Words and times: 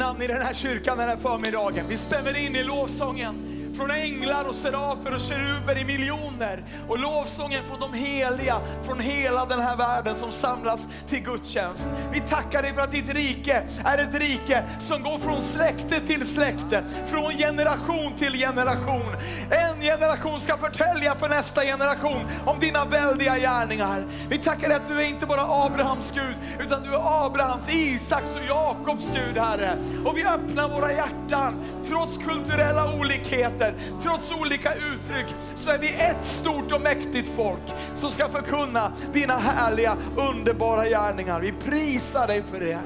namn 0.00 0.22
i 0.22 0.26
den 0.26 0.42
här 0.42 0.54
kyrkan 0.54 0.98
den 0.98 1.08
här 1.08 1.16
förmiddagen. 1.16 1.84
Vi 1.88 1.96
stämmer 1.96 2.36
in 2.36 2.56
i 2.56 2.62
lovsången 2.62 3.49
från 3.80 3.90
änglar 3.90 4.44
och 4.44 4.54
serafer 4.54 5.14
och 5.14 5.20
keruber 5.20 5.78
i 5.78 5.84
miljoner. 5.84 6.64
Och 6.88 6.98
lovsången 6.98 7.64
från 7.64 7.80
de 7.80 7.98
heliga 7.98 8.60
från 8.82 9.00
hela 9.00 9.46
den 9.46 9.60
här 9.60 9.76
världen 9.76 10.16
som 10.16 10.32
samlas 10.32 10.88
till 11.06 11.22
gudstjänst. 11.22 11.88
Vi 12.12 12.20
tackar 12.20 12.62
dig 12.62 12.74
för 12.74 12.82
att 12.82 12.92
ditt 12.92 13.14
rike 13.14 13.62
är 13.84 13.98
ett 13.98 14.14
rike 14.14 14.62
som 14.78 15.02
går 15.02 15.18
från 15.18 15.42
släkte 15.42 16.00
till 16.00 16.26
släkte, 16.26 16.84
från 17.06 17.32
generation 17.32 18.12
till 18.16 18.32
generation. 18.32 19.16
En 19.50 19.80
generation 19.80 20.40
ska 20.40 20.56
förtälja 20.56 21.14
för 21.14 21.28
nästa 21.28 21.62
generation 21.62 22.26
om 22.46 22.60
dina 22.60 22.84
väldiga 22.84 23.38
gärningar. 23.38 24.04
Vi 24.28 24.38
tackar 24.38 24.68
dig 24.68 24.76
att 24.76 24.88
du 24.88 25.00
är 25.02 25.08
inte 25.08 25.26
bara 25.26 25.64
Abrahams 25.66 26.12
Gud, 26.14 26.34
utan 26.66 26.82
du 26.82 26.94
är 26.94 27.26
Abrahams, 27.26 27.68
Isaks 27.68 28.36
och 28.36 28.44
Jakobs 28.48 29.10
Gud, 29.14 29.38
Herre. 29.38 29.76
Och 30.04 30.16
vi 30.16 30.24
öppnar 30.24 30.68
våra 30.68 30.92
hjärtan, 30.92 31.64
trots 31.88 32.18
kulturella 32.18 32.94
olikheter, 32.94 33.69
trots 34.02 34.32
olika 34.32 34.74
uttryck, 34.74 35.34
så 35.56 35.70
är 35.70 35.78
vi 35.78 35.88
ett 35.88 36.24
stort 36.24 36.72
och 36.72 36.80
mäktigt 36.80 37.28
folk 37.36 37.62
som 37.96 38.10
ska 38.10 38.28
förkunna 38.28 38.92
dina 39.12 39.36
härliga, 39.36 39.96
underbara 40.16 40.84
gärningar. 40.84 41.40
Vi 41.40 41.52
prisar 41.52 42.26
dig 42.26 42.42
för 42.52 42.60
det. 42.60 42.78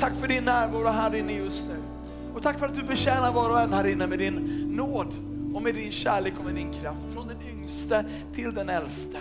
Tack 0.00 0.12
för 0.20 0.28
din 0.28 0.44
närvaro 0.44 0.88
här 0.88 1.14
inne 1.14 1.32
just 1.32 1.64
nu. 1.68 1.76
Och 2.34 2.42
tack 2.42 2.58
för 2.58 2.66
att 2.66 2.74
du 2.74 2.82
betjänar 2.82 3.32
var 3.32 3.50
och 3.50 3.60
en 3.60 3.72
här 3.72 3.86
inne 3.86 4.06
med 4.06 4.18
din 4.18 4.34
nåd 4.76 5.14
och 5.54 5.62
med 5.62 5.74
din 5.74 5.92
kärlek 5.92 6.32
och 6.38 6.44
med 6.44 6.54
din 6.54 6.72
kraft. 6.72 7.12
Från 7.12 7.28
den 7.28 7.36
yngste 7.52 8.04
till 8.34 8.54
den 8.54 8.68
äldste. 8.68 9.18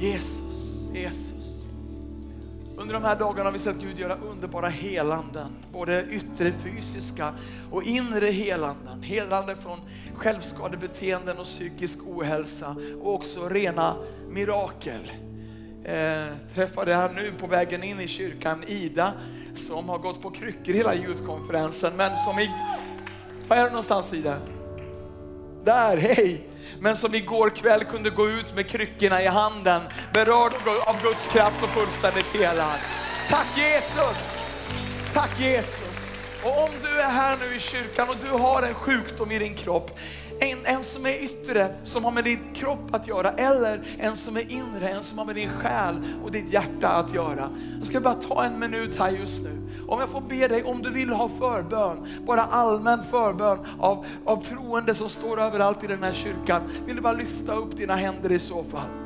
Jesus, 0.00 0.88
Jesus. 0.94 1.35
Under 2.78 2.94
de 2.94 3.04
här 3.04 3.16
dagarna 3.16 3.44
har 3.44 3.52
vi 3.52 3.58
sett 3.58 3.76
Gud 3.76 3.98
göra 3.98 4.16
underbara 4.16 4.66
helanden, 4.66 5.56
både 5.72 6.04
yttre 6.10 6.52
fysiska 6.52 7.34
och 7.70 7.82
inre 7.82 8.26
helanden. 8.26 9.02
Helande 9.02 9.56
från 9.56 9.78
självskadebeteenden 10.14 11.38
och 11.38 11.44
psykisk 11.44 11.98
ohälsa 12.06 12.76
och 13.02 13.14
också 13.14 13.48
rena 13.48 13.96
mirakel. 14.28 15.12
Eh, 15.84 16.26
träffade 16.54 16.94
här 16.94 17.12
nu 17.12 17.32
på 17.38 17.46
vägen 17.46 17.82
in 17.82 18.00
i 18.00 18.08
kyrkan 18.08 18.64
Ida 18.66 19.12
som 19.54 19.88
har 19.88 19.98
gått 19.98 20.22
på 20.22 20.30
kryckor 20.30 20.72
hela 20.72 20.94
ljudkonferensen 20.94 21.92
men 21.96 22.10
som 22.24 22.38
i... 22.38 22.50
Var 23.48 23.56
är 23.56 23.64
du 23.64 23.70
någonstans 23.70 24.14
Ida? 24.14 24.36
Där, 25.66 25.96
hej! 25.96 26.46
men 26.80 26.96
som 26.96 27.14
igår 27.14 27.50
kväll 27.50 27.84
kunde 27.84 28.10
gå 28.10 28.28
ut 28.28 28.54
med 28.54 28.68
kryckorna 28.68 29.22
i 29.22 29.26
handen, 29.26 29.82
berörd 30.12 30.52
av 30.86 31.02
Guds 31.02 31.26
kraft 31.26 31.62
och 31.62 31.68
fullständigt 31.68 32.26
helad. 32.26 32.78
Tack 33.28 33.46
Jesus! 33.56 34.48
Tack 35.14 35.40
Jesus! 35.40 36.12
Och 36.42 36.62
om 36.62 36.70
du 36.82 37.00
är 37.00 37.10
här 37.10 37.36
nu 37.36 37.56
i 37.56 37.60
kyrkan 37.60 38.08
och 38.08 38.16
du 38.22 38.30
har 38.30 38.62
en 38.62 38.74
sjukdom 38.74 39.30
i 39.30 39.38
din 39.38 39.54
kropp, 39.54 39.98
en, 40.38 40.58
en 40.64 40.84
som 40.84 41.06
är 41.06 41.24
yttre, 41.24 41.74
som 41.84 42.04
har 42.04 42.12
med 42.12 42.24
din 42.24 42.38
kropp 42.54 42.94
att 42.94 43.08
göra, 43.08 43.30
eller 43.30 43.80
en 43.98 44.16
som 44.16 44.36
är 44.36 44.52
inre, 44.52 44.88
en 44.88 45.02
som 45.02 45.18
har 45.18 45.24
med 45.24 45.34
din 45.34 45.50
själ 45.50 45.94
och 46.24 46.30
ditt 46.30 46.52
hjärta 46.52 46.88
att 46.88 47.14
göra. 47.14 47.50
Jag 47.78 47.86
ska 47.86 48.00
bara 48.00 48.14
ta 48.14 48.44
en 48.44 48.58
minut 48.58 48.96
här 48.98 49.10
just 49.10 49.42
nu. 49.42 49.62
Om 49.88 50.00
jag 50.00 50.08
får 50.08 50.20
be 50.20 50.48
dig, 50.48 50.64
om 50.64 50.82
du 50.82 50.90
vill 50.90 51.10
ha 51.10 51.28
förbön, 51.28 52.06
bara 52.26 52.42
allmän 52.42 53.04
förbön 53.10 53.58
av, 53.78 54.06
av 54.24 54.44
troende 54.44 54.94
som 54.94 55.08
står 55.08 55.40
överallt 55.40 55.84
i 55.84 55.86
den 55.86 56.02
här 56.02 56.12
kyrkan, 56.12 56.62
vill 56.86 56.96
du 56.96 57.02
bara 57.02 57.12
lyfta 57.12 57.54
upp 57.54 57.76
dina 57.76 57.94
händer 57.94 58.32
i 58.32 58.38
så 58.38 58.64
fall. 58.64 59.05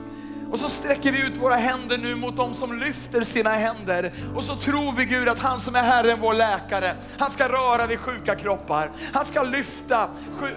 Och 0.51 0.61
så 0.61 0.69
sträcker 0.69 1.13
vi 1.13 1.27
ut 1.27 1.37
våra 1.37 1.55
händer 1.55 1.99
nu 1.99 2.15
mot 2.15 2.37
dem 2.37 2.55
som 2.55 2.79
lyfter 2.79 3.21
sina 3.25 3.51
händer. 3.51 4.13
Och 4.35 4.45
så 4.45 4.57
tror 4.57 4.97
vi 4.97 5.05
Gud 5.05 5.29
att 5.29 5.39
han 5.39 5.61
som 5.61 5.75
är 5.75 5.83
Herren, 5.83 6.19
vår 6.21 6.35
läkare, 6.35 6.93
han 7.19 7.31
ska 7.31 7.49
röra 7.49 7.87
vid 7.87 7.99
sjuka 7.99 8.35
kroppar. 8.35 8.91
Han 9.13 9.27
ska 9.27 9.43
lyfta 9.43 10.09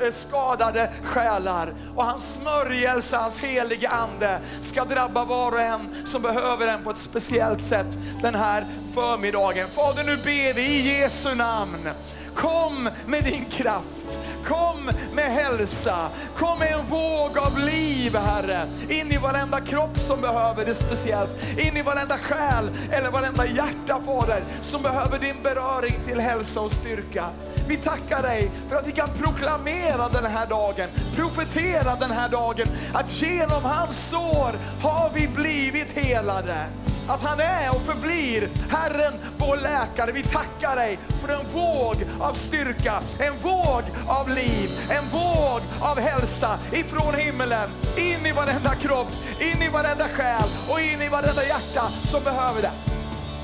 eh, 0.01 0.13
skadade 0.13 0.91
själar. 1.03 1.73
Och 1.95 2.05
hans 2.05 2.33
smörjelse, 2.33 3.17
hans 3.17 3.39
helige 3.39 3.89
ande 3.89 4.39
ska 4.61 4.85
drabba 4.85 5.25
var 5.25 5.51
och 5.51 5.61
en 5.61 6.05
som 6.05 6.21
behöver 6.21 6.67
den 6.67 6.83
på 6.83 6.89
ett 6.89 6.97
speciellt 6.97 7.63
sätt 7.63 7.97
den 8.21 8.35
här 8.35 8.65
förmiddagen. 8.93 9.67
Fader, 9.69 10.03
nu 10.03 10.17
ber 10.17 10.53
vi 10.53 10.61
i 10.61 10.99
Jesu 10.99 11.35
namn. 11.35 11.89
Kom 12.35 12.89
med 13.05 13.23
din 13.23 13.45
kraft. 13.45 14.19
Kom 14.45 14.91
med 15.13 15.31
hälsa, 15.31 16.09
kom 16.37 16.59
med 16.59 16.73
en 16.73 16.85
våg 16.85 17.37
av 17.37 17.59
liv 17.59 18.15
Herre, 18.15 18.67
in 18.89 19.11
i 19.11 19.17
varenda 19.17 19.61
kropp 19.61 19.99
som 19.99 20.21
behöver 20.21 20.65
det 20.65 20.75
speciellt, 20.75 21.35
in 21.57 21.77
i 21.77 21.81
varenda 21.81 22.17
själ 22.17 22.69
eller 22.91 23.11
varenda 23.11 23.45
hjärta 23.45 24.01
Fader, 24.05 24.43
som 24.61 24.81
behöver 24.81 25.19
din 25.19 25.43
beröring 25.43 25.95
till 26.05 26.19
hälsa 26.19 26.61
och 26.61 26.71
styrka. 26.71 27.25
Vi 27.67 27.77
tackar 27.77 28.21
dig 28.21 28.51
för 28.69 28.75
att 28.75 28.87
vi 28.87 28.91
kan 28.91 29.09
proklamera 29.09 30.09
den 30.09 30.25
här 30.25 30.47
dagen, 30.47 30.89
profetera 31.15 31.95
den 31.95 32.11
här 32.11 32.29
dagen, 32.29 32.67
att 32.93 33.21
genom 33.21 33.63
hans 33.63 34.09
sår 34.09 34.51
har 34.81 35.11
vi 35.13 35.27
blivit 35.27 35.91
helade 35.91 36.67
att 37.07 37.21
han 37.21 37.39
är 37.39 37.75
och 37.75 37.81
förblir 37.81 38.49
Herren, 38.69 39.13
vår 39.37 39.57
läkare. 39.57 40.11
Vi 40.11 40.23
tackar 40.23 40.75
dig 40.75 40.99
för 41.21 41.33
en 41.33 41.45
våg 41.53 41.95
av 42.19 42.33
styrka, 42.33 42.99
en 43.19 43.33
våg 43.41 43.83
av 44.07 44.29
liv, 44.29 44.69
en 44.89 45.09
våg 45.09 45.61
av 45.81 45.99
hälsa 45.99 46.59
ifrån 46.71 47.13
himmelen 47.13 47.69
in 47.97 48.25
i 48.25 48.31
varenda 48.31 48.75
kropp, 48.75 49.11
in 49.39 49.61
i 49.61 49.69
varenda 49.69 50.07
själ 50.07 50.49
och 50.69 50.79
in 50.79 51.01
i 51.01 51.09
varenda 51.09 51.43
hjärta 51.43 51.89
som 52.03 52.23
behöver 52.23 52.61
det. 52.61 52.71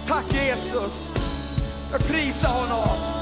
Tack 0.08 0.34
Jesus. 0.34 1.14
Jag 1.92 2.08
prisar 2.08 2.50
honom. 2.50 3.19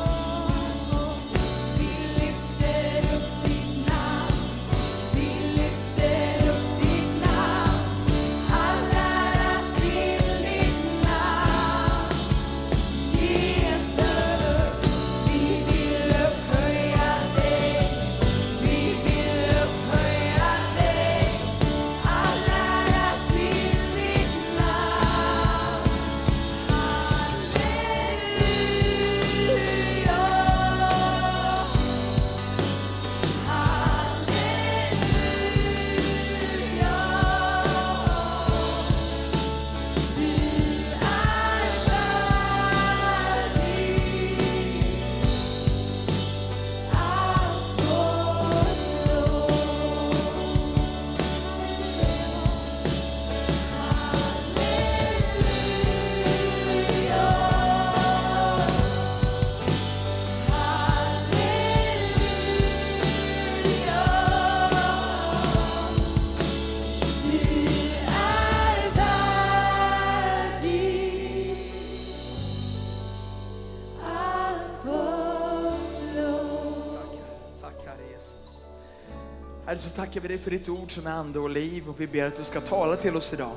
Tackar 79.78 80.22
vi 80.22 80.28
dig 80.28 80.38
för 80.38 80.52
ditt 80.52 80.70
ord 80.70 80.92
som 80.92 81.08
är 81.08 81.12
ande 81.12 81.40
och 81.40 81.50
liv 81.50 81.90
och 81.90 82.02
vi 82.02 82.08
ber 82.08 82.28
att 82.28 82.38
du 82.38 82.44
ska 82.44 82.62
tala 82.62 82.96
till 82.96 83.16
oss 83.16 83.34
idag. 83.34 83.56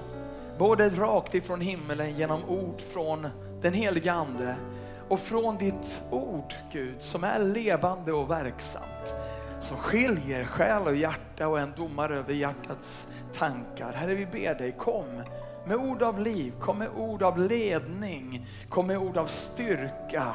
Både 0.59 0.89
rakt 0.89 1.35
ifrån 1.35 1.61
himmelen 1.61 2.19
genom 2.19 2.45
ord 2.45 2.81
från 2.93 3.29
den 3.63 3.75
heliga 3.75 4.13
ande 4.13 4.57
och 5.09 5.21
från 5.21 5.57
ditt 5.57 6.03
ord 6.11 6.55
Gud 6.73 7.03
som 7.03 7.25
är 7.25 7.39
levande 7.39 8.13
och 8.13 8.31
verksamt. 8.31 9.15
Som 9.61 9.77
skiljer 9.77 10.45
själ 10.45 10.83
och 10.83 10.97
hjärta 10.97 11.49
och 11.49 11.59
är 11.59 11.63
en 11.63 11.73
domare 11.77 12.17
över 12.17 12.35
hjärtats 12.35 13.09
tankar. 13.33 13.93
Herre 13.93 14.15
vi 14.15 14.27
ber 14.27 14.55
dig 14.55 14.73
kom 14.79 15.23
med 15.67 15.77
ord 15.77 16.03
av 16.03 16.21
liv, 16.21 16.53
kom 16.61 16.79
med 16.79 16.89
ord 16.97 17.23
av 17.23 17.39
ledning, 17.39 18.47
kom 18.69 18.87
med 18.87 18.99
ord 18.99 19.17
av 19.17 19.27
styrka 19.27 20.35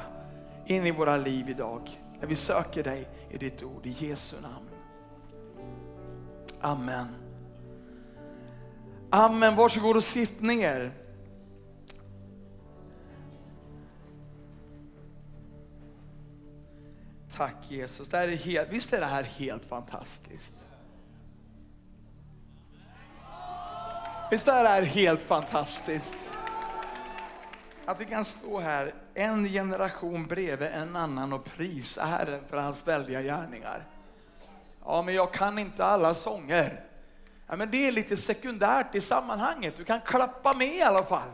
in 0.65 0.85
i 0.85 0.91
våra 0.91 1.17
liv 1.17 1.49
idag. 1.49 1.89
När 2.19 2.27
vi 2.27 2.35
söker 2.35 2.83
dig 2.83 3.07
i 3.29 3.37
ditt 3.37 3.63
ord, 3.63 3.85
i 3.85 4.07
Jesu 4.07 4.35
namn. 4.41 4.64
Amen. 6.65 7.07
Amen. 9.09 9.55
Varsågod 9.55 9.97
och 9.97 10.03
sitt 10.03 10.41
ner. 10.41 10.91
Tack 17.37 17.55
Jesus. 17.67 18.07
Det 18.07 18.17
här 18.17 18.27
är 18.27 18.35
helt, 18.35 18.69
visst 18.69 18.93
är 18.93 18.99
det 18.99 19.05
här 19.05 19.23
helt 19.23 19.65
fantastiskt? 19.65 20.55
Visst 24.31 24.47
är 24.47 24.63
det 24.63 24.69
här 24.69 24.81
helt 24.81 25.21
fantastiskt? 25.21 26.17
Att 27.85 28.01
vi 28.01 28.05
kan 28.05 28.25
stå 28.25 28.59
här 28.59 28.93
en 29.13 29.45
generation 29.45 30.27
bredvid 30.27 30.67
en 30.67 30.95
annan 30.95 31.33
och 31.33 31.45
prisa 31.45 32.05
Herren 32.05 32.41
för 32.49 32.57
hans 32.57 32.87
väldiga 32.87 33.21
gärningar. 33.21 33.94
Ja, 34.85 35.01
men 35.01 35.13
jag 35.13 35.31
kan 35.31 35.59
inte 35.59 35.85
alla 35.85 36.13
sånger. 36.13 36.83
Ja, 37.47 37.55
men 37.55 37.71
det 37.71 37.87
är 37.87 37.91
lite 37.91 38.17
sekundärt 38.17 38.95
i 38.95 39.01
sammanhanget. 39.01 39.77
Du 39.77 39.83
kan 39.83 40.01
klappa 40.01 40.53
med 40.53 40.75
i 40.75 40.81
alla 40.81 41.03
fall. 41.03 41.29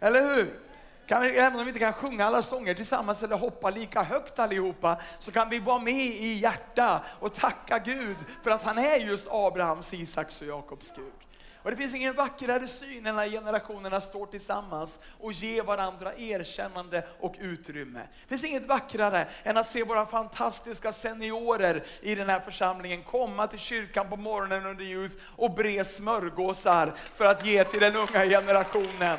Eller 0.00 0.34
hur? 0.34 0.60
Kan 1.06 1.22
vi, 1.22 1.28
även 1.28 1.58
om 1.58 1.64
vi 1.64 1.70
inte 1.70 1.80
kan 1.80 1.92
sjunga 1.92 2.24
alla 2.24 2.42
sånger 2.42 2.74
tillsammans 2.74 3.22
eller 3.22 3.36
hoppa 3.36 3.70
lika 3.70 4.02
högt 4.02 4.38
allihopa, 4.38 4.96
så 5.18 5.32
kan 5.32 5.48
vi 5.48 5.58
vara 5.58 5.78
med 5.78 5.94
i 5.94 6.32
hjärta 6.32 7.02
och 7.20 7.34
tacka 7.34 7.78
Gud 7.78 8.16
för 8.42 8.50
att 8.50 8.62
han 8.62 8.78
är 8.78 8.96
just 8.96 9.26
Abrahams, 9.30 9.94
Isaks 9.94 10.40
och 10.40 10.46
Jakobs 10.46 10.92
Gud. 10.96 11.27
Och 11.62 11.70
det 11.70 11.76
finns 11.76 11.94
ingen 11.94 12.14
vackrare 12.14 12.68
syn 12.68 13.06
än 13.06 13.16
när 13.16 13.28
generationerna 13.28 14.00
står 14.00 14.26
tillsammans 14.26 14.98
och 15.20 15.32
ger 15.32 15.62
varandra 15.62 16.14
erkännande 16.14 17.02
och 17.20 17.34
utrymme. 17.40 18.00
Det 18.00 18.28
finns 18.28 18.44
inget 18.44 18.66
vackrare 18.66 19.26
än 19.42 19.56
att 19.56 19.68
se 19.68 19.84
våra 19.84 20.06
fantastiska 20.06 20.92
seniorer 20.92 21.84
i 22.00 22.14
den 22.14 22.28
här 22.28 22.40
församlingen 22.40 23.02
komma 23.02 23.46
till 23.46 23.58
kyrkan 23.58 24.08
på 24.08 24.16
morgonen 24.16 24.66
under 24.66 24.84
Youth 24.84 25.16
och 25.36 25.54
bre 25.54 25.84
smörgåsar 25.84 26.92
för 27.14 27.24
att 27.24 27.46
ge 27.46 27.64
till 27.64 27.80
den 27.80 27.96
unga 27.96 28.24
generationen 28.24 29.18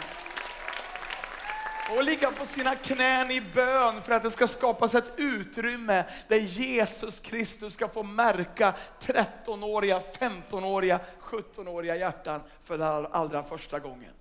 och 1.97 2.03
ligga 2.03 2.31
på 2.31 2.45
sina 2.45 2.75
knän 2.75 3.31
i 3.31 3.41
bön 3.41 4.01
för 4.01 4.11
att 4.11 4.23
det 4.23 4.31
ska 4.31 4.47
skapas 4.47 4.95
ett 4.95 5.11
utrymme 5.17 6.03
där 6.27 6.37
Jesus 6.37 7.19
Kristus 7.19 7.73
ska 7.73 7.87
få 7.87 8.03
märka 8.03 8.75
13-åriga, 8.99 10.01
15-åriga, 10.19 10.99
17-åriga 11.21 11.95
hjärtan 11.95 12.41
för 12.63 12.77
den 12.77 13.07
allra 13.11 13.43
första 13.43 13.79
gången. 13.79 14.13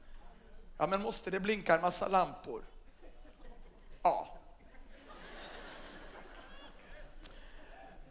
Ja, 0.79 0.87
men 0.87 1.03
måste 1.03 1.31
det 1.31 1.41
blinka 1.41 1.75
en 1.75 1.81
massa 1.81 2.09
lampor? 2.09 2.63
Ja. 4.03 4.39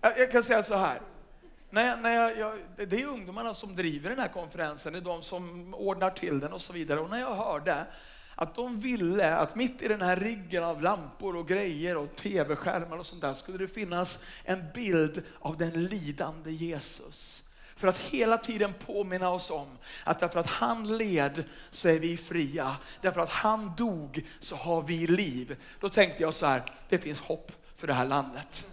Jag 0.01 0.31
kan 0.31 0.44
säga 0.44 0.63
så 0.63 0.75
här. 0.75 1.01
Nej, 1.69 1.98
nej, 2.01 2.39
jag, 2.39 2.59
det 2.88 3.01
är 3.01 3.06
ungdomarna 3.06 3.54
som 3.54 3.75
driver 3.75 4.09
den 4.09 4.19
här 4.19 4.27
konferensen, 4.27 4.94
det 4.94 5.00
är 5.00 5.01
de 5.01 5.24
som 5.24 5.74
ordnar 5.74 6.09
till 6.09 6.39
den 6.39 6.54
och 6.54 6.62
så 6.62 6.74
vidare. 6.74 7.00
Och 7.00 7.09
när 7.09 7.19
jag 7.19 7.36
hörde 7.36 7.86
att 8.39 8.55
de 8.55 8.79
ville 8.79 9.35
att 9.35 9.55
mitt 9.55 9.81
i 9.81 9.87
den 9.87 10.01
här 10.01 10.15
riggen 10.15 10.63
av 10.63 10.81
lampor 10.81 11.35
och 11.35 11.47
grejer 11.47 11.97
och 11.97 12.15
tv-skärmar 12.15 12.97
och 12.97 13.05
sånt 13.05 13.21
där 13.21 13.33
skulle 13.33 13.57
det 13.57 13.67
finnas 13.67 14.23
en 14.43 14.63
bild 14.73 15.23
av 15.39 15.57
den 15.57 15.85
lidande 15.85 16.51
Jesus. 16.51 17.43
För 17.75 17.87
att 17.87 17.97
hela 17.97 18.37
tiden 18.37 18.73
påminna 18.85 19.29
oss 19.29 19.51
om 19.51 19.77
att 20.03 20.19
därför 20.19 20.39
att 20.39 20.47
han 20.47 20.97
led 20.97 21.43
så 21.71 21.89
är 21.89 21.99
vi 21.99 22.17
fria. 22.17 22.75
Därför 23.01 23.21
att 23.21 23.29
han 23.29 23.71
dog 23.77 24.25
så 24.39 24.55
har 24.55 24.81
vi 24.81 25.07
liv. 25.07 25.57
Då 25.79 25.89
tänkte 25.89 26.23
jag 26.23 26.33
så 26.33 26.45
här, 26.45 26.63
det 26.89 26.97
finns 26.97 27.19
hopp 27.19 27.51
för 27.77 27.87
det 27.87 27.93
här 27.93 28.05
landet. 28.05 28.67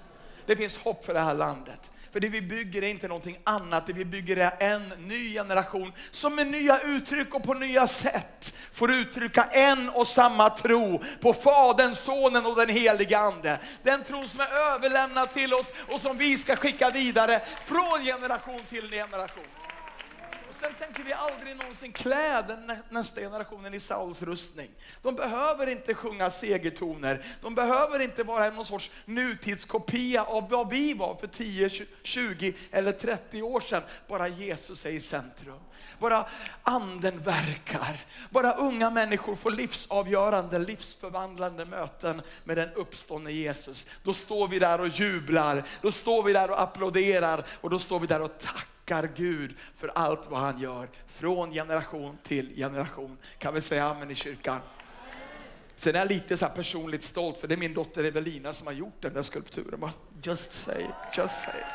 Det 0.46 0.56
finns 0.56 0.76
hopp 0.76 1.04
för 1.04 1.14
det 1.14 1.20
här 1.20 1.34
landet. 1.34 1.90
För 2.14 2.20
det 2.20 2.28
vi 2.28 2.40
bygger 2.40 2.82
är 2.82 2.88
inte 2.88 3.08
någonting 3.08 3.38
annat, 3.44 3.86
det 3.86 3.92
vi 3.92 4.04
bygger 4.04 4.36
är 4.36 4.72
en 4.72 4.88
ny 4.88 5.32
generation 5.32 5.92
som 6.10 6.34
med 6.34 6.46
nya 6.46 6.80
uttryck 6.80 7.34
och 7.34 7.42
på 7.42 7.54
nya 7.54 7.86
sätt 7.86 8.58
får 8.72 8.92
uttrycka 8.92 9.44
en 9.44 9.88
och 9.88 10.06
samma 10.06 10.50
tro 10.50 11.02
på 11.20 11.32
Fadern, 11.32 11.94
Sonen 11.94 12.46
och 12.46 12.56
den 12.56 12.68
helige 12.68 13.18
Ande. 13.18 13.58
Den 13.82 14.04
tron 14.04 14.28
som 14.28 14.40
är 14.40 14.74
överlämnad 14.74 15.30
till 15.32 15.54
oss 15.54 15.72
och 15.88 16.00
som 16.00 16.18
vi 16.18 16.38
ska 16.38 16.56
skicka 16.56 16.90
vidare 16.90 17.40
från 17.64 18.04
generation 18.04 18.60
till 18.68 18.90
generation. 18.90 19.44
Sen 20.54 20.74
tänker 20.74 21.02
vi 21.02 21.12
aldrig 21.12 21.56
någonsin 21.56 21.92
klä 21.92 22.42
den 22.42 22.72
nästa 22.90 23.20
generationen 23.20 23.74
i 23.74 23.80
Sauls 23.80 24.22
rustning. 24.22 24.70
De 25.02 25.14
behöver 25.14 25.66
inte 25.66 25.94
sjunga 25.94 26.30
segertoner. 26.30 27.24
De 27.42 27.54
behöver 27.54 27.98
inte 27.98 28.22
vara 28.22 28.50
någon 28.50 28.64
sorts 28.64 28.90
nutidskopia 29.04 30.24
av 30.24 30.48
vad 30.48 30.70
vi 30.70 30.94
var 30.94 31.14
för 31.14 31.26
10, 31.26 31.70
20 32.02 32.54
eller 32.70 32.92
30 32.92 33.42
år 33.42 33.60
sedan. 33.60 33.82
Bara 34.08 34.28
Jesus 34.28 34.86
är 34.86 34.90
i 34.90 35.00
centrum. 35.00 35.60
Bara 35.98 36.26
anden 36.62 37.18
verkar. 37.18 38.04
Bara 38.30 38.52
unga 38.52 38.90
människor 38.90 39.36
får 39.36 39.50
livsavgörande, 39.50 40.58
livsförvandlande 40.58 41.64
möten 41.64 42.22
med 42.44 42.56
den 42.56 42.72
uppståndne 42.72 43.30
Jesus. 43.30 43.88
Då 44.02 44.14
står 44.14 44.48
vi 44.48 44.58
där 44.58 44.80
och 44.80 44.88
jublar. 44.88 45.64
Då 45.82 45.92
står 45.92 46.22
vi 46.22 46.32
där 46.32 46.50
och 46.50 46.62
applåderar 46.62 47.44
och 47.60 47.70
då 47.70 47.78
står 47.78 48.00
vi 48.00 48.06
där 48.06 48.22
och 48.22 48.38
tackar 48.38 48.73
tackar 48.84 49.10
Gud 49.16 49.54
för 49.76 49.88
allt 49.94 50.30
vad 50.30 50.40
han 50.40 50.60
gör 50.60 50.88
från 51.06 51.52
generation 51.52 52.18
till 52.22 52.56
generation. 52.56 53.18
Kan 53.38 53.54
vi 53.54 53.60
säga 53.60 53.84
amen 53.84 54.10
i 54.10 54.14
kyrkan? 54.14 54.60
Sen 55.76 55.94
är 55.94 55.98
jag 55.98 56.08
lite 56.08 56.36
så 56.36 56.46
personligt 56.46 57.04
stolt 57.04 57.38
för 57.38 57.48
det 57.48 57.54
är 57.54 57.56
min 57.56 57.74
dotter 57.74 58.04
Evelina 58.04 58.52
som 58.52 58.66
har 58.66 58.74
gjort 58.74 59.02
den 59.02 59.14
där 59.14 59.22
skulpturen. 59.22 59.90
Just 60.22 60.54
say, 60.54 60.82
it, 60.82 61.18
just 61.18 61.34
say. 61.34 61.60
it. 61.60 61.66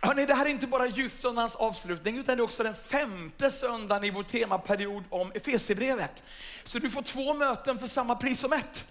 Hörrni, 0.00 0.26
det 0.26 0.34
här 0.34 0.46
är 0.46 0.50
inte 0.50 0.66
bara 0.66 0.86
ljussöndagens 0.86 1.54
avslutning 1.54 2.18
utan 2.18 2.36
det 2.36 2.40
är 2.42 2.44
också 2.44 2.62
den 2.62 2.74
femte 2.74 3.50
söndagen 3.50 4.04
i 4.04 4.10
vår 4.10 4.22
temaperiod 4.22 5.04
om 5.10 5.32
Efesierbrevet. 5.34 6.22
Så 6.64 6.78
du 6.78 6.90
får 6.90 7.02
två 7.02 7.34
möten 7.34 7.78
för 7.78 7.86
samma 7.86 8.14
pris 8.16 8.40
som 8.40 8.52
ett. 8.52 8.88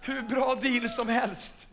Hur 0.00 0.22
bra 0.22 0.54
deal 0.54 0.88
som 0.88 1.08
helst. 1.08 1.65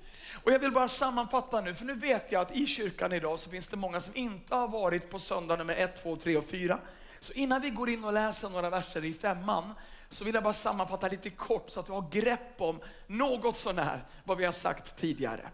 Och 0.43 0.51
jag 0.51 0.59
vill 0.59 0.71
bara 0.71 0.87
sammanfatta 0.87 1.61
nu, 1.61 1.75
för 1.75 1.85
nu 1.85 1.93
vet 1.93 2.31
jag 2.31 2.41
att 2.41 2.55
i 2.55 2.67
kyrkan 2.67 3.13
idag 3.13 3.39
så 3.39 3.49
finns 3.49 3.67
det 3.67 3.77
många 3.77 4.01
som 4.01 4.15
inte 4.15 4.55
har 4.55 4.67
varit 4.67 5.09
på 5.09 5.19
söndag 5.19 5.55
nummer 5.55 5.75
1, 5.75 6.03
2, 6.03 6.15
3 6.15 6.37
och 6.37 6.45
4. 6.45 6.79
Så 7.19 7.33
innan 7.33 7.61
vi 7.61 7.69
går 7.69 7.89
in 7.89 8.03
och 8.03 8.13
läser 8.13 8.49
några 8.49 8.69
verser 8.69 9.05
i 9.05 9.13
femman, 9.13 9.73
så 10.09 10.23
vill 10.23 10.33
jag 10.33 10.43
bara 10.43 10.53
sammanfatta 10.53 11.07
lite 11.07 11.29
kort 11.29 11.69
så 11.69 11.79
att 11.79 11.85
du 11.85 11.91
har 11.91 12.09
grepp 12.11 12.61
om 12.61 12.79
något 13.07 13.57
sånär 13.57 14.03
vad 14.23 14.37
vi 14.37 14.45
har 14.45 14.51
sagt 14.51 14.97
tidigare. 14.97 15.49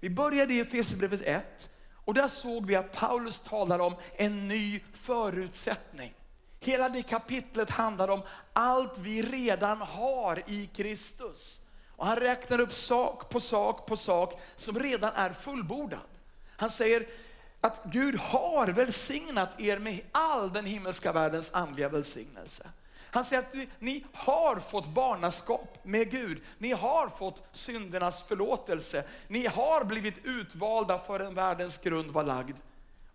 Vi 0.00 0.10
började 0.10 0.54
i 0.54 0.60
Efesierbrevet 0.60 1.22
1 1.22 1.72
och 2.04 2.14
där 2.14 2.28
såg 2.28 2.66
vi 2.66 2.76
att 2.76 2.92
Paulus 2.92 3.38
talar 3.40 3.78
om 3.78 3.96
en 4.16 4.48
ny 4.48 4.80
förutsättning. 4.92 6.14
Hela 6.60 6.88
det 6.88 7.02
kapitlet 7.02 7.70
handlar 7.70 8.08
om 8.08 8.22
allt 8.52 8.98
vi 8.98 9.22
redan 9.22 9.80
har 9.80 10.42
i 10.46 10.66
Kristus. 10.66 11.61
Och 11.96 12.06
han 12.06 12.16
räknar 12.16 12.60
upp 12.60 12.72
sak 12.72 13.28
på 13.28 13.40
sak 13.40 13.86
på 13.86 13.96
sak 13.96 14.40
som 14.56 14.78
redan 14.78 15.12
är 15.14 15.32
fullbordad. 15.32 15.98
Han 16.56 16.70
säger 16.70 17.06
att 17.60 17.84
Gud 17.84 18.16
har 18.18 18.68
välsignat 18.68 19.60
er 19.60 19.78
med 19.78 20.00
all 20.12 20.52
den 20.52 20.64
himmelska 20.64 21.12
världens 21.12 21.50
andliga 21.52 21.88
välsignelse. 21.88 22.70
Han 23.14 23.24
säger 23.24 23.42
att 23.42 23.54
ni 23.78 24.04
har 24.12 24.60
fått 24.60 24.86
barnaskap 24.86 25.78
med 25.82 26.10
Gud. 26.10 26.42
Ni 26.58 26.72
har 26.72 27.08
fått 27.08 27.46
syndernas 27.52 28.22
förlåtelse. 28.22 29.04
Ni 29.28 29.46
har 29.46 29.84
blivit 29.84 30.24
utvalda 30.24 30.98
för 30.98 31.20
en 31.20 31.34
världens 31.34 31.78
grund 31.78 32.10
var 32.10 32.24
lagd. 32.24 32.56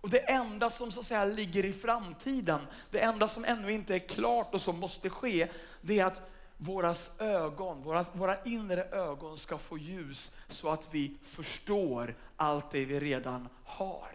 Och 0.02 0.10
det 0.10 0.30
enda 0.30 0.70
som 0.70 0.92
så 0.92 1.00
att 1.00 1.06
säga 1.06 1.26
ligger 1.26 1.66
i 1.66 1.74
framtiden, 1.74 2.60
det 2.92 3.00
enda 3.00 3.28
som 3.28 3.46
ännu 3.46 3.72
inte 3.72 3.96
är 3.96 4.00
klart 4.00 4.54
och 4.54 4.62
som 4.62 4.80
måste 4.80 5.10
ske, 5.10 5.48
det 5.82 6.00
är 6.00 6.06
att 6.06 6.30
våras 6.58 7.12
ögon, 7.20 7.84
våra, 7.84 8.06
våra 8.14 8.44
inre 8.44 8.84
ögon 8.84 9.38
ska 9.38 9.58
få 9.58 9.78
ljus 9.78 10.36
så 10.50 10.70
att 10.70 10.88
vi 10.92 11.18
förstår 11.24 12.16
allt 12.36 12.72
det 12.72 12.86
vi 12.86 13.00
redan 13.00 13.50
har. 13.64 14.12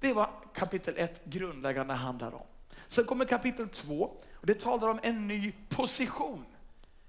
Det 0.00 0.08
är 0.08 0.14
vad 0.14 0.28
kapitel 0.54 0.94
1 0.96 1.24
grundläggande 1.24 1.94
handlar 1.94 2.34
om. 2.34 2.46
Sen 2.88 3.04
kommer 3.04 3.24
kapitel 3.24 3.68
2 3.68 4.10
och 4.34 4.46
det 4.46 4.60
talar 4.60 4.88
om 4.88 5.00
en 5.02 5.28
ny 5.28 5.52
position. 5.68 6.44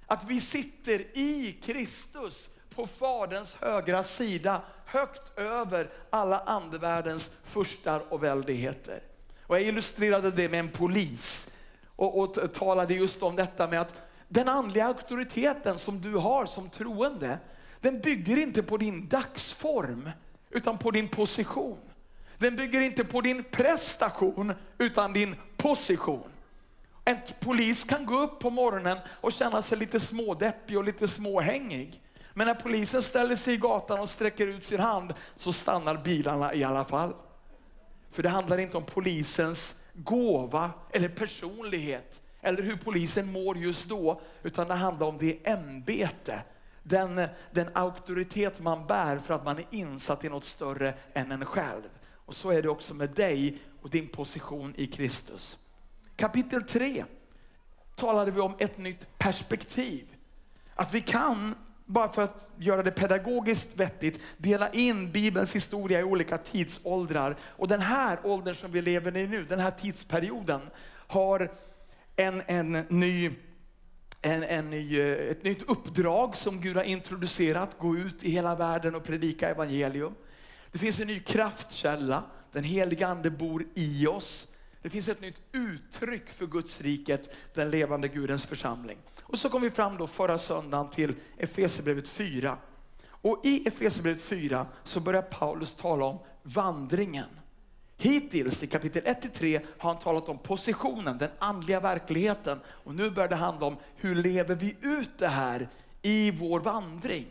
Att 0.06 0.24
vi 0.24 0.42
sitter 0.42 1.18
i 1.18 1.60
Kristus 1.64 2.50
på 2.76 2.88
Faderns 2.88 3.56
högra 3.56 4.04
sida, 4.04 4.62
högt 4.86 5.38
över 5.38 5.90
alla 6.10 6.40
andevärldens 6.40 7.36
furstar 7.44 8.02
och 8.10 8.24
väldigheter. 8.24 9.00
Och 9.42 9.56
jag 9.56 9.64
illustrerade 9.64 10.32
det 10.32 10.50
med 10.50 10.60
en 10.60 10.70
polis 10.70 11.52
och, 11.96 12.20
och 12.20 12.54
talade 12.54 12.94
just 12.94 13.24
om 13.24 13.36
detta 13.36 13.68
med 13.68 13.82
att 13.82 13.94
den 14.30 14.50
andliga 14.50 14.86
auktoriteten 14.86 15.80
som 15.80 16.02
du 16.02 16.16
har 16.16 16.46
som 16.46 16.70
troende, 16.70 17.40
den 17.82 18.02
bygger 18.02 18.38
inte 18.38 18.64
på 18.64 18.78
din 18.78 19.08
dagsform, 19.08 20.10
utan 20.50 20.78
på 20.78 20.92
din 20.92 21.08
position. 21.08 21.80
Den 22.38 22.56
bygger 22.56 22.82
inte 22.82 23.04
på 23.04 23.22
din 23.22 23.44
prestation, 23.44 24.54
utan 24.78 25.14
din 25.14 25.36
position. 25.58 26.30
En 27.06 27.18
polis 27.40 27.84
kan 27.84 28.06
gå 28.06 28.20
upp 28.20 28.40
på 28.40 28.50
morgonen 28.50 28.98
och 29.22 29.34
känna 29.34 29.62
sig 29.62 29.78
lite 29.78 30.00
smådeppig 30.00 30.78
och 30.78 30.84
lite 30.84 31.08
småhängig. 31.08 32.02
Men 32.34 32.48
när 32.48 32.54
polisen 32.54 33.04
ställer 33.04 33.36
sig 33.36 33.54
i 33.54 33.58
gatan 33.58 34.00
och 34.00 34.10
sträcker 34.10 34.48
ut 34.48 34.66
sin 34.66 34.80
hand 34.80 35.14
så 35.36 35.54
stannar 35.54 35.98
bilarna 35.98 36.54
i 36.54 36.64
alla 36.64 36.86
fall. 36.86 37.14
För 38.12 38.24
det 38.24 38.30
handlar 38.30 38.58
inte 38.58 38.78
om 38.78 38.84
polisens 38.84 39.76
gåva 39.94 40.72
eller 40.92 41.10
personlighet, 41.10 42.22
eller 42.42 42.64
hur 42.64 42.76
polisen 42.76 43.32
mår 43.32 43.58
just 43.58 43.90
då, 43.90 44.22
utan 44.44 44.68
det 44.68 44.74
handlar 44.74 45.08
om 45.08 45.18
det 45.18 45.48
ämbete, 45.48 46.42
den, 46.84 47.28
den 47.52 47.70
auktoritet 47.74 48.60
man 48.60 48.88
bär 48.88 49.18
för 49.18 49.34
att 49.34 49.46
man 49.46 49.58
är 49.58 49.66
insatt 49.72 50.24
i 50.24 50.30
något 50.30 50.46
större 50.46 50.94
än 51.14 51.32
en 51.32 51.46
själv. 51.46 51.82
Och 52.26 52.36
så 52.36 52.52
är 52.52 52.62
det 52.62 52.70
också 52.70 52.94
med 52.94 53.10
dig 53.10 53.62
och 53.82 53.90
din 53.90 54.08
position 54.08 54.74
i 54.78 54.88
Kristus. 54.88 55.58
Kapitel 56.16 56.64
3 56.64 57.06
talade 57.96 58.32
vi 58.32 58.40
om 58.40 58.56
ett 58.60 58.78
nytt 58.78 59.18
perspektiv. 59.18 60.08
Att 60.76 60.94
vi 60.94 61.02
kan, 61.02 61.56
bara 61.86 62.10
för 62.10 62.22
att 62.22 62.50
göra 62.58 62.84
det 62.84 62.92
pedagogiskt 62.92 63.76
vettigt, 63.76 64.20
dela 64.38 64.70
in 64.70 65.12
Bibelns 65.12 65.56
historia 65.56 66.00
i 66.00 66.04
olika 66.04 66.38
tidsåldrar. 66.38 67.36
Och 67.42 67.68
den 67.68 67.82
här 67.82 68.20
åldern 68.24 68.56
som 68.56 68.72
vi 68.72 68.82
lever 68.82 69.18
i 69.18 69.28
nu, 69.28 69.44
den 69.44 69.60
här 69.60 69.72
tidsperioden, 69.72 70.62
har 71.08 71.52
en, 72.20 72.42
en 72.48 72.86
ny 72.90 73.32
en, 74.22 74.44
en 74.44 74.70
ny, 74.70 75.00
eh, 75.00 75.30
ett 75.32 75.44
nytt 75.44 75.64
uppdrag 75.64 76.36
som 76.36 76.62
Gud 76.62 76.76
har 76.76 76.84
introducerat, 76.84 77.78
gå 77.80 77.98
ut 77.98 78.24
i 78.24 78.32
hela 78.32 78.56
världen 78.56 78.96
och 78.96 79.04
predika 79.04 79.50
evangelium. 79.50 80.16
Det 80.72 80.80
finns 80.80 81.00
en 81.00 81.08
ny 81.08 81.20
kraftkälla, 81.20 82.24
den 82.52 82.64
helige 82.64 83.08
ande 83.08 83.32
bor 83.32 83.66
i 83.74 84.08
oss. 84.08 84.48
Det 84.82 84.90
finns 84.90 85.10
ett 85.10 85.22
nytt 85.22 85.42
uttryck 85.52 86.30
för 86.30 86.46
Guds 86.46 86.82
riket, 86.82 87.30
den 87.54 87.70
levande 87.70 88.08
Gudens 88.08 88.46
församling. 88.46 88.98
Och 89.22 89.40
så 89.40 89.50
kom 89.50 89.62
vi 89.62 89.72
fram 89.72 89.98
då 89.98 90.08
förra 90.08 90.40
söndagen 90.40 90.90
till 90.90 91.14
Efesierbrevet 91.38 92.10
4. 92.10 92.58
Och 93.08 93.42
i 93.44 93.68
Efesierbrevet 93.68 94.22
4 94.22 94.68
så 94.84 95.00
börjar 95.00 95.22
Paulus 95.22 95.76
tala 95.76 96.06
om 96.06 96.20
vandringen. 96.44 97.30
Hittills 98.02 98.64
i 98.64 98.68
kapitel 98.68 99.04
1-3 99.04 99.62
har 99.78 99.94
han 99.94 100.02
talat 100.02 100.30
om 100.30 100.38
positionen, 100.38 101.18
den 101.18 101.30
andliga 101.40 101.80
verkligheten. 101.80 102.60
Och 102.68 102.96
nu 102.96 103.10
börjar 103.10 103.30
det 103.30 103.36
handla 103.36 103.68
om 103.68 103.78
hur 103.96 104.16
lever 104.16 104.56
vi 104.56 104.76
ut 104.82 105.18
det 105.18 105.28
här 105.28 105.70
i 106.02 106.32
vår 106.32 106.60
vandring. 106.60 107.28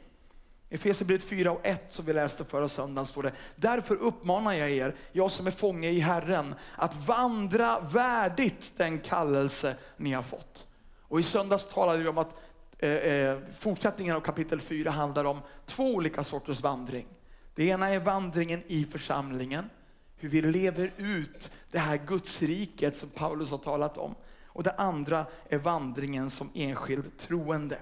I 0.68 0.74
Efesierbrevet 0.74 1.24
4 1.24 1.52
och 1.52 1.66
1 1.66 1.84
som 1.88 2.04
vi 2.04 2.12
läste 2.12 2.44
förra 2.44 2.68
söndagen 2.68 3.06
står 3.06 3.22
det, 3.22 3.32
därför 3.56 3.94
uppmanar 3.94 4.52
jag 4.52 4.70
er, 4.70 4.94
jag 5.12 5.30
som 5.30 5.46
är 5.46 5.50
fånge 5.50 5.88
i 5.88 6.00
Herren, 6.00 6.54
att 6.76 7.06
vandra 7.06 7.80
värdigt 7.80 8.72
den 8.76 8.98
kallelse 8.98 9.76
ni 9.96 10.12
har 10.12 10.22
fått. 10.22 10.66
Och 11.02 11.20
i 11.20 11.22
söndags 11.22 11.68
talade 11.68 12.02
vi 12.02 12.08
om 12.08 12.18
att 12.18 12.40
eh, 12.78 12.90
eh 12.90 13.38
fortsättningen 13.58 14.16
av 14.16 14.20
kapitel 14.20 14.60
4 14.60 14.90
handlar 14.90 15.24
om 15.24 15.40
två 15.66 15.94
olika 15.94 16.24
sorters 16.24 16.60
vandring. 16.60 17.06
Det 17.54 17.64
ena 17.64 17.88
är 17.88 18.00
vandringen 18.00 18.62
i 18.66 18.84
församlingen, 18.84 19.70
hur 20.18 20.28
vi 20.28 20.42
lever 20.42 20.92
ut 20.96 21.50
det 21.70 21.78
här 21.78 22.00
Gudsriket 22.06 22.96
som 22.96 23.08
Paulus 23.08 23.50
har 23.50 23.58
talat 23.58 23.98
om. 23.98 24.14
Och 24.46 24.62
det 24.62 24.72
andra 24.72 25.26
är 25.48 25.58
vandringen 25.58 26.30
som 26.30 26.50
enskild 26.54 27.16
troende. 27.16 27.78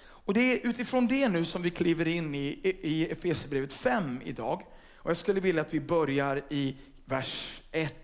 Och 0.00 0.34
det 0.34 0.40
är 0.40 0.68
utifrån 0.68 1.06
det 1.06 1.28
nu 1.28 1.44
som 1.44 1.62
vi 1.62 1.70
kliver 1.70 2.08
in 2.08 2.34
i, 2.34 2.60
i 2.82 3.08
Efesierbrevet 3.10 3.72
5 3.72 4.20
idag. 4.24 4.62
Och 4.96 5.10
jag 5.10 5.16
skulle 5.16 5.40
vilja 5.40 5.62
att 5.62 5.74
vi 5.74 5.80
börjar 5.80 6.42
i 6.48 6.76
vers 7.04 7.62
1 7.72 7.94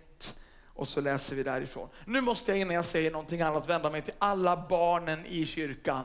och 0.67 0.89
så 0.89 1.01
läser 1.01 1.37
vi 1.37 1.43
därifrån. 1.43 1.89
Nu 2.05 2.21
måste 2.21 2.51
jag 2.51 2.61
innan 2.61 2.75
jag 2.75 2.85
säger 2.85 3.11
någonting 3.11 3.41
annat 3.41 3.69
vända 3.69 3.91
mig 3.91 4.03
till 4.03 4.15
alla 4.19 4.67
barnen 4.69 5.27
i 5.27 5.47
kyrkan. 5.47 6.05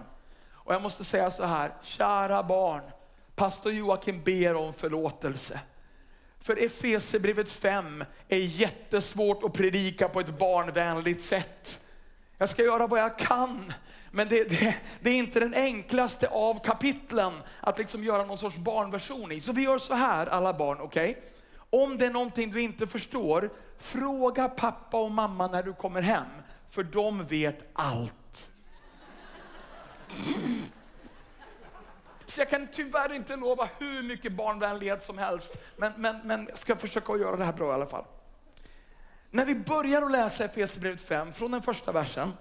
Och 0.52 0.74
jag 0.74 0.82
måste 0.82 1.04
säga 1.04 1.32
så 1.32 1.46
här, 1.46 1.74
kära 1.82 2.44
barn, 2.44 2.82
pastor 3.36 3.72
Joakim 3.72 4.24
ber 4.24 4.56
om 4.56 4.74
förlåtelse. 4.74 5.60
För 6.46 6.64
Efesierbrevet 6.66 7.50
5 7.50 8.04
är 8.28 8.38
jättesvårt 8.38 9.44
att 9.44 9.54
predika 9.54 10.10
på 10.10 10.20
ett 10.20 10.40
barnvänligt 10.40 11.24
sätt. 11.24 11.82
Jag 12.38 12.50
ska 12.50 12.64
göra 12.64 12.88
vad 12.88 13.00
jag 13.00 13.20
kan, 13.20 13.74
men 14.12 14.28
det, 14.28 14.50
det, 14.50 14.76
det, 15.00 15.10
är 15.10 15.14
inte 15.14 15.40
den 15.40 15.54
enklaste 15.54 16.28
av 16.28 16.64
kapitlen 16.64 17.34
att 17.60 17.78
liksom 17.78 18.04
göra 18.04 18.26
någon 18.26 18.38
sorts 18.38 18.58
barnversion 18.58 19.32
i. 19.32 19.42
Så 19.42 19.52
vi 19.52 19.62
gör 19.62 19.80
så 19.80 19.94
här 19.94 20.28
alla 20.28 20.54
barn, 20.54 20.78
okej? 20.82 21.10
Okay? 21.10 21.84
Om 21.84 21.98
det 21.98 22.06
är 22.06 22.12
någonting 22.12 22.52
du 22.52 22.62
inte 22.62 22.88
förstår, 22.88 23.50
fråga 23.78 24.50
pappa 24.50 24.98
och 24.98 25.12
mamma 25.12 25.48
när 25.48 25.64
du 25.64 25.74
kommer 25.74 26.02
hem, 26.02 26.28
för 26.70 26.84
de 26.84 27.26
vet 27.26 27.70
allt. 27.74 28.50
Så 32.36 32.42
jag 32.42 32.50
kan 32.50 32.68
tyvärr 32.72 33.14
inte 33.14 33.36
lova 33.36 33.70
hur 33.80 34.04
mycket 34.04 34.32
barnvänlighet 34.32 35.04
som 35.04 35.18
helst, 35.18 35.58
men, 35.78 35.94
men, 35.98 36.20
men 36.24 36.48
jag 36.50 36.58
ska 36.58 36.76
försöka 36.76 37.18
göra 37.18 37.36
det 37.36 37.46
här 37.46 37.54
bra 37.54 37.70
i 37.70 37.74
alla 37.74 37.86
fall. 37.86 38.06
När 39.32 39.46
vi 39.46 39.56
börjar 39.56 40.02
att 40.02 40.12
läsa 40.12 40.46
Efesierbrevet 40.46 41.02
5, 41.02 41.34
från 41.34 41.52
den 41.52 41.62
första 41.62 41.92
versen, 41.92 42.34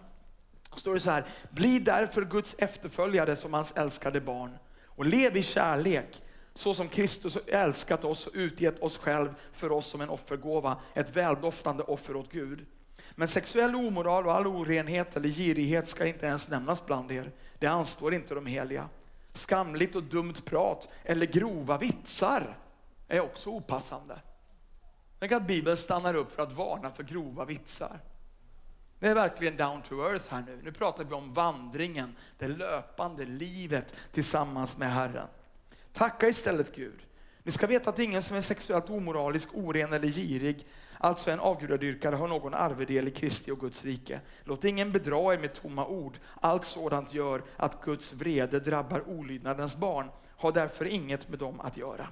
står 0.77 0.95
det 0.95 1.01
så 1.01 1.11
här, 1.11 1.25
bli 1.51 1.79
därför 1.79 2.25
Guds 2.25 2.55
efterföljare 2.59 3.37
som 3.37 3.55
hans 3.55 3.73
älskade 3.77 4.21
barn 4.21 4.59
och 4.85 5.05
lev 5.05 5.37
i 5.37 5.43
kärlek 5.43 6.23
så 6.55 6.75
som 6.75 6.89
Kristus 6.89 7.39
älskat 7.47 8.05
oss 8.05 8.27
och 8.27 8.33
utgett 8.35 8.83
oss 8.83 8.99
själv 8.99 9.35
för 9.53 9.73
oss 9.73 9.87
som 9.87 10.01
en 10.01 10.11
offergåva, 10.11 10.77
ett 10.95 11.17
väldoftande 11.17 11.83
offer 11.83 12.17
åt 12.17 12.33
Gud. 12.33 12.67
Men 13.15 13.29
sexuell 13.29 13.75
omoral 13.75 14.27
och 14.27 14.35
all 14.35 14.47
orenhet 14.47 15.17
eller 15.17 15.29
girighet 15.29 15.89
ska 15.89 16.07
inte 16.07 16.27
ens 16.27 16.49
nämnas 16.49 16.87
bland 16.87 17.13
er. 17.13 17.33
Det 17.59 17.67
anstår 17.67 18.15
inte 18.15 18.35
de 18.35 18.47
heliga. 18.47 18.89
Skamligt 19.35 19.95
och 19.95 20.03
dumt 20.03 20.35
prat 20.45 20.89
eller 21.05 21.27
grova 21.27 21.79
vitsar 21.79 22.59
är 23.09 23.21
också 23.21 23.51
opassande. 23.51 24.21
Tänk 25.19 25.33
att 25.33 25.47
Bibeln 25.47 25.77
stannar 25.77 26.15
upp 26.15 26.35
för 26.35 26.43
att 26.43 26.53
varna 26.53 26.91
för 26.91 27.03
grova 27.03 27.45
vitsar. 27.45 28.01
Det 28.99 29.09
är 29.09 29.15
verkligen 29.15 29.57
down 29.57 29.83
to 29.83 29.95
earth 29.95 30.25
här 30.31 30.45
nu. 30.47 30.61
Nu 30.63 30.73
pratar 30.73 31.05
vi 31.05 31.15
om 31.15 31.35
vandringen, 31.35 32.17
det 32.39 32.49
löpande 32.49 33.25
livet 33.25 33.95
tillsammans 34.13 34.79
med 34.79 34.93
Herren. 34.93 35.29
Tacka 35.93 36.29
istället 36.29 36.77
Gud. 36.77 37.01
Ni 37.47 37.53
ska 37.53 37.67
veta 37.67 37.91
att 37.91 37.99
ingen 37.99 38.23
som 38.23 38.37
är 38.37 38.43
sexuellt 38.43 38.91
omoralisk, 38.91 39.49
oren 39.53 39.93
eller 39.93 40.09
girig, 40.09 40.67
alltså 40.99 41.31
en 41.31 41.41
avgudadyrkare, 41.41 42.17
har 42.17 42.29
någon 42.29 42.55
arvedel 42.55 43.09
i 43.09 43.11
Kristi 43.11 43.51
och 43.51 43.61
Guds 43.61 43.85
rike. 43.85 44.21
Låt 44.45 44.65
ingen 44.65 44.93
bedra 44.93 45.35
er 45.35 45.39
med 45.39 45.55
tomma 45.55 45.87
ord. 45.87 46.19
Allt 46.41 46.65
sådant 46.65 47.15
gör 47.15 47.43
att 47.57 47.85
Guds 47.85 48.13
vrede 48.13 48.61
drabbar 48.61 49.09
olydnadens 49.09 49.77
barn. 49.77 50.11
Har 50.37 50.53
därför 50.53 50.85
inget 50.85 51.29
med 51.29 51.39
dem 51.39 51.61
att 51.61 51.77
göra. 51.77 52.09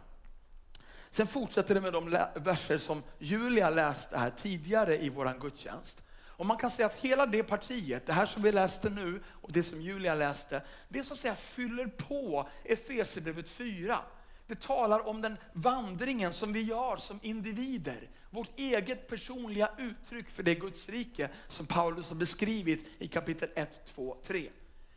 Sen 1.11 1.27
fortsätter 1.27 1.75
det 1.75 1.81
med 1.81 1.93
de 1.93 2.19
verser 2.35 2.79
som 2.79 3.03
Julia 3.19 3.71
läste 3.71 4.19
här 4.19 4.31
tidigare 4.31 4.99
i 5.03 5.09
vår 5.09 5.41
gudstjänst. 5.41 6.03
Och 6.27 6.47
man 6.47 6.57
kan 6.57 6.71
säga 6.71 6.87
att 6.87 6.95
hela 6.95 7.27
det 7.27 7.43
partiet, 7.43 8.07
det 8.07 8.13
här 8.13 8.27
som 8.27 8.43
vi 8.43 8.53
läste 8.53 8.91
nu 8.91 9.23
och 9.27 9.53
det 9.53 9.63
som 9.63 9.83
Julia 9.83 10.15
läste, 10.15 10.63
det 10.89 11.05
så 11.05 11.13
att 11.13 11.19
säga 11.19 11.35
fyller 11.35 11.87
på 11.87 12.49
Efesierbrevet 12.65 13.49
4. 13.49 13.99
Det 14.47 14.61
talar 14.61 15.09
om 15.09 15.23
den 15.23 15.37
vandringen 15.53 16.33
som 16.33 16.53
vi 16.53 16.63
gör 16.63 16.97
som 16.97 17.21
individer. 17.23 18.09
Vårt 18.31 18.59
eget 18.59 19.09
personliga 19.09 19.71
uttryck 19.79 20.31
för 20.31 20.43
det 20.43 20.55
Guds 20.55 20.89
rike 20.89 21.29
som 21.49 21.67
Paulus 21.67 22.09
har 22.09 22.17
beskrivit 22.17 22.87
i 22.99 23.09
kapitel 23.09 23.49
1, 23.55 23.87
2, 23.95 24.17
3. 24.23 24.49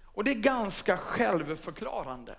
Och 0.04 0.24
det 0.24 0.32
är 0.32 0.36
ganska 0.36 0.98
självförklarande. 0.98 2.36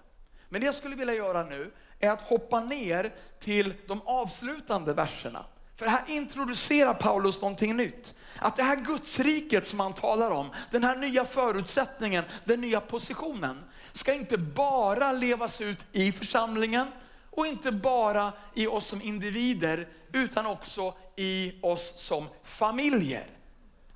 Men 0.48 0.60
det 0.60 0.66
jag 0.66 0.74
skulle 0.74 0.96
vilja 0.96 1.14
göra 1.14 1.44
nu 1.44 1.72
är 2.00 2.10
att 2.10 2.22
hoppa 2.22 2.60
ner 2.60 3.14
till 3.38 3.74
de 3.86 4.00
avslutande 4.04 4.94
verserna. 4.94 5.46
För 5.76 5.86
här 5.86 6.02
introducerar 6.06 6.94
Paulus 6.94 7.40
någonting 7.40 7.76
nytt. 7.76 8.14
Att 8.38 8.56
det 8.56 8.62
här 8.62 8.76
Gudsriket 8.76 9.66
som 9.66 9.80
han 9.80 9.92
talar 9.92 10.30
om, 10.30 10.50
den 10.70 10.84
här 10.84 10.96
nya 10.96 11.24
förutsättningen, 11.24 12.24
den 12.44 12.60
nya 12.60 12.80
positionen, 12.80 13.64
ska 13.92 14.14
inte 14.14 14.38
bara 14.38 15.12
levas 15.12 15.60
ut 15.60 15.86
i 15.92 16.12
församlingen 16.12 16.86
och 17.30 17.46
inte 17.46 17.72
bara 17.72 18.32
i 18.54 18.66
oss 18.66 18.86
som 18.86 19.02
individer, 19.02 19.88
utan 20.12 20.46
också 20.46 20.94
i 21.16 21.54
oss 21.62 21.94
som 22.00 22.26
familjer. 22.44 23.26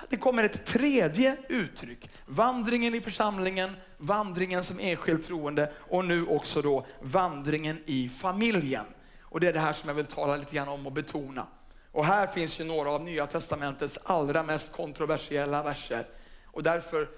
Det 0.09 0.17
kommer 0.17 0.45
ett 0.45 0.67
tredje 0.67 1.37
uttryck. 1.49 2.11
Vandringen 2.27 2.95
i 2.95 3.01
församlingen, 3.01 3.77
vandringen 3.99 4.65
som 4.65 4.79
enskild 4.81 5.27
troende 5.27 5.73
och 5.77 6.05
nu 6.05 6.27
också 6.27 6.63
då 6.63 6.87
vandringen 7.01 7.83
i 7.87 8.09
familjen. 8.09 8.85
Och 9.23 9.41
det 9.41 9.49
är 9.49 9.53
det 9.53 9.61
här 9.61 9.73
som 9.73 9.89
jag 9.89 9.95
vill 9.95 10.07
tala 10.07 10.37
lite 10.37 10.55
grann 10.55 10.69
om 10.69 10.87
och 10.87 10.93
betona. 10.93 11.47
Och 11.93 12.05
här 12.05 12.27
finns 12.27 12.61
ju 12.61 12.65
några 12.65 12.91
av 12.91 13.05
Nya 13.05 13.27
Testamentets 13.27 13.99
allra 14.05 14.43
mest 14.43 14.73
kontroversiella 14.73 15.63
verser 15.63 16.07
och 16.45 16.63
därför 16.63 17.09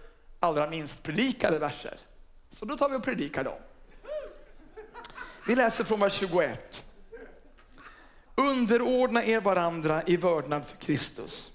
allra 0.41 0.71
minst 0.71 1.03
predikade 1.03 1.59
verser. 1.59 1.99
Så 2.51 2.65
då 2.65 2.77
tar 2.77 2.89
vi 2.89 2.97
och 2.97 3.05
predikar 3.05 3.45
dem. 3.45 3.59
Vi 5.47 5.55
läser 5.55 5.85
från 5.85 6.01
vers 6.01 6.13
21. 6.13 6.85
Underordna 8.35 9.25
er 9.25 9.41
varandra 9.41 10.03
i 10.07 10.17
vördnad 10.17 10.63
för 10.67 10.77
Kristus. 10.77 11.51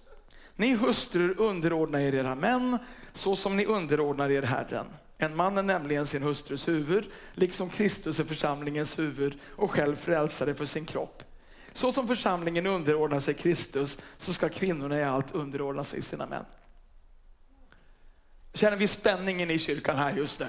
Ni 0.55 0.75
hustrur 0.75 1.41
underordna 1.41 2.01
er 2.01 2.15
era 2.15 2.35
män 2.35 2.77
så 3.13 3.35
som 3.35 3.57
ni 3.57 3.65
underordnar 3.65 4.31
er 4.31 4.41
Herren. 4.41 4.87
En 5.17 5.35
man 5.35 5.57
är 5.57 5.63
nämligen 5.63 6.07
sin 6.07 6.23
hustrus 6.23 6.67
huvud, 6.67 7.05
liksom 7.33 7.69
Kristus 7.69 8.19
är 8.19 8.23
församlingens 8.23 8.99
huvud 8.99 9.39
och 9.55 9.71
själv 9.71 9.95
frälsare 9.95 10.55
för 10.55 10.65
sin 10.65 10.85
kropp. 10.85 11.23
Så 11.77 11.91
som 11.91 12.07
församlingen 12.07 12.67
underordnar 12.67 13.19
sig 13.19 13.33
Kristus 13.33 13.97
så 14.17 14.33
ska 14.33 14.49
kvinnorna 14.49 14.99
i 14.99 15.03
allt 15.03 15.35
underordna 15.35 15.83
sig 15.83 16.01
sina 16.01 16.25
män. 16.25 16.45
Känner 18.53 18.77
vi 18.77 18.87
spänningen 18.87 19.51
i 19.51 19.59
kyrkan 19.59 19.97
här 19.97 20.15
just 20.15 20.39
nu. 20.39 20.47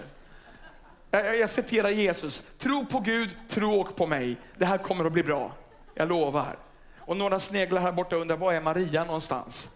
Jag, 1.11 1.39
jag 1.39 1.51
citerar 1.51 1.91
Jesus. 1.91 2.45
Tro 2.59 2.87
på 2.87 3.01
Gud, 3.01 3.37
tro 3.49 3.81
och 3.81 3.97
på 3.97 4.07
mig. 4.07 4.37
Det 4.57 4.65
här 4.65 4.79
kommer 4.79 5.05
att 5.05 5.13
bli 5.13 5.23
bra. 5.23 5.53
Jag 5.95 6.09
lovar. 6.09 6.59
Och 6.99 7.17
några 7.17 7.41
sneglar 7.41 7.81
här 7.81 7.93
borta 7.93 8.17
undrar, 8.17 8.37
var 8.37 8.53
är 8.53 8.61
Maria 8.61 9.05
någonstans? 9.05 9.71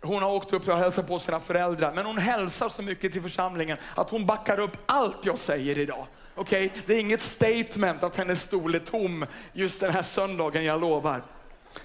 Hon 0.00 0.22
har 0.22 0.30
åkt 0.30 0.52
upp 0.52 0.68
och 0.68 0.78
hälsat 0.78 1.06
på 1.06 1.18
sina 1.18 1.40
föräldrar, 1.40 1.92
men 1.94 2.06
hon 2.06 2.18
hälsar 2.18 2.68
så 2.68 2.82
mycket 2.82 3.12
till 3.12 3.22
församlingen 3.22 3.78
att 3.94 4.10
hon 4.10 4.26
backar 4.26 4.60
upp 4.60 4.76
allt 4.86 5.24
jag 5.24 5.38
säger 5.38 5.78
idag. 5.78 6.06
Okej, 6.34 6.66
okay? 6.66 6.82
det 6.86 6.94
är 6.94 7.00
inget 7.00 7.22
statement 7.22 8.02
att 8.02 8.16
hennes 8.16 8.40
stol 8.40 8.74
är 8.74 8.78
tom 8.78 9.26
just 9.52 9.80
den 9.80 9.92
här 9.92 10.02
söndagen, 10.02 10.64
jag 10.64 10.80
lovar. 10.80 11.22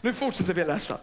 Nu 0.01 0.13
fortsätter 0.13 0.53
vi 0.53 0.65
läsa. 0.65 0.97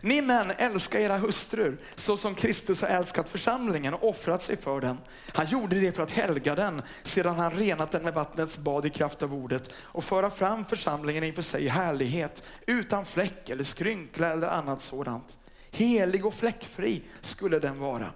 Ni 0.00 0.20
män 0.20 0.52
älskar 0.58 0.98
era 0.98 1.16
hustrur 1.16 1.78
så 1.94 2.16
som 2.16 2.34
Kristus 2.34 2.80
har 2.80 2.88
älskat 2.88 3.28
församlingen 3.28 3.94
och 3.94 4.08
offrat 4.08 4.42
sig 4.42 4.56
för 4.56 4.80
den. 4.80 4.98
Han 5.32 5.46
gjorde 5.46 5.80
det 5.80 5.92
för 5.92 6.02
att 6.02 6.10
helga 6.10 6.54
den 6.54 6.82
sedan 7.02 7.36
han 7.36 7.50
renat 7.52 7.92
den 7.92 8.02
med 8.02 8.14
vattnets 8.14 8.58
bad 8.58 8.86
i 8.86 8.90
kraft 8.90 9.22
av 9.22 9.34
ordet 9.34 9.70
och 9.76 10.04
föra 10.04 10.30
fram 10.30 10.64
församlingen 10.64 11.24
inför 11.24 11.42
sig 11.42 11.64
i 11.64 11.68
härlighet 11.68 12.42
utan 12.66 13.04
fläck 13.04 13.48
eller 13.48 13.64
skrynkla 13.64 14.28
eller 14.28 14.48
annat 14.48 14.82
sådant. 14.82 15.38
Helig 15.70 16.26
och 16.26 16.34
fläckfri 16.34 17.02
skulle 17.20 17.58
den 17.58 17.78
vara. 17.78 18.10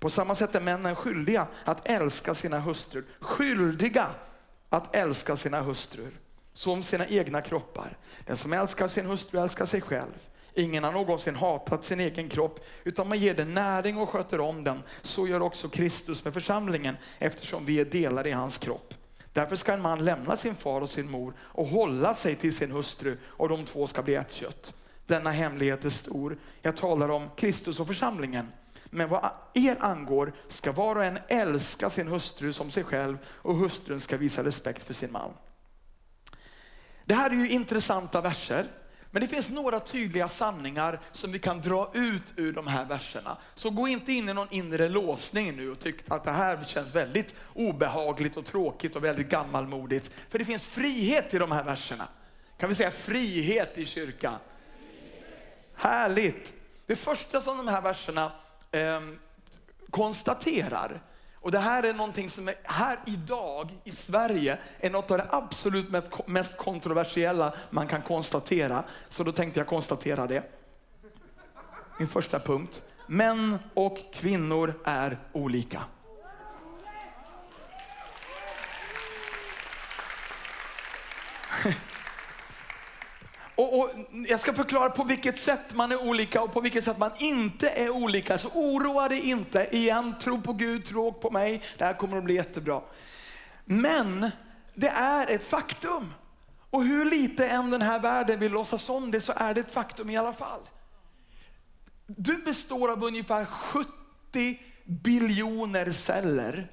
På 0.00 0.10
samma 0.10 0.34
sätt 0.34 0.54
är 0.54 0.60
männen 0.60 0.96
skyldiga 0.96 1.46
att 1.64 1.88
älska 1.88 2.34
sina 2.34 2.58
hustrur. 2.58 3.04
Skyldiga 3.20 4.06
att 4.68 4.96
älska 4.96 5.36
sina 5.36 5.60
hustrur 5.60 6.20
som 6.52 6.82
sina 6.82 7.06
egna 7.06 7.40
kroppar. 7.40 7.98
Den 8.26 8.36
som 8.36 8.52
älskar 8.52 8.88
sin 8.88 9.06
hustru 9.06 9.40
älskar 9.40 9.66
sig 9.66 9.80
själv. 9.80 10.12
Ingen 10.54 10.84
har 10.84 10.92
någonsin 10.92 11.36
hatat 11.36 11.84
sin 11.84 12.00
egen 12.00 12.28
kropp, 12.28 12.66
utan 12.84 13.08
man 13.08 13.18
ger 13.18 13.34
den 13.34 13.54
näring 13.54 13.98
och 13.98 14.08
sköter 14.08 14.40
om 14.40 14.64
den. 14.64 14.82
Så 15.02 15.28
gör 15.28 15.42
också 15.42 15.68
Kristus 15.68 16.24
med 16.24 16.34
församlingen, 16.34 16.96
eftersom 17.18 17.66
vi 17.66 17.80
är 17.80 17.84
delar 17.84 18.26
i 18.26 18.30
hans 18.30 18.58
kropp. 18.58 18.94
Därför 19.32 19.56
ska 19.56 19.72
en 19.72 19.82
man 19.82 20.04
lämna 20.04 20.36
sin 20.36 20.54
far 20.54 20.80
och 20.80 20.90
sin 20.90 21.10
mor 21.10 21.34
och 21.40 21.66
hålla 21.66 22.14
sig 22.14 22.34
till 22.34 22.56
sin 22.56 22.70
hustru 22.70 23.18
och 23.24 23.48
de 23.48 23.64
två 23.64 23.86
ska 23.86 24.02
bli 24.02 24.14
ett 24.14 24.32
kött. 24.32 24.74
Denna 25.06 25.30
hemlighet 25.30 25.84
är 25.84 25.90
stor. 25.90 26.38
Jag 26.62 26.76
talar 26.76 27.08
om 27.08 27.28
Kristus 27.36 27.80
och 27.80 27.86
församlingen. 27.86 28.48
Men 28.90 29.08
vad 29.08 29.30
er 29.54 29.76
angår 29.80 30.32
ska 30.48 30.72
var 30.72 30.96
och 30.96 31.04
en 31.04 31.18
älska 31.28 31.90
sin 31.90 32.08
hustru 32.08 32.52
som 32.52 32.70
sig 32.70 32.84
själv 32.84 33.18
och 33.26 33.56
hustrun 33.56 34.00
ska 34.00 34.16
visa 34.16 34.44
respekt 34.44 34.84
för 34.84 34.94
sin 34.94 35.12
man. 35.12 35.30
Det 37.04 37.14
här 37.14 37.30
är 37.30 37.34
ju 37.34 37.50
intressanta 37.50 38.20
verser. 38.20 38.66
Men 39.10 39.22
det 39.22 39.28
finns 39.28 39.50
några 39.50 39.80
tydliga 39.80 40.28
sanningar 40.28 41.00
som 41.12 41.32
vi 41.32 41.38
kan 41.38 41.60
dra 41.60 41.90
ut 41.94 42.32
ur 42.36 42.52
de 42.52 42.66
här 42.66 42.84
verserna. 42.84 43.36
Så 43.54 43.70
gå 43.70 43.88
inte 43.88 44.12
in 44.12 44.28
i 44.28 44.34
någon 44.34 44.48
inre 44.50 44.88
låsning 44.88 45.56
nu 45.56 45.70
och 45.70 45.80
tyck 45.80 45.96
att 46.08 46.24
det 46.24 46.30
här 46.30 46.64
känns 46.64 46.94
väldigt 46.94 47.34
obehagligt 47.54 48.36
och 48.36 48.44
tråkigt 48.44 48.96
och 48.96 49.04
väldigt 49.04 49.28
gammalmodigt. 49.28 50.10
För 50.28 50.38
det 50.38 50.44
finns 50.44 50.64
frihet 50.64 51.34
i 51.34 51.38
de 51.38 51.52
här 51.52 51.64
verserna. 51.64 52.08
Kan 52.58 52.68
vi 52.68 52.74
säga 52.74 52.90
frihet 52.90 53.78
i 53.78 53.86
kyrkan? 53.86 54.38
Härligt! 55.74 56.52
Det 56.86 56.96
första 56.96 57.40
som 57.40 57.56
de 57.56 57.68
här 57.68 57.82
verserna 57.82 58.32
eh, 58.70 59.00
konstaterar, 59.90 61.00
och 61.42 61.50
det 61.50 61.58
här 61.58 61.82
är 61.82 61.94
någonting 61.94 62.30
som 62.30 62.48
är 62.48 62.54
här 62.62 62.98
idag 63.06 63.70
i 63.84 63.90
Sverige 63.90 64.58
är 64.80 64.90
något 64.90 65.10
av 65.10 65.18
det 65.18 65.26
absolut 65.30 65.86
mest 66.26 66.56
kontroversiella 66.56 67.54
man 67.70 67.86
kan 67.86 68.02
konstatera. 68.02 68.84
Så 69.08 69.24
då 69.24 69.32
tänkte 69.32 69.60
jag 69.60 69.66
konstatera 69.66 70.26
det. 70.26 70.42
Min 71.98 72.08
första 72.08 72.40
punkt. 72.40 72.82
Män 73.06 73.58
och 73.74 73.98
kvinnor 74.14 74.74
är 74.84 75.18
olika. 75.32 75.84
Och, 83.60 83.78
och, 83.78 83.90
jag 84.28 84.40
ska 84.40 84.52
förklara 84.52 84.90
på 84.90 85.04
vilket 85.04 85.38
sätt 85.38 85.74
man 85.74 85.92
är 85.92 86.08
olika 86.08 86.42
och 86.42 86.52
på 86.52 86.60
vilket 86.60 86.84
sätt 86.84 86.98
man 86.98 87.10
inte 87.18 87.68
är 87.68 87.90
olika. 87.90 88.38
Så 88.38 88.48
oroa 88.48 89.08
dig 89.08 89.20
inte. 89.20 89.68
Igen, 89.70 90.14
tro 90.20 90.40
på 90.40 90.52
Gud, 90.52 90.84
tro 90.84 91.12
på 91.12 91.30
mig. 91.30 91.62
Det 91.78 91.84
här 91.84 91.94
kommer 91.94 92.16
att 92.16 92.24
bli 92.24 92.34
jättebra. 92.34 92.80
Men 93.64 94.30
det 94.74 94.88
är 94.88 95.30
ett 95.30 95.44
faktum. 95.44 96.14
Och 96.70 96.84
hur 96.84 97.04
lite 97.04 97.48
än 97.48 97.70
den 97.70 97.82
här 97.82 98.00
världen 98.00 98.40
vill 98.40 98.52
låtsas 98.52 98.88
om 98.88 99.10
det 99.10 99.20
så 99.20 99.32
är 99.36 99.54
det 99.54 99.60
ett 99.60 99.72
faktum 99.72 100.10
i 100.10 100.16
alla 100.16 100.32
fall. 100.32 100.60
Du 102.06 102.36
består 102.36 102.90
av 102.90 103.04
ungefär 103.04 103.44
70 103.44 104.58
biljoner 104.84 105.92
celler. 105.92 106.68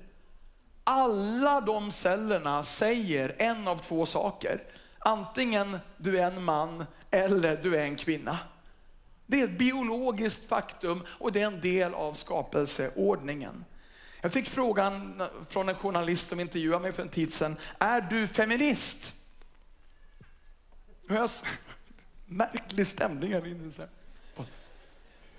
Alla 0.83 1.61
de 1.61 1.91
cellerna 1.91 2.63
säger 2.63 3.35
en 3.37 3.67
av 3.67 3.77
två 3.77 4.05
saker. 4.05 4.61
Antingen 4.99 5.79
du 5.97 6.19
är 6.19 6.31
en 6.31 6.43
man 6.43 6.85
eller 7.11 7.57
du 7.57 7.75
är 7.75 7.81
en 7.83 7.95
kvinna. 7.95 8.39
Det 9.25 9.41
är 9.41 9.43
ett 9.43 9.57
biologiskt 9.57 10.49
faktum 10.49 11.03
och 11.07 11.31
det 11.31 11.41
är 11.41 11.47
en 11.47 11.61
del 11.61 11.93
av 11.93 12.13
skapelseordningen. 12.13 13.65
Jag 14.21 14.33
fick 14.33 14.49
frågan 14.49 15.23
från 15.49 15.69
en 15.69 15.75
journalist 15.75 16.27
som 16.29 16.39
intervjuade 16.39 16.81
mig 16.81 16.93
för 16.93 17.01
en 17.01 17.09
tid 17.09 17.33
sedan. 17.33 17.57
Är 17.79 18.01
du 18.01 18.27
feminist? 18.27 19.13
Märklig 22.25 22.87
stämning 22.87 23.33
här 23.33 23.47
inne. 23.47 23.71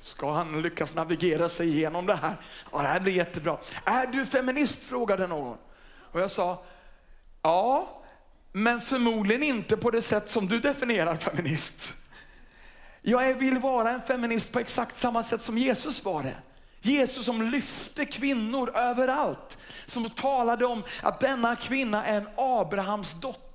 Ska 0.00 0.32
han 0.32 0.62
lyckas 0.62 0.94
navigera 0.94 1.48
sig 1.48 1.68
igenom 1.68 2.06
det 2.06 2.14
här? 2.14 2.34
Ja, 2.72 2.82
det 2.82 2.88
här 2.88 3.00
blir 3.00 3.12
jättebra. 3.12 3.58
Är 3.84 4.06
du 4.06 4.26
feminist? 4.26 4.82
frågade 4.82 5.26
någon. 5.26 5.58
Och 6.12 6.20
jag 6.20 6.30
sa, 6.30 6.64
ja, 7.42 7.97
men 8.52 8.80
förmodligen 8.80 9.42
inte 9.42 9.76
på 9.76 9.90
det 9.90 10.02
sätt 10.02 10.30
som 10.30 10.46
du 10.46 10.60
definierar 10.60 11.16
feminist. 11.16 11.94
Jag 13.02 13.34
vill 13.34 13.58
vara 13.58 13.90
en 13.90 14.02
feminist 14.02 14.52
på 14.52 14.58
exakt 14.58 14.98
samma 14.98 15.24
sätt 15.24 15.42
som 15.42 15.58
Jesus 15.58 16.04
var 16.04 16.22
det. 16.22 16.36
Jesus 16.80 17.24
som 17.24 17.42
lyfte 17.42 18.04
kvinnor 18.04 18.76
överallt. 18.76 19.58
Som 19.86 20.10
talade 20.10 20.66
om 20.66 20.82
att 21.02 21.20
denna 21.20 21.56
kvinna 21.56 22.06
är 22.06 22.16
en 22.16 22.28
Abrahams 22.36 23.20
dotter. 23.20 23.47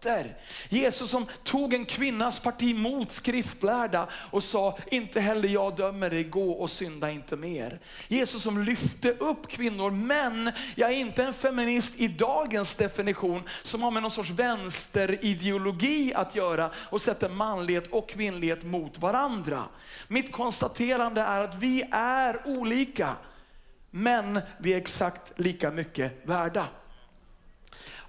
Jesus 0.70 1.12
som 1.12 1.26
tog 1.44 1.74
en 1.74 1.86
kvinnas 1.86 2.40
parti 2.40 2.76
mot 2.76 3.12
skriftlärda 3.12 4.08
och 4.14 4.44
sa, 4.44 4.78
inte 4.92 5.20
heller 5.20 5.50
jag 5.50 5.76
dömer 5.76 6.10
dig, 6.10 6.24
gå 6.24 6.52
och 6.52 6.72
synda 6.72 7.12
inte 7.12 7.36
mer. 7.36 7.80
Jesus 8.08 8.44
som 8.44 8.64
lyfte 8.64 9.12
upp 9.12 9.48
kvinnor, 9.48 9.92
men 9.92 10.52
jag 10.76 10.92
är 10.92 10.96
inte 10.96 11.24
en 11.24 11.34
feminist 11.34 12.00
i 12.00 12.08
dagens 12.08 12.76
definition 12.76 13.42
som 13.64 13.82
har 13.82 13.92
med 13.92 14.02
någon 14.02 14.12
sorts 14.12 14.30
vänsterideologi 14.30 16.14
att 16.16 16.36
göra 16.36 16.70
och 16.76 17.02
sätter 17.02 17.30
manlighet 17.30 17.88
och 17.92 18.10
kvinnlighet 18.10 18.64
mot 18.64 18.98
varandra. 18.98 19.64
Mitt 20.08 20.32
konstaterande 20.32 21.22
är 21.22 21.42
att 21.42 21.56
vi 21.56 21.84
är 21.92 22.48
olika 22.48 23.16
men 23.96 24.40
vi 24.58 24.74
är 24.74 24.78
exakt 24.78 25.40
lika 25.40 25.72
mycket 25.72 26.22
värda. 26.24 26.68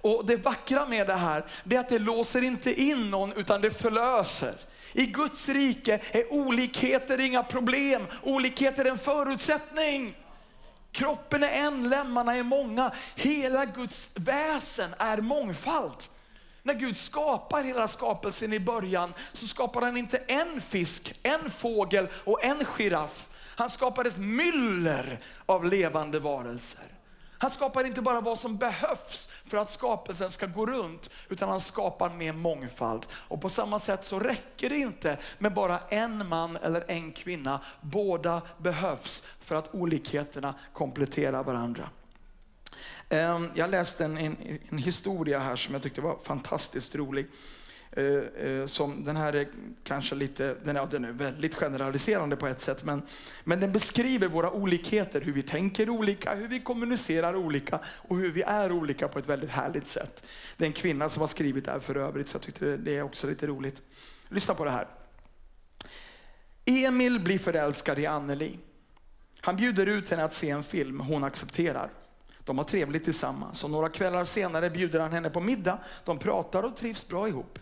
Och 0.05 0.25
Det 0.25 0.37
vackra 0.37 0.85
med 0.85 1.07
det 1.07 1.13
här 1.13 1.45
är 1.69 1.79
att 1.79 1.89
det 1.89 1.99
låser 1.99 2.41
inte 2.41 2.81
in 2.81 3.11
någon 3.11 3.33
utan 3.33 3.61
det 3.61 3.71
förlöser. 3.71 4.53
I 4.93 5.05
Guds 5.05 5.49
rike 5.49 5.99
är 6.11 6.33
olikheter 6.33 7.19
inga 7.19 7.43
problem, 7.43 8.07
olikheter 8.23 8.85
är 8.85 8.89
en 8.89 8.97
förutsättning. 8.97 10.17
Kroppen 10.91 11.43
är 11.43 11.47
en, 11.47 11.89
lemmarna 11.89 12.35
är 12.35 12.43
många. 12.43 12.91
Hela 13.15 13.65
Guds 13.65 14.11
väsen 14.15 14.95
är 14.97 15.17
mångfald. 15.17 16.03
När 16.63 16.73
Gud 16.73 16.97
skapar 16.97 17.63
hela 17.63 17.87
skapelsen 17.87 18.53
i 18.53 18.59
början 18.59 19.13
så 19.33 19.47
skapar 19.47 19.81
han 19.81 19.97
inte 19.97 20.17
en 20.17 20.61
fisk, 20.61 21.19
en 21.23 21.51
fågel 21.51 22.07
och 22.23 22.43
en 22.43 22.65
giraff. 22.65 23.27
Han 23.55 23.69
skapar 23.69 24.05
ett 24.05 24.17
myller 24.17 25.19
av 25.45 25.65
levande 25.65 26.19
varelser. 26.19 26.94
Han 27.37 27.51
skapar 27.51 27.83
inte 27.83 28.01
bara 28.01 28.21
vad 28.21 28.39
som 28.39 28.57
behövs 28.57 29.29
för 29.45 29.57
att 29.57 29.71
skapelsen 29.71 30.31
ska 30.31 30.45
gå 30.45 30.65
runt, 30.65 31.09
utan 31.29 31.49
han 31.49 31.61
skapar 31.61 32.09
med 32.09 32.35
mångfald. 32.35 33.05
Och 33.11 33.41
på 33.41 33.49
samma 33.49 33.79
sätt 33.79 34.05
så 34.05 34.19
räcker 34.19 34.69
det 34.69 34.77
inte 34.77 35.17
med 35.37 35.53
bara 35.53 35.79
en 35.89 36.27
man 36.27 36.57
eller 36.57 36.85
en 36.87 37.11
kvinna. 37.11 37.59
Båda 37.81 38.41
behövs 38.57 39.23
för 39.39 39.55
att 39.55 39.75
olikheterna 39.75 40.55
kompletterar 40.73 41.43
varandra. 41.43 41.89
Ehm, 43.09 43.51
jag 43.55 43.69
läste 43.69 44.05
en, 44.05 44.17
en, 44.17 44.59
en 44.69 44.77
historia 44.77 45.39
här 45.39 45.55
som 45.55 45.73
jag 45.73 45.83
tyckte 45.83 46.01
var 46.01 46.17
fantastiskt 46.23 46.95
rolig. 46.95 47.27
Eh, 47.97 48.45
eh, 48.47 48.65
som 48.65 49.03
den 49.03 49.15
här 49.15 49.33
är 49.33 49.47
kanske 49.83 50.15
lite, 50.15 50.55
den 50.63 50.77
är, 50.77 50.87
den 50.91 51.05
är 51.05 51.11
väldigt 51.11 51.55
generaliserande 51.55 52.35
på 52.35 52.47
ett 52.47 52.61
sätt, 52.61 52.83
men, 52.83 53.01
men 53.43 53.59
den 53.59 53.71
beskriver 53.71 54.27
våra 54.27 54.51
olikheter, 54.51 55.21
hur 55.21 55.33
vi 55.33 55.41
tänker 55.41 55.89
olika, 55.89 56.35
hur 56.35 56.47
vi 56.47 56.59
kommunicerar 56.59 57.35
olika 57.35 57.79
och 57.87 58.17
hur 58.17 58.31
vi 58.31 58.41
är 58.41 58.71
olika 58.71 59.07
på 59.07 59.19
ett 59.19 59.29
väldigt 59.29 59.49
härligt 59.49 59.87
sätt. 59.87 60.23
Det 60.57 60.63
är 60.63 60.67
en 60.67 60.73
kvinna 60.73 61.09
som 61.09 61.21
har 61.21 61.27
skrivit 61.27 61.65
det 61.65 61.71
här 61.71 61.79
för 61.79 61.95
övrigt, 61.95 62.29
så 62.29 62.35
jag 62.35 62.41
tyckte 62.41 62.77
det 62.77 62.97
är 62.97 63.01
också 63.01 63.27
lite 63.27 63.47
roligt. 63.47 63.81
Lyssna 64.29 64.53
på 64.53 64.65
det 64.65 64.71
här. 64.71 64.87
Emil 66.65 67.19
blir 67.19 67.39
förälskad 67.39 67.99
i 67.99 68.05
Anneli. 68.05 68.59
Han 69.41 69.55
bjuder 69.55 69.85
ut 69.85 70.09
henne 70.09 70.23
att 70.23 70.33
se 70.33 70.49
en 70.49 70.63
film, 70.63 70.99
hon 70.99 71.23
accepterar. 71.23 71.89
De 72.43 72.57
har 72.57 72.65
trevligt 72.65 73.03
tillsammans 73.03 73.63
och 73.63 73.69
några 73.69 73.89
kvällar 73.89 74.25
senare 74.25 74.69
bjuder 74.69 74.99
han 74.99 75.11
henne 75.11 75.29
på 75.29 75.39
middag. 75.39 75.79
De 76.05 76.17
pratar 76.17 76.63
och 76.63 76.75
trivs 76.75 77.07
bra 77.07 77.27
ihop. 77.27 77.59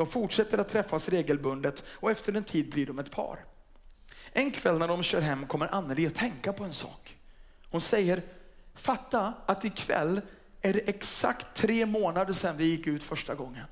De 0.00 0.06
fortsätter 0.06 0.58
att 0.58 0.68
träffas 0.68 1.08
regelbundet 1.08 1.84
och 1.88 2.10
efter 2.10 2.32
en 2.32 2.44
tid 2.44 2.70
blir 2.70 2.86
de 2.86 2.98
ett 2.98 3.10
par. 3.10 3.44
En 4.32 4.50
kväll 4.50 4.78
när 4.78 4.88
de 4.88 5.02
kör 5.02 5.20
hem 5.20 5.46
kommer 5.46 5.74
Anneli 5.74 6.06
att 6.06 6.14
tänka 6.14 6.52
på 6.52 6.64
en 6.64 6.72
sak. 6.72 7.18
Hon 7.70 7.80
säger, 7.80 8.22
fatta 8.74 9.34
att 9.46 9.64
ikväll 9.64 10.20
är 10.60 10.74
det 10.74 10.80
exakt 10.80 11.56
tre 11.56 11.86
månader 11.86 12.32
sedan 12.32 12.56
vi 12.56 12.64
gick 12.64 12.86
ut 12.86 13.04
första 13.04 13.34
gången. 13.34 13.64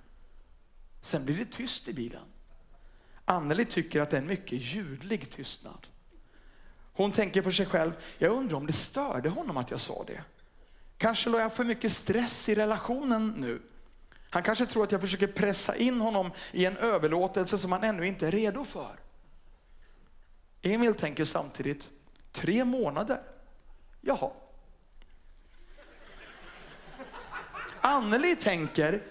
Sen 1.01 1.25
blir 1.25 1.37
det 1.37 1.45
tyst 1.45 1.89
i 1.89 1.93
bilen. 1.93 2.25
Anneli 3.25 3.65
tycker 3.65 4.01
att 4.01 4.11
det 4.11 4.17
är 4.17 4.23
en 4.23 4.29
mycket 4.29 4.59
ljudlig 4.59 5.31
tystnad. 5.31 5.87
Hon 6.93 7.13
tänker 7.13 7.43
för 7.43 7.51
sig 7.51 7.67
själv, 7.67 7.93
jag 8.19 8.33
undrar 8.33 8.57
om 8.57 8.67
det 8.67 8.73
störde 8.73 9.29
honom 9.29 9.57
att 9.57 9.71
jag 9.71 9.81
sa 9.81 10.05
det. 10.07 10.23
Kanske 10.99 11.31
la 11.31 11.41
jag 11.41 11.55
för 11.55 11.65
mycket 11.65 11.93
stress 11.93 12.49
i 12.49 12.55
relationen 12.55 13.35
nu. 13.37 13.63
Han 14.31 14.43
kanske 14.43 14.67
tror 14.67 14.85
att 14.85 14.93
jag 14.93 15.01
försöker 15.01 15.27
pressa 15.27 15.77
in 15.77 16.01
honom 16.01 16.31
i 16.53 16.65
en 16.65 16.77
överlåtelse 16.77 17.59
som 17.59 17.73
han 17.73 17.85
ännu 17.85 18.07
inte 18.07 18.27
är 18.27 18.31
redo 18.31 18.65
för. 18.65 18.99
Emil 20.63 20.95
tänker 20.95 21.25
samtidigt, 21.25 21.89
tre 22.33 22.65
månader? 22.65 23.21
Jaha. 24.01 24.31
Anneli 27.81 28.37
tänker, 28.37 29.03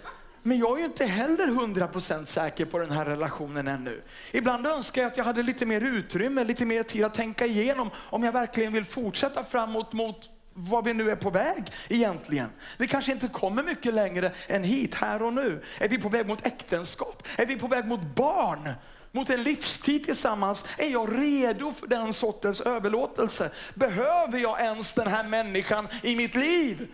men 0.43 0.58
jag 0.58 0.73
är 0.73 0.80
ju 0.80 0.86
inte 0.86 1.06
heller 1.06 1.47
100% 1.47 2.25
säker 2.25 2.65
på 2.65 2.80
den 2.80 2.91
här 2.91 3.06
relationen 3.06 3.67
ännu. 3.67 4.01
Ibland 4.32 4.67
önskar 4.67 5.01
jag 5.01 5.12
att 5.12 5.17
jag 5.17 5.25
hade 5.25 5.43
lite 5.43 5.65
mer 5.65 5.82
utrymme, 5.82 6.43
lite 6.43 6.65
mer 6.65 6.84
tid 6.84 7.06
att 7.06 7.13
tänka 7.13 7.45
igenom 7.45 7.89
om 7.95 8.23
jag 8.23 8.32
verkligen 8.32 8.73
vill 8.73 8.86
fortsätta 8.86 9.43
framåt 9.43 9.93
mot 9.93 10.30
vad 10.59 10.85
vi 10.85 10.93
nu 10.93 11.11
är 11.11 11.15
på 11.15 11.29
väg 11.29 11.71
egentligen. 11.89 12.49
Vi 12.77 12.87
kanske 12.87 13.11
inte 13.11 13.27
kommer 13.27 13.63
mycket 13.63 13.93
längre 13.93 14.31
än 14.47 14.63
hit, 14.63 14.95
här 14.95 15.21
och 15.21 15.33
nu. 15.33 15.63
Är 15.79 15.89
vi 15.89 15.97
på 15.97 16.09
väg 16.09 16.27
mot 16.27 16.45
äktenskap? 16.45 17.23
Är 17.37 17.45
vi 17.45 17.55
på 17.55 17.67
väg 17.67 17.85
mot 17.85 18.01
barn? 18.01 18.69
Mot 19.11 19.29
en 19.29 19.43
livstid 19.43 20.05
tillsammans? 20.05 20.65
Är 20.77 20.89
jag 20.89 21.19
redo 21.19 21.73
för 21.73 21.87
den 21.87 22.13
sortens 22.13 22.61
överlåtelse? 22.61 23.51
Behöver 23.73 24.39
jag 24.39 24.61
ens 24.61 24.93
den 24.93 25.07
här 25.07 25.23
människan 25.23 25.87
i 26.03 26.15
mitt 26.15 26.35
liv? 26.35 26.87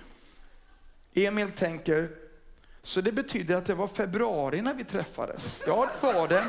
Emil 1.13 1.51
tänker, 1.51 2.09
så 2.81 3.01
det 3.01 3.11
betyder 3.11 3.55
att 3.55 3.65
det 3.65 3.75
var 3.75 3.87
februari 3.87 4.61
när 4.61 4.73
vi 4.73 4.83
träffades. 4.83 5.63
Ja, 5.67 5.89
det 6.01 6.13
var 6.13 6.27
det. 6.27 6.45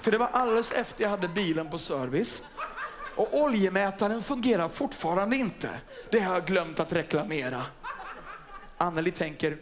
För 0.00 0.10
det 0.10 0.18
var 0.18 0.28
alldeles 0.32 0.72
efter 0.72 1.02
jag 1.02 1.10
hade 1.10 1.28
bilen 1.28 1.70
på 1.70 1.78
service. 1.78 2.42
Och 3.20 3.40
oljemätaren 3.40 4.22
fungerar 4.22 4.68
fortfarande 4.68 5.36
inte. 5.36 5.70
Det 6.10 6.20
har 6.20 6.34
jag 6.34 6.46
glömt 6.46 6.80
att 6.80 6.92
reklamera. 6.92 7.62
Anneli 8.76 9.10
tänker, 9.10 9.58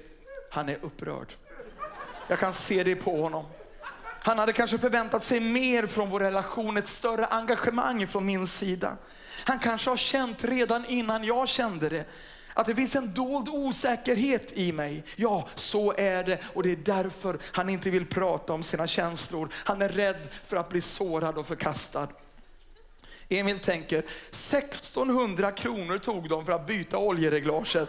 han 0.50 0.68
är 0.68 0.78
upprörd. 0.82 1.34
Jag 2.28 2.38
kan 2.38 2.52
se 2.52 2.84
det 2.84 2.96
på 2.96 3.22
honom. 3.22 3.44
Han 4.02 4.38
hade 4.38 4.52
kanske 4.52 4.78
förväntat 4.78 5.24
sig 5.24 5.40
mer 5.40 5.86
från 5.86 6.10
vår 6.10 6.20
relation, 6.20 6.76
ett 6.76 6.88
större 6.88 7.26
engagemang 7.26 8.06
från 8.06 8.26
min 8.26 8.46
sida. 8.46 8.96
Han 9.44 9.58
kanske 9.58 9.90
har 9.90 9.96
känt 9.96 10.44
redan 10.44 10.84
innan 10.84 11.24
jag 11.24 11.48
kände 11.48 11.88
det, 11.88 12.04
att 12.54 12.66
det 12.66 12.74
finns 12.74 12.96
en 12.96 13.14
dold 13.14 13.48
osäkerhet 13.48 14.52
i 14.52 14.72
mig. 14.72 15.04
Ja, 15.16 15.48
så 15.54 15.94
är 15.96 16.24
det 16.24 16.38
och 16.54 16.62
det 16.62 16.72
är 16.72 16.76
därför 16.76 17.38
han 17.52 17.68
inte 17.68 17.90
vill 17.90 18.06
prata 18.06 18.52
om 18.52 18.62
sina 18.62 18.86
känslor. 18.86 19.48
Han 19.54 19.82
är 19.82 19.88
rädd 19.88 20.28
för 20.46 20.56
att 20.56 20.68
bli 20.68 20.80
sårad 20.80 21.38
och 21.38 21.46
förkastad. 21.46 22.08
Emil 23.28 23.58
tänker, 23.58 23.98
1600 23.98 25.52
kronor 25.52 25.98
tog 25.98 26.28
de 26.28 26.44
för 26.44 26.52
att 26.52 26.66
byta 26.66 26.98
oljereglaget. 26.98 27.88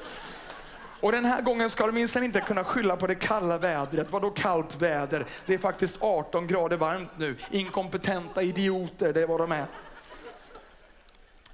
Och 1.01 1.11
den 1.11 1.25
här 1.25 1.41
gången 1.41 1.69
ska 1.69 1.85
de 1.85 1.95
minsann 1.95 2.23
inte 2.23 2.41
kunna 2.41 2.63
skylla 2.63 2.97
på 2.97 3.07
det 3.07 3.15
kalla 3.15 3.57
vädret. 3.57 4.11
Vadå 4.11 4.29
kallt 4.29 4.75
väder? 4.81 5.25
Det 5.45 5.53
är 5.53 5.57
faktiskt 5.57 5.95
18 5.99 6.47
grader 6.47 6.77
varmt 6.77 7.17
nu. 7.17 7.35
Inkompetenta 7.51 8.41
idioter, 8.41 9.13
det 9.13 9.21
är 9.21 9.27
vad 9.27 9.39
de 9.39 9.51
är. 9.51 9.65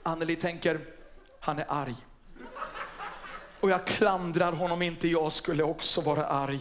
Anneli 0.04 0.36
tänker, 0.36 0.80
han 1.40 1.60
är 1.60 1.66
arg. 1.68 1.96
Och 3.60 3.70
jag 3.70 3.86
klandrar 3.86 4.52
honom 4.52 4.82
inte, 4.82 5.08
jag 5.08 5.34
skulle 5.34 5.64
också 5.64 6.02
vara 6.02 6.26
arg. 6.26 6.60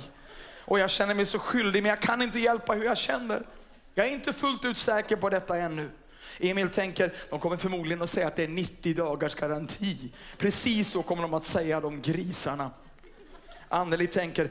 Och 0.58 0.78
jag 0.78 0.90
känner 0.90 1.14
mig 1.14 1.26
så 1.26 1.38
skyldig, 1.38 1.82
men 1.82 1.90
jag 1.90 2.00
kan 2.00 2.22
inte 2.22 2.38
hjälpa 2.38 2.72
hur 2.72 2.84
jag 2.84 2.98
känner. 2.98 3.46
Jag 3.94 4.06
är 4.06 4.10
inte 4.10 4.32
fullt 4.32 4.64
ut 4.64 4.78
säker 4.78 5.16
på 5.16 5.30
detta 5.30 5.56
ännu. 5.56 5.90
Emil 6.38 6.68
tänker, 6.68 7.12
de 7.30 7.40
kommer 7.40 7.56
förmodligen 7.56 8.02
att 8.02 8.10
säga 8.10 8.26
att 8.26 8.36
det 8.36 8.44
är 8.44 8.48
90 8.48 8.94
dagars 8.94 9.34
garanti. 9.34 10.12
Precis 10.38 10.90
så 10.90 11.02
kommer 11.02 11.22
de 11.22 11.34
att 11.34 11.44
säga 11.44 11.80
de 11.80 12.02
grisarna. 12.02 12.70
Anneli 13.68 14.06
tänker, 14.06 14.50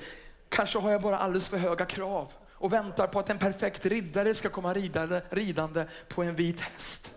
kanske 0.50 0.80
har 0.80 0.92
jag 0.92 1.02
bara 1.02 1.18
alldeles 1.18 1.50
för 1.50 1.58
höga 1.58 1.86
krav 1.86 2.32
och 2.52 2.74
väntar 2.74 3.08
på 3.08 3.20
att 3.20 3.30
en 3.30 3.38
perfekt 3.38 3.86
riddare 3.86 4.36
ska 4.36 4.50
komma 4.50 4.74
ridande, 4.74 5.22
ridande 5.30 5.86
på 6.08 6.24
en 6.24 6.36
vit 6.36 6.60
häst. 6.60 7.16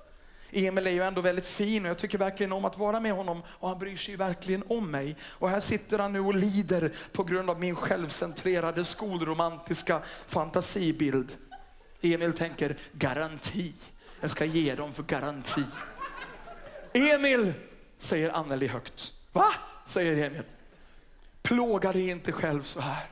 Emil 0.51 0.87
är 0.87 0.91
ju 0.91 1.03
ändå 1.03 1.21
väldigt 1.21 1.47
fin 1.47 1.85
och 1.85 1.91
jag 1.91 1.99
tycker 1.99 2.19
verkligen 2.19 2.53
om 2.53 2.65
att 2.65 2.79
vara 2.79 3.01
med 3.01 3.13
honom 3.13 3.43
och 3.49 3.69
han 3.69 3.79
bryr 3.79 3.97
sig 3.97 4.11
ju 4.11 4.17
verkligen 4.17 4.65
om 4.69 4.91
mig. 4.91 5.17
Och 5.23 5.51
här 5.51 5.61
sitter 5.61 5.99
han 5.99 6.13
nu 6.13 6.21
och 6.21 6.35
lider 6.35 6.93
på 7.13 7.25
grund 7.25 7.51
av 7.51 7.61
min 7.61 7.75
självcentrerade 7.75 8.85
skolromantiska 8.85 10.03
fantasibild. 10.27 11.37
Emil 12.03 12.33
tänker 12.33 12.79
garanti. 12.93 13.73
Jag 14.21 14.31
ska 14.31 14.45
ge 14.45 14.75
dem 14.75 14.93
för 14.93 15.03
garanti. 15.03 15.65
Emil, 16.93 17.53
säger 17.99 18.31
Anneli 18.31 18.67
högt. 18.67 19.13
Va? 19.33 19.53
säger 19.87 20.27
Emil. 20.27 20.43
Plåga 21.43 21.93
dig 21.93 22.09
inte 22.09 22.33
själv 22.33 22.63
så 22.63 22.81
här. 22.81 23.07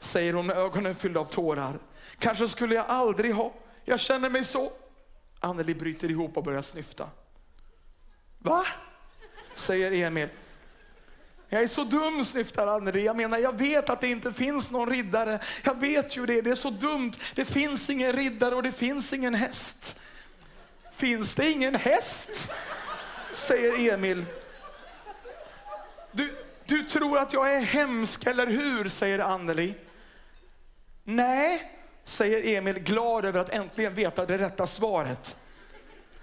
Säger 0.00 0.32
hon 0.32 0.46
med 0.46 0.56
ögonen 0.56 0.94
fyllda 0.94 1.20
av 1.20 1.24
tårar. 1.24 1.78
Kanske 2.18 2.48
skulle 2.48 2.74
jag 2.74 2.86
aldrig 2.88 3.34
ha, 3.34 3.52
jag 3.84 4.00
känner 4.00 4.30
mig 4.30 4.44
så. 4.44 4.72
Anneli 5.40 5.74
bryter 5.74 6.10
ihop 6.10 6.36
och 6.36 6.44
börjar 6.44 6.62
snyfta. 6.62 7.10
Va? 8.38 8.66
säger 9.54 10.06
Emil. 10.06 10.28
Jag 11.54 11.62
är 11.62 11.66
så 11.66 11.84
dum, 11.84 12.24
snyftar 12.24 12.66
Anneli. 12.66 13.04
Jag 13.04 13.16
menar, 13.16 13.38
jag 13.38 13.58
vet 13.58 13.90
att 13.90 14.00
det 14.00 14.08
inte 14.08 14.32
finns 14.32 14.70
någon 14.70 14.90
riddare. 14.90 15.38
Jag 15.64 15.80
vet 15.80 16.16
ju 16.16 16.26
det, 16.26 16.42
det 16.42 16.50
är 16.50 16.54
så 16.54 16.70
dumt. 16.70 17.12
Det 17.34 17.44
finns 17.44 17.90
ingen 17.90 18.12
riddare 18.12 18.54
och 18.54 18.62
det 18.62 18.72
finns 18.72 19.12
ingen 19.12 19.34
häst. 19.34 20.00
Finns 20.92 21.34
det 21.34 21.50
ingen 21.50 21.74
häst? 21.74 22.52
Säger 23.32 23.94
Emil. 23.94 24.24
Du, 26.12 26.36
du 26.66 26.82
tror 26.82 27.18
att 27.18 27.32
jag 27.32 27.54
är 27.54 27.60
hemsk, 27.60 28.26
eller 28.26 28.46
hur? 28.46 28.88
Säger 28.88 29.18
Anneli. 29.18 29.74
Nej, 31.04 31.62
säger 32.04 32.58
Emil 32.58 32.78
glad 32.78 33.24
över 33.24 33.40
att 33.40 33.50
äntligen 33.50 33.94
veta 33.94 34.26
det 34.26 34.38
rätta 34.38 34.66
svaret. 34.66 35.36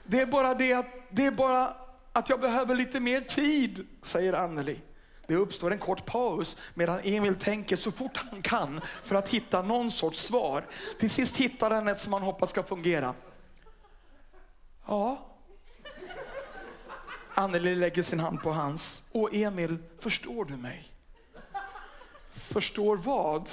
Det 0.03 0.19
är 0.19 0.25
bara 0.25 0.53
det 0.53 0.73
att, 0.73 0.87
det 1.09 1.25
är 1.25 1.31
bara 1.31 1.73
att 2.13 2.29
jag 2.29 2.41
behöver 2.41 2.75
lite 2.75 2.99
mer 2.99 3.21
tid, 3.21 3.87
säger 4.01 4.33
Anneli. 4.33 4.79
Det 5.31 5.37
uppstår 5.37 5.71
en 5.71 5.79
kort 5.79 6.05
paus 6.05 6.57
medan 6.73 6.99
Emil 7.03 7.35
tänker 7.35 7.77
så 7.77 7.91
fort 7.91 8.17
han 8.31 8.41
kan 8.41 8.81
för 9.03 9.15
att 9.15 9.29
hitta 9.29 9.61
någon 9.61 9.91
sorts 9.91 10.19
svar. 10.19 10.65
Till 10.99 11.09
sist 11.09 11.37
hittar 11.37 11.71
han 11.71 11.87
ett 11.87 12.01
som 12.01 12.13
han 12.13 12.21
hoppas 12.21 12.49
ska 12.49 12.63
fungera. 12.63 13.13
Ja. 14.85 15.25
Anneli 17.33 17.75
lägger 17.75 18.03
sin 18.03 18.19
hand 18.19 18.41
på 18.41 18.51
hans. 18.51 19.03
Och 19.11 19.33
Emil, 19.33 19.77
förstår 19.99 20.45
du 20.45 20.57
mig? 20.57 20.87
Förstår 22.33 22.97
vad? 22.97 23.49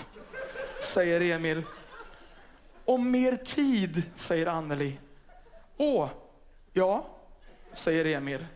Säger 0.82 1.20
Emil. 1.20 1.62
Om 2.84 3.10
mer 3.10 3.36
tid, 3.36 4.02
säger 4.16 4.46
Anneli. 4.46 4.98
Åh, 5.76 6.08
ja, 6.72 7.06
säger 7.74 8.04
Emil. 8.04 8.46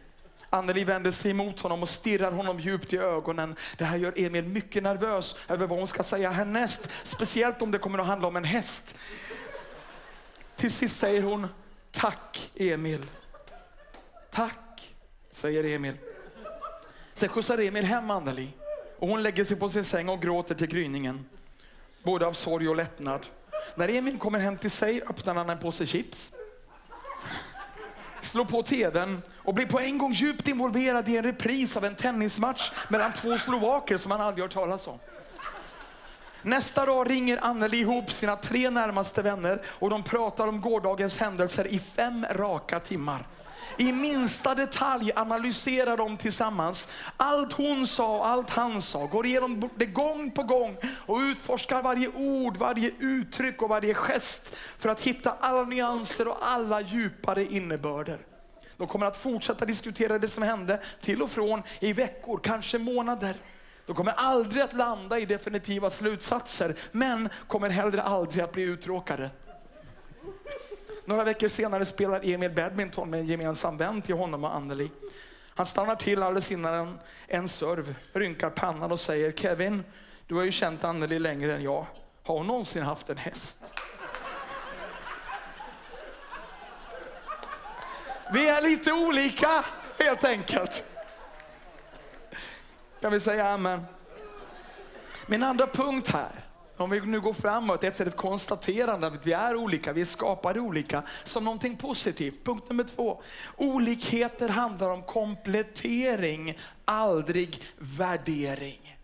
Anneli 0.55 0.85
vänder 0.85 1.13
sig 1.13 1.31
emot 1.31 1.61
honom 1.61 1.83
och 1.83 1.89
stirrar 1.89 2.33
honom 2.33 2.61
djupt 2.61 2.93
i 2.93 2.99
ögonen. 2.99 3.57
Det 3.79 3.85
här 3.85 3.99
gör 3.99 4.13
Emil 4.17 4.45
mycket 4.45 4.83
nervös 4.83 5.37
över 5.49 5.67
vad 5.67 5.79
hon 5.79 5.89
ska 5.89 6.03
säga 6.03 6.31
härnäst. 6.31 6.89
Speciellt 7.05 7.63
om 7.63 7.71
det 7.71 7.79
kommer 7.79 7.99
att 7.99 8.07
handla 8.07 8.29
om 8.29 8.37
en 8.37 8.45
häst. 8.45 8.95
Till 10.57 10.73
sist 10.73 11.01
säger 11.01 11.23
hon, 11.23 11.47
tack 11.91 12.51
Emil. 12.55 13.07
Tack, 14.31 14.95
säger 15.31 15.65
Emil. 15.65 15.95
Sen 17.15 17.29
skjutsar 17.29 17.59
Emil 17.59 17.85
hem 17.85 18.11
Anneli 18.11 18.49
och 18.99 19.09
hon 19.09 19.23
lägger 19.23 19.45
sig 19.45 19.57
på 19.57 19.69
sin 19.69 19.85
säng 19.85 20.09
och 20.09 20.23
gråter 20.23 20.55
till 20.55 20.69
gryningen. 20.69 21.27
Både 22.03 22.27
av 22.27 22.33
sorg 22.33 22.69
och 22.69 22.77
lättnad. 22.77 23.27
När 23.75 23.89
Emil 23.89 24.19
kommer 24.19 24.39
hem 24.39 24.59
till 24.59 24.71
sig 24.71 25.03
öppnar 25.03 25.35
han 25.35 25.51
en 25.51 25.59
påse 25.59 25.87
chips 25.87 26.33
slår 28.25 28.45
på 28.45 28.63
tvn 28.63 29.23
och 29.37 29.55
blir 29.55 29.67
på 29.67 29.81
en 29.81 29.99
gång 29.99 30.13
djupt 30.13 30.49
involverad 30.49 31.09
i 31.09 31.17
en 31.17 31.25
repris 31.25 31.77
av 31.77 31.85
en 31.85 31.95
tennismatch 31.95 32.73
mellan 32.89 33.13
två 33.13 33.39
slovaker 33.39 33.99
som 33.99 34.11
han 34.11 34.21
aldrig 34.21 34.45
hört 34.45 34.53
talas 34.53 34.87
om. 34.87 34.99
Nästa 36.43 36.87
dag 36.87 37.11
ringer 37.11 37.39
Anneli 37.43 37.79
ihop 37.79 38.11
sina 38.11 38.37
tre 38.37 38.71
närmaste 38.71 39.23
vänner 39.23 39.63
och 39.67 39.91
de 39.91 40.03
pratar 40.03 40.49
om 40.49 40.61
gårdagens 40.61 41.19
händelser 41.19 41.67
i 41.67 41.79
fem 41.79 42.27
raka 42.31 42.81
timmar. 42.81 43.27
I 43.77 43.93
minsta 43.93 44.55
detalj 44.55 45.13
analyserar 45.17 45.97
de 45.97 46.17
tillsammans. 46.17 46.89
Allt 47.17 47.53
hon 47.53 47.87
sa 47.87 48.17
och 48.17 48.27
allt 48.27 48.51
han 48.51 48.83
sa. 48.83 49.07
Går 49.07 49.27
igenom 49.27 49.71
det 49.77 49.87
gång 49.87 50.31
på 50.31 50.43
gång 50.43 50.77
och 51.07 51.19
utforskar 51.19 51.83
varje 51.83 52.09
ord, 52.09 52.57
varje 52.57 52.91
uttryck 52.99 53.63
och 53.63 53.69
varje 53.69 53.95
gest 53.95 54.53
för 54.79 54.89
att 54.89 55.01
hitta 55.01 55.33
alla 55.41 55.63
nyanser 55.63 56.29
och 56.29 56.39
alla 56.41 56.81
djupare 56.81 57.45
innebörder. 57.45 58.19
De 58.77 58.87
kommer 58.87 59.07
att 59.07 59.17
fortsätta 59.17 59.65
diskutera 59.65 60.19
det 60.19 60.29
som 60.29 60.43
hände 60.43 60.81
till 61.01 61.23
och 61.23 61.31
från 61.31 61.63
i 61.81 61.93
veckor, 61.93 62.41
kanske 62.43 62.79
månader. 62.79 63.37
De 63.87 63.97
kommer 63.97 64.13
aldrig 64.13 64.63
att 64.63 64.73
landa 64.73 65.19
i 65.19 65.27
definitiva 65.27 65.91
slutsatser, 65.91 66.77
men 66.93 67.29
kommer 67.47 67.71
heller 67.71 67.99
aldrig 67.99 68.45
att 68.45 68.53
bli 68.53 68.63
uttråkade. 68.63 69.31
Några 71.05 71.25
veckor 71.25 71.49
senare 71.49 71.87
spelar 71.87 72.21
Emil 72.25 72.51
badminton 72.51 73.11
med 73.11 73.21
en 73.21 73.27
gemensam 73.27 73.77
vän 73.77 74.03
till 74.03 74.15
honom 74.15 74.45
och 74.45 74.55
Anneli. 74.55 74.91
Han 75.55 75.67
stannar 75.67 75.97
till 75.97 76.23
alldeles 76.23 76.53
innan 76.53 76.75
en, 76.75 76.99
en 77.27 77.49
serv, 77.49 77.95
rynkar 78.13 78.51
pannan 78.51 78.93
och 78.93 79.01
säger 79.01 79.33
Kevin, 79.33 79.85
du 80.27 80.35
har 80.35 80.43
ju 80.43 80.53
känt 80.53 80.85
Anneli 80.85 81.19
längre 81.19 81.55
än 81.55 81.63
jag. 81.63 81.87
Har 82.23 82.37
hon 82.37 82.47
någonsin 82.47 82.83
haft 82.83 83.09
en 83.09 83.17
häst? 83.17 83.59
Vi 88.33 88.49
är 88.49 88.63
lite 88.63 88.93
olika 88.93 89.65
helt 89.99 90.25
enkelt. 90.25 90.85
Kan 93.01 93.13
vi 93.13 93.21
säga 93.21 93.49
amen? 93.49 93.85
Min 95.27 95.43
andra 95.43 95.67
punkt 95.67 96.09
här, 96.09 96.42
om 96.83 96.91
vi 96.91 97.01
nu 97.01 97.21
går 97.21 97.33
framåt 97.33 97.85
efter 97.85 98.07
ett 98.07 98.17
konstaterande 98.17 99.07
att 99.07 99.27
vi 99.27 99.33
är 99.33 99.57
olika, 99.57 99.93
vi 99.93 100.01
är 100.01 100.05
skapade 100.05 100.61
olika, 100.61 101.03
som 101.25 101.45
någonting 101.45 101.77
positivt. 101.77 102.45
Punkt 102.45 102.65
nummer 102.69 102.85
två, 102.85 103.23
olikheter 103.57 104.49
handlar 104.49 104.89
om 104.89 105.03
komplettering, 105.03 106.59
aldrig 106.85 107.63
värdering. 107.79 108.99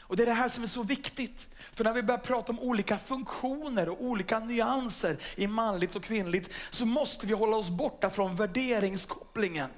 Och 0.00 0.16
Det 0.16 0.22
är 0.22 0.26
det 0.26 0.32
här 0.32 0.48
som 0.48 0.62
är 0.62 0.68
så 0.68 0.82
viktigt. 0.82 1.48
För 1.72 1.84
när 1.84 1.92
vi 1.92 2.02
börjar 2.02 2.18
prata 2.18 2.52
om 2.52 2.60
olika 2.60 2.98
funktioner 2.98 3.88
och 3.88 4.04
olika 4.04 4.38
nyanser 4.38 5.16
i 5.36 5.46
manligt 5.46 5.96
och 5.96 6.02
kvinnligt 6.02 6.50
så 6.70 6.86
måste 6.86 7.26
vi 7.26 7.32
hålla 7.32 7.56
oss 7.56 7.70
borta 7.70 8.10
från 8.10 8.36
värderingskopplingen. 8.36 9.70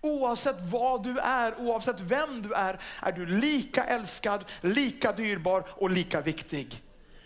Oavsett 0.00 0.60
vad 0.60 1.02
du 1.02 1.18
är, 1.18 1.60
oavsett 1.60 2.00
vem 2.00 2.42
du 2.42 2.52
är, 2.54 2.80
är 3.02 3.12
du 3.12 3.26
lika 3.26 3.84
älskad, 3.84 4.44
lika 4.60 5.12
dyrbar 5.12 5.64
och 5.68 5.90
lika 5.90 6.20
viktig. 6.20 6.82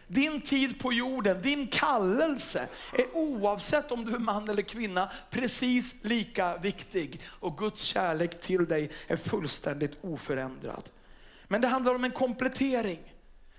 Din 0.07 0.41
tid 0.41 0.81
på 0.81 0.93
jorden, 0.93 1.43
din 1.43 1.67
kallelse 1.67 2.69
är 2.93 3.17
oavsett 3.17 3.91
om 3.91 4.05
du 4.05 4.15
är 4.15 4.19
man 4.19 4.49
eller 4.49 4.63
kvinna 4.63 5.11
precis 5.31 5.95
lika 6.03 6.57
viktig. 6.57 7.21
Och 7.27 7.59
Guds 7.59 7.83
kärlek 7.83 8.41
till 8.41 8.65
dig 8.65 8.91
är 9.07 9.17
fullständigt 9.17 9.99
oförändrad. 10.01 10.89
Men 11.49 11.61
det 11.61 11.69
handlar 11.69 11.95
om 11.95 12.05
en 12.05 12.11
komplettering. 12.11 13.14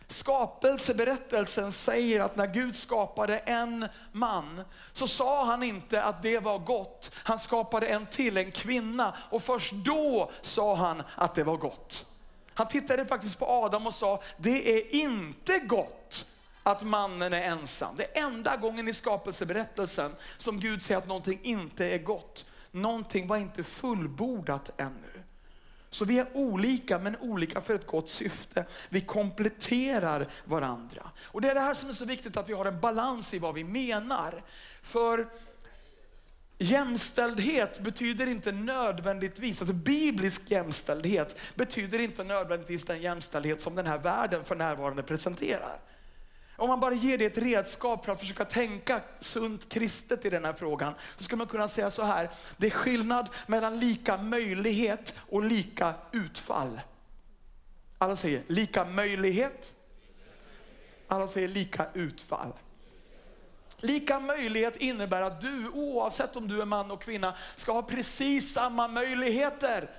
Skapelseberättelsen 0.08 1.72
säger 1.72 2.22
att 2.22 2.36
när 2.36 2.48
Gud 2.48 2.76
skapade 2.76 3.38
en 3.38 3.88
man 4.12 4.62
så 4.94 5.08
sa 5.08 5.46
han 5.46 5.64
inte 5.64 6.04
att 6.04 6.22
det 6.22 6.40
var 6.40 6.60
gott. 6.60 7.12
Han 7.16 7.40
skapade 7.40 7.88
en 7.88 8.06
till, 8.06 8.38
en 8.38 8.52
kvinna 8.52 9.18
och 9.30 9.44
först 9.44 9.72
då 9.72 10.32
sa 10.42 10.76
han 10.76 11.04
att 11.16 11.36
det 11.36 11.44
var 11.44 11.58
gott. 11.58 12.06
Han 12.54 12.68
tittade 12.68 13.06
faktiskt 13.06 13.40
på 13.40 13.46
Adam 13.46 13.88
och 13.88 13.94
sa, 13.94 14.22
det 14.38 14.78
är 14.78 14.96
inte 14.96 15.60
gott 15.60 16.26
att 16.64 16.82
mannen 16.82 17.34
är 17.34 17.42
ensam. 17.42 17.96
Det 17.98 18.18
är 18.18 18.24
enda 18.24 18.56
gången 18.56 18.88
i 18.88 18.94
skapelseberättelsen 18.94 20.16
som 20.38 20.60
Gud 20.60 20.82
säger 20.82 20.98
att 20.98 21.08
någonting 21.08 21.40
inte 21.44 21.86
är 21.86 21.98
gott. 21.98 22.46
Någonting 22.72 23.28
var 23.28 23.38
inte 23.38 23.64
fullbordat 23.64 24.70
ännu. 24.78 25.15
Så 25.96 26.06
vi 26.06 26.20
är 26.20 26.28
olika, 26.34 27.00
men 27.00 27.18
olika 27.18 27.62
för 27.62 27.76
ett 27.76 27.88
gott 27.88 28.10
syfte. 28.10 28.66
Vi 28.90 29.02
kompletterar 29.02 30.28
varandra. 30.46 31.12
Och 31.22 31.42
Det 31.42 31.50
är 31.50 31.54
det 31.54 31.60
här 31.60 31.74
som 31.74 31.90
är 31.90 31.94
så 31.94 32.06
viktigt, 32.06 32.38
att 32.38 32.50
vi 32.50 32.54
har 32.54 32.66
en 32.66 32.80
balans 32.80 33.34
i 33.34 33.40
vad 33.40 33.56
vi 33.56 33.64
menar. 33.64 34.44
För 34.82 35.28
jämställdhet 36.58 37.80
betyder 37.80 38.28
inte 38.28 38.52
nödvändigtvis, 38.52 39.62
alltså 39.62 39.74
biblisk 39.74 40.52
jämställdhet 40.52 41.38
betyder 41.56 42.00
inte 42.00 42.24
nödvändigtvis 42.24 42.84
den 42.84 43.02
jämställdhet 43.02 43.62
som 43.62 43.76
den 43.76 43.88
här 43.88 44.00
världen 44.00 44.44
för 44.44 44.56
närvarande 44.56 45.04
presenterar. 45.04 45.80
Om 46.58 46.70
man 46.70 46.80
bara 46.80 46.94
ger 46.94 47.18
det 47.18 47.26
ett 47.26 47.38
redskap 47.38 48.06
för 48.06 48.12
att 48.12 48.20
försöka 48.20 48.46
tänka 48.46 49.02
sunt 49.20 49.70
kristet 49.70 50.26
i 50.26 50.30
den 50.30 50.46
här 50.46 50.54
frågan, 50.54 50.94
så 51.18 51.24
skulle 51.24 51.38
man 51.38 51.48
kunna 51.48 51.68
säga 51.68 51.92
så 51.92 52.04
här. 52.04 52.30
Det 52.58 52.68
är 52.68 52.72
skillnad 52.72 53.30
mellan 53.48 53.80
lika 53.80 54.18
möjlighet 54.18 55.14
och 55.30 55.44
lika 55.44 55.94
utfall. 56.12 56.82
Alla 57.98 58.16
säger 58.16 58.44
lika 58.48 58.86
möjlighet. 58.86 59.74
Alla 61.08 61.28
säger 61.28 61.48
lika 61.48 61.86
utfall. 61.94 62.54
Lika 63.78 64.20
möjlighet 64.20 64.76
innebär 64.78 65.22
att 65.22 65.42
du, 65.42 65.70
oavsett 65.70 66.36
om 66.36 66.48
du 66.48 66.62
är 66.62 66.66
man 66.66 66.92
och 66.92 67.02
kvinna, 67.02 67.34
ska 67.56 67.72
ha 67.72 67.82
precis 67.82 68.54
samma 68.54 68.88
möjligheter 68.88 69.90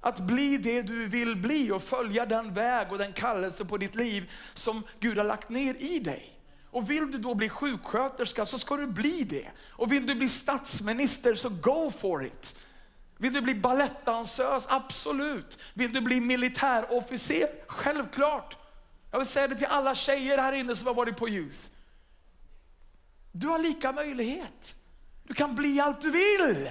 att 0.00 0.20
bli 0.20 0.56
det 0.56 0.82
du 0.82 1.06
vill 1.06 1.36
bli 1.36 1.70
och 1.70 1.82
följa 1.82 2.26
den 2.26 2.54
väg 2.54 2.92
och 2.92 2.98
den 2.98 3.12
kallelse 3.12 3.64
på 3.64 3.76
ditt 3.76 3.94
liv 3.94 4.32
som 4.54 4.82
Gud 5.00 5.18
har 5.18 5.24
lagt 5.24 5.48
ner 5.48 5.74
i 5.74 5.98
dig. 5.98 6.36
Och 6.70 6.90
vill 6.90 7.10
du 7.10 7.18
då 7.18 7.34
bli 7.34 7.48
sjuksköterska 7.48 8.46
så 8.46 8.58
ska 8.58 8.76
du 8.76 8.86
bli 8.86 9.24
det. 9.24 9.50
Och 9.68 9.92
vill 9.92 10.06
du 10.06 10.14
bli 10.14 10.28
statsminister 10.28 11.34
så 11.34 11.48
go 11.48 11.92
for 12.00 12.24
it. 12.24 12.56
Vill 13.16 13.32
du 13.32 13.40
bli 13.40 13.54
balettdansös? 13.54 14.66
Absolut. 14.68 15.58
Vill 15.74 15.92
du 15.92 16.00
bli 16.00 16.20
militärofficer? 16.20 17.48
Självklart. 17.66 18.56
Jag 19.10 19.18
vill 19.18 19.28
säga 19.28 19.48
det 19.48 19.54
till 19.54 19.66
alla 19.66 19.94
tjejer 19.94 20.38
här 20.38 20.52
inne 20.52 20.76
som 20.76 20.86
har 20.86 20.94
varit 20.94 21.16
på 21.16 21.28
Youth. 21.28 21.58
Du 23.32 23.46
har 23.46 23.58
lika 23.58 23.92
möjlighet. 23.92 24.76
Du 25.24 25.34
kan 25.34 25.54
bli 25.54 25.80
allt 25.80 26.00
du 26.00 26.10
vill. 26.10 26.70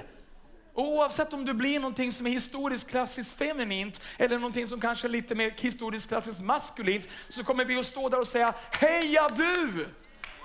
Oavsett 0.80 1.34
om 1.34 1.46
du 1.46 1.54
blir 1.54 1.80
någonting 1.80 2.12
som 2.12 2.28
är 2.28 2.32
historiskt 2.32 2.90
klassiskt 2.90 3.32
feminint 3.32 4.02
eller 4.18 4.40
någonting 4.40 4.68
som 4.68 4.82
kanske 4.82 5.08
är 5.08 5.10
lite 5.10 5.36
mer 5.36 5.54
historiskt 5.58 6.08
klassiskt 6.08 6.42
maskulint 6.42 7.08
så 7.30 7.44
kommer 7.44 7.66
vi 7.66 7.80
att 7.80 7.86
stå 7.86 8.10
där 8.10 8.20
och 8.20 8.28
säga 8.28 8.54
heja 8.72 9.30
du! 9.36 9.88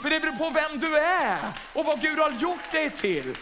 För 0.03 0.11
det 0.11 0.21
beror 0.21 0.37
på 0.37 0.51
vem 0.51 0.81
du 0.81 0.99
är 0.99 1.39
och 1.75 1.85
vad 1.85 2.01
Gud 2.01 2.19
har 2.19 2.31
gjort 2.31 2.73
dig 2.73 2.91
till. 2.91 3.37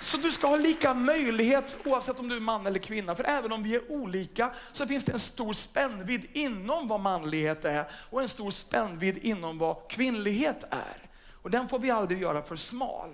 Så 0.00 0.16
du 0.16 0.32
ska 0.32 0.46
ha 0.46 0.56
lika 0.56 0.94
möjlighet 0.94 1.76
oavsett 1.84 2.20
om 2.20 2.28
du 2.28 2.36
är 2.36 2.40
man 2.40 2.66
eller 2.66 2.78
kvinna. 2.78 3.14
För 3.14 3.24
även 3.24 3.52
om 3.52 3.62
vi 3.62 3.74
är 3.74 3.92
olika 3.92 4.50
så 4.72 4.86
finns 4.86 5.04
det 5.04 5.12
en 5.12 5.20
stor 5.20 5.52
spännvidd 5.52 6.26
inom 6.32 6.88
vad 6.88 7.00
manlighet 7.00 7.64
är 7.64 7.90
och 8.10 8.22
en 8.22 8.28
stor 8.28 8.50
spännvidd 8.50 9.18
inom 9.18 9.58
vad 9.58 9.90
kvinnlighet 9.90 10.64
är. 10.70 11.10
Och 11.42 11.50
den 11.50 11.68
får 11.68 11.78
vi 11.78 11.90
aldrig 11.90 12.22
göra 12.22 12.42
för 12.42 12.56
smal. 12.56 13.10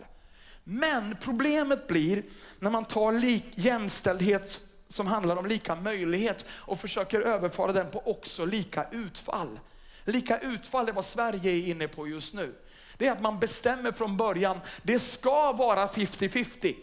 Men 0.69 1.17
problemet 1.21 1.89
blir 1.89 2.23
när 2.59 2.71
man 2.71 2.85
tar 2.85 3.13
lik, 3.13 3.45
jämställdhet 3.55 4.61
som 4.89 5.07
handlar 5.07 5.37
om 5.37 5.47
lika 5.47 5.75
möjlighet 5.75 6.47
och 6.51 6.81
försöker 6.81 7.21
överföra 7.21 7.73
den 7.73 7.91
på 7.91 8.03
också 8.11 8.45
lika 8.45 8.87
utfall. 8.93 9.61
Lika 10.05 10.39
utfall 10.39 10.89
är 10.89 10.93
vad 10.93 11.05
Sverige 11.05 11.53
är 11.53 11.69
inne 11.69 11.89
på 11.89 12.09
just 12.09 12.35
nu. 12.35 12.55
Det 12.97 13.07
är 13.07 13.13
att 13.13 13.21
man 13.21 13.39
bestämmer 13.39 13.93
från 13.93 14.17
början, 14.17 14.61
det 14.83 14.99
ska 14.99 15.53
vara 15.53 15.87
50-50. 15.87 16.77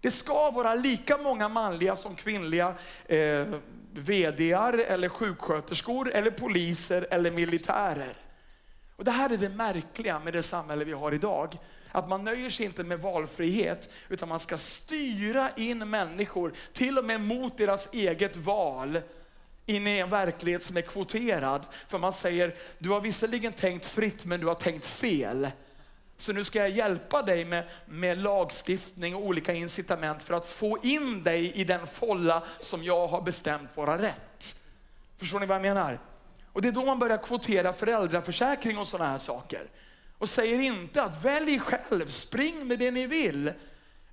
Det 0.00 0.10
ska 0.10 0.50
vara 0.50 0.74
lika 0.74 1.18
många 1.18 1.48
manliga 1.48 1.96
som 1.96 2.14
kvinnliga 2.14 2.74
eh, 3.06 3.46
VDar 3.92 4.78
eller 4.78 5.08
sjuksköterskor 5.08 6.10
eller 6.12 6.30
poliser 6.30 7.06
eller 7.10 7.30
militärer. 7.30 8.16
Och 8.96 9.04
Det 9.04 9.10
här 9.10 9.30
är 9.30 9.36
det 9.36 9.48
märkliga 9.48 10.18
med 10.18 10.32
det 10.32 10.42
samhälle 10.42 10.84
vi 10.84 10.92
har 10.92 11.14
idag. 11.14 11.58
Att 11.96 12.08
man 12.08 12.24
nöjer 12.24 12.50
sig 12.50 12.66
inte 12.66 12.84
med 12.84 13.00
valfrihet, 13.00 13.88
utan 14.08 14.28
man 14.28 14.40
ska 14.40 14.58
styra 14.58 15.50
in 15.56 15.90
människor, 15.90 16.52
till 16.72 16.98
och 16.98 17.04
med 17.04 17.20
mot 17.20 17.58
deras 17.58 17.88
eget 17.92 18.36
val, 18.36 18.98
in 19.66 19.86
i 19.86 19.98
en 19.98 20.10
verklighet 20.10 20.64
som 20.64 20.76
är 20.76 20.80
kvoterad. 20.80 21.62
För 21.88 21.98
man 21.98 22.12
säger, 22.12 22.54
du 22.78 22.90
har 22.90 23.00
visserligen 23.00 23.52
tänkt 23.52 23.86
fritt, 23.86 24.24
men 24.24 24.40
du 24.40 24.46
har 24.46 24.54
tänkt 24.54 24.86
fel. 24.86 25.50
Så 26.18 26.32
nu 26.32 26.44
ska 26.44 26.58
jag 26.58 26.70
hjälpa 26.70 27.22
dig 27.22 27.44
med, 27.44 27.64
med 27.86 28.18
lagstiftning 28.18 29.14
och 29.14 29.22
olika 29.22 29.52
incitament 29.52 30.22
för 30.22 30.34
att 30.34 30.46
få 30.46 30.78
in 30.82 31.22
dig 31.22 31.52
i 31.52 31.64
den 31.64 31.86
folla 31.86 32.42
som 32.60 32.84
jag 32.84 33.06
har 33.06 33.20
bestämt 33.20 33.70
vara 33.74 33.98
rätt. 34.02 34.56
Förstår 35.18 35.40
ni 35.40 35.46
vad 35.46 35.54
jag 35.54 35.62
menar? 35.62 36.00
Och 36.52 36.62
det 36.62 36.68
är 36.68 36.72
då 36.72 36.84
man 36.84 36.98
börjar 36.98 37.18
kvotera 37.18 37.72
föräldraförsäkring 37.72 38.78
och 38.78 38.88
sådana 38.88 39.10
här 39.10 39.18
saker 39.18 39.66
och 40.18 40.28
säger 40.28 40.58
inte 40.60 41.02
att 41.02 41.24
välj 41.24 41.58
själv, 41.58 42.06
spring 42.08 42.66
med 42.66 42.78
det 42.78 42.90
ni 42.90 43.06
vill. 43.06 43.52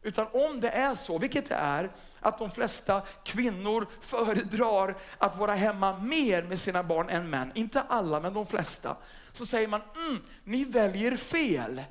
Utan 0.02 0.28
om 0.32 0.62
det 0.62 0.70
är 0.70 0.96
så, 0.96 1.18
vilket 1.18 1.50
det 1.50 1.56
är, 1.56 1.92
att 2.20 2.38
de 2.38 2.52
flesta 2.52 3.02
kvinnor 3.24 3.88
föredrar 4.02 4.98
att 5.18 5.38
vara 5.38 5.54
hemma 5.54 5.98
mer 5.98 6.44
med 6.44 6.60
sina 6.60 6.84
barn 6.84 7.10
än 7.10 7.30
män, 7.30 7.52
inte 7.56 7.82
alla 7.82 8.20
men 8.20 8.34
de 8.34 8.46
flesta, 8.46 8.98
så 9.32 9.46
säger 9.46 9.68
man, 9.68 9.82
mm, 10.08 10.22
ni 10.44 10.66
väljer 10.66 11.18
fel. 11.18 11.84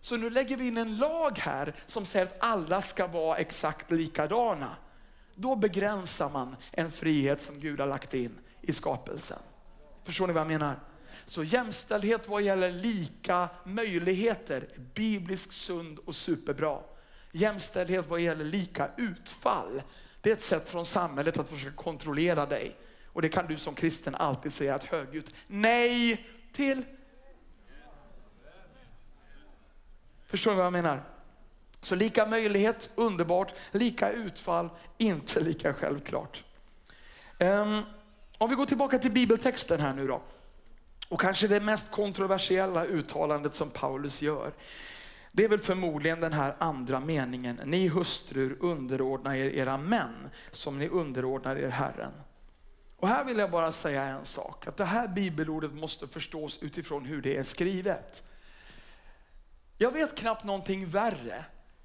Så 0.00 0.16
nu 0.16 0.30
lägger 0.30 0.56
vi 0.56 0.66
in 0.66 0.76
en 0.76 0.96
lag 0.96 1.38
här 1.38 1.74
som 1.86 2.06
säger 2.06 2.26
att 2.26 2.36
alla 2.40 2.82
ska 2.82 3.06
vara 3.06 3.36
exakt 3.36 3.90
likadana. 3.90 4.76
Då 5.34 5.56
begränsar 5.56 6.30
man 6.30 6.56
en 6.70 6.92
frihet 6.92 7.42
som 7.42 7.60
Gud 7.60 7.80
har 7.80 7.86
lagt 7.86 8.14
in 8.14 8.38
i 8.60 8.72
skapelsen. 8.72 9.38
Förstår 10.04 10.26
ni 10.26 10.32
vad 10.32 10.40
jag 10.40 10.48
menar? 10.48 10.76
Så 11.28 11.44
jämställdhet 11.44 12.28
vad 12.28 12.42
gäller 12.42 12.72
lika 12.72 13.48
möjligheter 13.64 14.68
är 14.74 14.80
bibliskt 14.94 15.52
sund 15.52 15.98
och 15.98 16.14
superbra. 16.14 16.80
Jämställdhet 17.32 18.06
vad 18.08 18.20
gäller 18.20 18.44
lika 18.44 18.90
utfall, 18.96 19.82
det 20.20 20.30
är 20.30 20.34
ett 20.34 20.42
sätt 20.42 20.68
från 20.68 20.86
samhället 20.86 21.38
att 21.38 21.48
försöka 21.48 21.76
kontrollera 21.76 22.46
dig. 22.46 22.76
Och 23.12 23.22
det 23.22 23.28
kan 23.28 23.46
du 23.46 23.56
som 23.56 23.74
kristen 23.74 24.14
alltid 24.14 24.52
säga 24.52 24.74
ett 24.74 24.84
högljutt 24.84 25.34
nej 25.46 26.26
till. 26.52 26.84
Förstår 30.26 30.50
ni 30.50 30.56
vad 30.56 30.66
jag 30.66 30.72
menar? 30.72 31.02
Så 31.82 31.94
lika 31.94 32.26
möjlighet, 32.26 32.90
underbart. 32.94 33.54
Lika 33.72 34.10
utfall, 34.10 34.68
inte 34.98 35.40
lika 35.40 35.74
självklart. 35.74 36.44
Um, 37.40 37.82
om 38.38 38.50
vi 38.50 38.56
går 38.56 38.66
tillbaka 38.66 38.98
till 38.98 39.12
bibeltexten 39.12 39.80
här 39.80 39.94
nu 39.94 40.06
då. 40.06 40.22
Och 41.08 41.20
kanske 41.20 41.48
det 41.48 41.60
mest 41.60 41.90
kontroversiella 41.90 42.84
uttalandet 42.84 43.54
som 43.54 43.70
Paulus 43.70 44.22
gör. 44.22 44.52
Det 45.32 45.44
är 45.44 45.48
väl 45.48 45.60
förmodligen 45.60 46.20
den 46.20 46.32
här 46.32 46.54
andra 46.58 47.00
meningen. 47.00 47.60
Ni 47.64 47.88
hustrur 47.88 48.56
underordnar 48.60 49.36
er 49.36 49.50
era 49.50 49.78
män 49.78 50.30
som 50.50 50.78
ni 50.78 50.88
underordnar 50.88 51.56
er 51.56 51.68
Herren. 51.68 52.12
Och 52.96 53.08
här 53.08 53.24
vill 53.24 53.38
jag 53.38 53.50
bara 53.50 53.72
säga 53.72 54.04
en 54.04 54.24
sak, 54.24 54.66
att 54.66 54.76
det 54.76 54.84
här 54.84 55.08
bibelordet 55.08 55.72
måste 55.72 56.06
förstås 56.06 56.58
utifrån 56.62 57.04
hur 57.04 57.22
det 57.22 57.36
är 57.36 57.42
skrivet. 57.42 58.24
Jag 59.76 59.92
vet 59.92 60.16
knappt 60.16 60.44
någonting 60.44 60.86
värre 60.86 61.44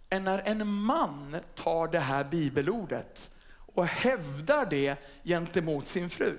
än 0.10 0.24
när 0.24 0.40
en 0.40 0.68
man 0.68 1.36
tar 1.56 1.88
det 1.88 2.00
här 2.00 2.24
bibelordet 2.24 3.32
och 3.76 3.86
hävdar 3.86 4.66
det 4.66 4.96
gentemot 5.24 5.88
sin 5.88 6.10
fru. 6.10 6.38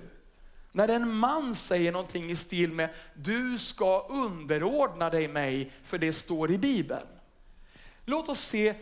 När 0.75 0.87
en 0.87 1.15
man 1.17 1.55
säger 1.55 1.91
någonting 1.91 2.31
i 2.31 2.35
stil 2.35 2.71
med 2.71 2.89
du 3.13 3.59
ska 3.59 4.07
underordna 4.09 5.09
dig 5.09 5.27
mig 5.27 5.71
för 5.83 5.97
det 5.97 6.13
står 6.13 6.51
i 6.51 6.57
Bibeln. 6.57 7.07
Låt 8.05 8.29
oss 8.29 8.41
se 8.41 8.75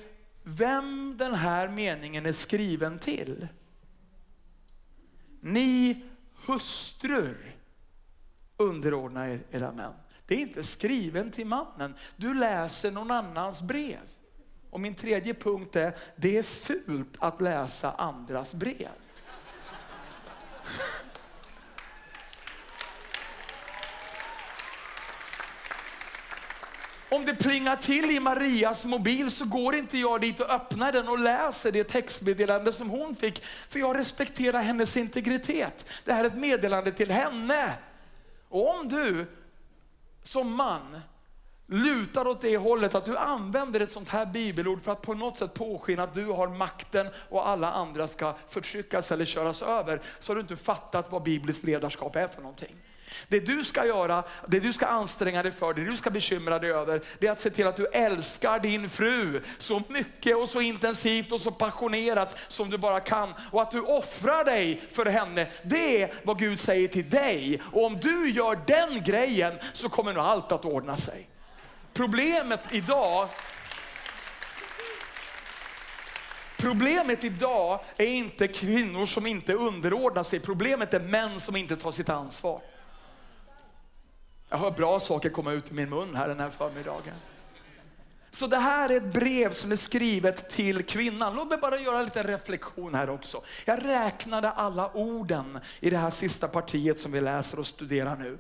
vem 0.44 1.16
den 1.18 1.34
här 1.34 1.68
meningen 1.68 2.26
är 2.26 2.32
skriven 2.32 3.00
till. 3.00 3.48
Ni 5.42 6.04
hustrur 6.46 7.56
underordna 8.58 9.30
er 9.30 9.40
era 9.52 9.72
män. 9.72 9.94
Det 10.28 10.36
är 10.36 10.40
inte 10.40 10.64
skriven 10.64 11.32
till 11.32 11.48
mannen. 11.48 11.96
Du 12.16 12.34
läser 12.34 12.92
någon 12.92 13.12
annans 13.12 13.62
brev. 13.62 14.02
Och 14.70 14.80
min 14.80 14.96
tredje 14.96 15.34
punkt 15.34 15.76
är, 15.76 15.98
det 16.16 16.38
är 16.38 16.44
fult 16.44 17.16
att 17.20 17.42
läsa 17.42 17.92
andras 17.92 18.54
brev. 18.54 18.90
Om 27.16 27.26
det 27.26 27.36
plingar 27.36 27.76
till 27.76 28.12
i 28.12 28.20
Marias 28.20 28.86
mobil 28.86 29.32
så 29.32 29.46
går 29.46 29.76
inte 29.76 29.98
jag 29.98 30.22
dit 30.22 30.40
och 30.40 30.50
öppnar 30.50 30.92
den 30.92 31.08
och 31.08 31.20
läser 31.20 31.72
det 31.72 31.84
textmeddelande 31.84 32.74
som 32.74 32.90
hon 32.90 33.16
fick. 33.16 33.44
För 33.70 33.80
jag 33.80 33.98
respekterar 33.98 34.62
hennes 34.62 34.98
integritet. 34.98 35.86
Det 36.06 36.14
här 36.14 36.24
är 36.24 36.28
ett 36.28 36.38
meddelande 36.38 36.92
till 36.92 37.12
henne. 37.12 37.74
Och 38.50 38.80
om 38.80 38.90
du 38.90 39.26
som 40.24 40.56
man 40.56 41.02
lutar 41.68 42.28
åt 42.28 42.42
det 42.42 42.58
hållet 42.58 42.96
att 42.96 43.06
du 43.06 43.18
använder 43.18 43.80
ett 43.80 43.92
sånt 43.92 44.10
här 44.10 44.26
bibelord 44.26 44.84
för 44.84 44.92
att 44.92 45.02
på 45.02 45.14
något 45.14 45.38
sätt 45.38 45.54
påskina 45.54 46.04
att 46.04 46.14
du 46.14 46.26
har 46.26 46.48
makten 46.48 47.08
och 47.30 47.48
alla 47.48 47.72
andra 47.72 48.08
ska 48.08 48.36
förtryckas 48.50 49.12
eller 49.12 49.26
köras 49.26 49.62
över, 49.62 50.02
så 50.20 50.32
har 50.32 50.36
du 50.36 50.42
inte 50.42 50.56
fattat 50.56 51.12
vad 51.12 51.24
bibliskt 51.24 51.64
ledarskap 51.64 52.16
är 52.16 52.28
för 52.28 52.42
någonting. 52.42 52.76
Det 53.28 53.40
du 53.40 53.64
ska 53.64 53.86
göra, 53.86 54.24
det 54.48 54.60
du 54.60 54.74
ska 54.74 54.86
anstränga 54.86 55.44
dig 55.44 55.52
för, 55.52 55.74
det 55.74 55.86
du 55.86 55.98
ska 55.98 56.10
bekymra 56.10 56.60
dig 56.60 56.72
över, 56.72 57.02
det 57.20 57.28
är 57.28 57.32
att 57.32 57.40
se 57.40 57.50
till 57.50 57.68
att 57.68 57.76
du 57.76 57.88
älskar 57.88 58.60
din 58.60 58.90
fru 58.90 59.42
så 59.58 59.82
mycket 59.88 60.38
och 60.38 60.50
så 60.50 60.62
intensivt 60.62 61.32
och 61.32 61.42
så 61.42 61.52
passionerat 61.52 62.38
som 62.48 62.70
du 62.70 62.78
bara 62.78 63.00
kan. 63.00 63.34
Och 63.52 63.62
att 63.62 63.72
du 63.72 63.82
offrar 63.82 64.44
dig 64.44 64.84
för 64.92 65.06
henne. 65.06 65.48
Det 65.64 66.02
är 66.02 66.14
vad 66.24 66.40
Gud 66.40 66.60
säger 66.60 66.88
till 66.88 67.10
dig. 67.10 67.62
Och 67.72 67.86
om 67.86 68.00
du 68.00 68.30
gör 68.30 68.60
den 68.68 69.04
grejen 69.04 69.54
så 69.74 69.90
kommer 69.90 70.14
nog 70.14 70.24
allt 70.24 70.52
att 70.52 70.66
ordna 70.66 70.98
sig. 70.98 71.30
Problemet 71.94 72.62
idag 72.72 73.30
Problemet 76.64 77.24
idag 77.24 77.80
är 77.98 78.06
inte 78.06 78.48
kvinnor 78.48 79.06
som 79.06 79.26
inte 79.26 79.54
underordnar 79.54 80.24
sig. 80.24 80.40
Problemet 80.40 80.94
är 80.94 81.00
män 81.00 81.40
som 81.40 81.56
inte 81.56 81.76
tar 81.76 81.92
sitt 81.92 82.10
ansvar. 82.10 82.62
Jag 84.54 84.58
hör 84.58 84.72
bra 84.72 85.00
saker 85.00 85.30
komma 85.30 85.52
ut 85.52 85.72
ur 85.72 85.76
min 85.76 85.90
mun 85.90 86.16
här 86.16 86.28
den 86.28 86.40
här 86.40 86.50
förmiddagen. 86.50 87.14
Så 88.32 88.48
det 88.48 88.58
här 88.58 88.90
är 88.90 88.98
ett 88.98 89.14
brev 89.14 89.54
som 89.54 89.72
är 89.72 89.76
skrivet 89.76 90.50
till 90.50 90.84
kvinnan. 90.86 91.36
Låt 91.36 91.48
mig 91.48 91.58
bara 91.58 91.80
göra 91.80 92.00
en 92.00 92.06
liten 92.06 92.24
reflektion 92.24 92.96
här 92.96 93.10
också. 93.10 93.44
Jag 93.66 93.86
räknade 93.86 94.50
alla 94.50 94.92
orden 94.94 95.60
i 95.80 95.90
det 95.90 95.98
här 95.98 96.10
sista 96.10 96.48
partiet 96.48 97.00
som 97.00 97.12
vi 97.12 97.22
läser 97.22 97.60
och 97.60 97.68
studerar 97.68 98.16
nu. 98.16 98.38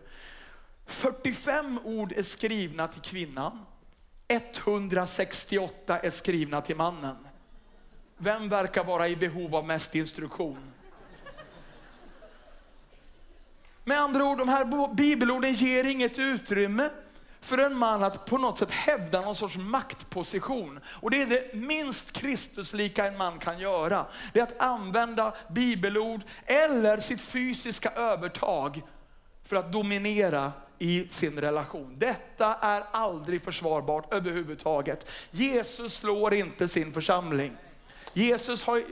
45 0.85 1.79
ord 1.83 2.11
är 2.11 2.23
skrivna 2.23 2.87
till 2.87 3.01
kvinnan. 3.01 3.65
168 4.27 5.99
är 5.99 6.09
skrivna 6.09 6.61
till 6.61 6.75
mannen. 6.75 7.15
Vem 8.17 8.49
verkar 8.49 8.83
vara 8.83 9.07
i 9.07 9.15
behov 9.15 9.55
av 9.55 9.65
mest 9.65 9.95
instruktion? 9.95 10.72
Med 13.83 13.99
andra 13.99 14.25
ord, 14.25 14.37
de 14.37 14.49
här 14.49 14.93
bibelorden 14.95 15.53
ger 15.53 15.83
inget 15.83 16.19
utrymme 16.19 16.89
för 17.41 17.57
en 17.57 17.77
man 17.77 18.03
att 18.03 18.25
på 18.25 18.37
något 18.37 18.59
sätt 18.59 18.71
hävda 18.71 19.21
någon 19.21 19.35
sorts 19.35 19.57
maktposition. 19.57 20.79
Och 20.85 21.11
det 21.11 21.21
är 21.21 21.25
det 21.25 21.53
minst 21.53 22.11
Kristuslika 22.11 23.07
en 23.07 23.17
man 23.17 23.39
kan 23.39 23.59
göra. 23.59 24.05
Det 24.33 24.39
är 24.39 24.43
att 24.43 24.61
använda 24.61 25.33
bibelord 25.49 26.21
eller 26.45 26.97
sitt 26.97 27.21
fysiska 27.21 27.91
övertag 27.91 28.81
för 29.45 29.55
att 29.55 29.71
dominera 29.71 30.51
i 30.79 31.07
sin 31.09 31.41
relation. 31.41 31.95
Detta 31.97 32.53
är 32.61 32.83
aldrig 32.91 33.43
försvarbart 33.43 34.13
överhuvudtaget. 34.13 35.05
Jesus 35.31 35.97
slår 35.97 36.33
inte 36.33 36.67
sin 36.67 36.93
församling. 36.93 37.57
Jesus 38.13 38.63
har, 38.63 38.83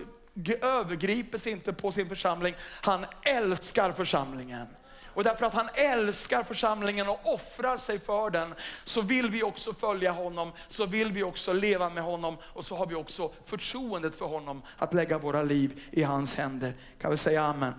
övergriper 0.62 1.38
sig 1.38 1.52
inte 1.52 1.74
på 1.74 1.92
sin 1.92 2.10
församling, 2.10 2.56
han 2.82 3.06
älskar 3.24 3.92
församlingen. 3.92 4.68
Och 5.14 5.24
därför 5.24 5.46
att 5.46 5.54
han 5.54 5.70
älskar 5.74 6.44
församlingen 6.44 7.10
och 7.10 7.20
offrar 7.34 7.78
sig 7.78 8.00
för 8.00 8.30
den, 8.30 8.56
så 8.84 9.02
vill 9.02 9.30
vi 9.30 9.44
också 9.44 9.74
följa 9.74 10.12
honom, 10.12 10.52
så 10.68 10.86
vill 10.86 11.12
vi 11.12 11.24
också 11.24 11.54
leva 11.54 11.90
med 11.90 12.04
honom 12.04 12.38
och 12.44 12.66
så 12.66 12.76
har 12.76 12.86
vi 12.86 12.96
också 12.96 13.32
förtroendet 13.46 14.16
för 14.16 14.26
honom 14.26 14.62
att 14.78 14.94
lägga 14.94 15.18
våra 15.18 15.44
liv 15.44 15.82
i 15.92 16.04
hans 16.04 16.36
händer. 16.36 16.76
Kan 17.02 17.12
vi 17.12 17.18
säga 17.18 17.44
amen? 17.44 17.74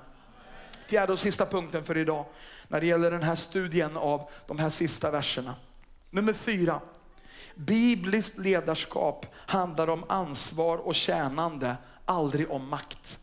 Fjärde 0.87 1.13
och 1.13 1.19
sista 1.19 1.47
punkten 1.47 1.85
för 1.85 1.97
idag, 1.99 2.25
när 2.69 2.81
det 2.81 2.87
gäller 2.87 3.11
den 3.11 3.23
här 3.23 3.37
studien 3.37 3.97
av 3.97 4.31
de 4.47 4.59
här 4.59 4.71
sista 4.71 5.11
verserna. 5.11 5.55
Nummer 6.11 6.33
fyra. 6.33 6.81
Bibliskt 7.55 8.39
ledarskap 8.39 9.27
handlar 9.35 9.91
om 9.91 10.05
ansvar 10.09 10.77
och 10.79 10.95
tjänande, 10.95 11.77
aldrig 12.05 12.51
om 12.51 12.69
makt. 12.69 13.19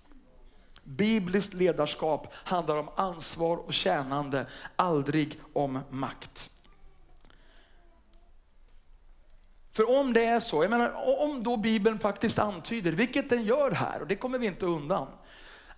Bibliskt 0.89 1.53
ledarskap 1.53 2.33
handlar 2.33 2.75
om 2.75 2.89
ansvar 2.95 3.57
och 3.57 3.73
tjänande, 3.73 4.45
aldrig 4.75 5.39
om 5.53 5.79
makt. 5.89 6.51
För 9.71 9.99
om 9.99 10.13
det 10.13 10.25
är 10.25 10.39
så, 10.39 10.63
jag 10.63 10.69
menar, 10.69 11.19
om 11.21 11.43
då 11.43 11.57
Bibeln 11.57 11.99
faktiskt 11.99 12.39
antyder, 12.39 12.91
vilket 12.91 13.29
den 13.29 13.43
gör 13.43 13.71
här, 13.71 14.01
och 14.01 14.07
det 14.07 14.15
kommer 14.15 14.39
vi 14.39 14.47
inte 14.47 14.65
undan, 14.65 15.07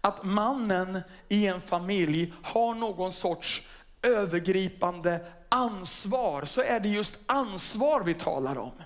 att 0.01 0.23
mannen 0.23 0.99
i 1.29 1.47
en 1.47 1.61
familj 1.61 2.33
har 2.43 2.75
någon 2.75 3.13
sorts 3.13 3.61
övergripande 4.01 5.25
ansvar, 5.49 6.45
så 6.45 6.61
är 6.61 6.79
det 6.79 6.89
just 6.89 7.19
ansvar 7.25 8.01
vi 8.01 8.13
talar 8.13 8.57
om. 8.57 8.83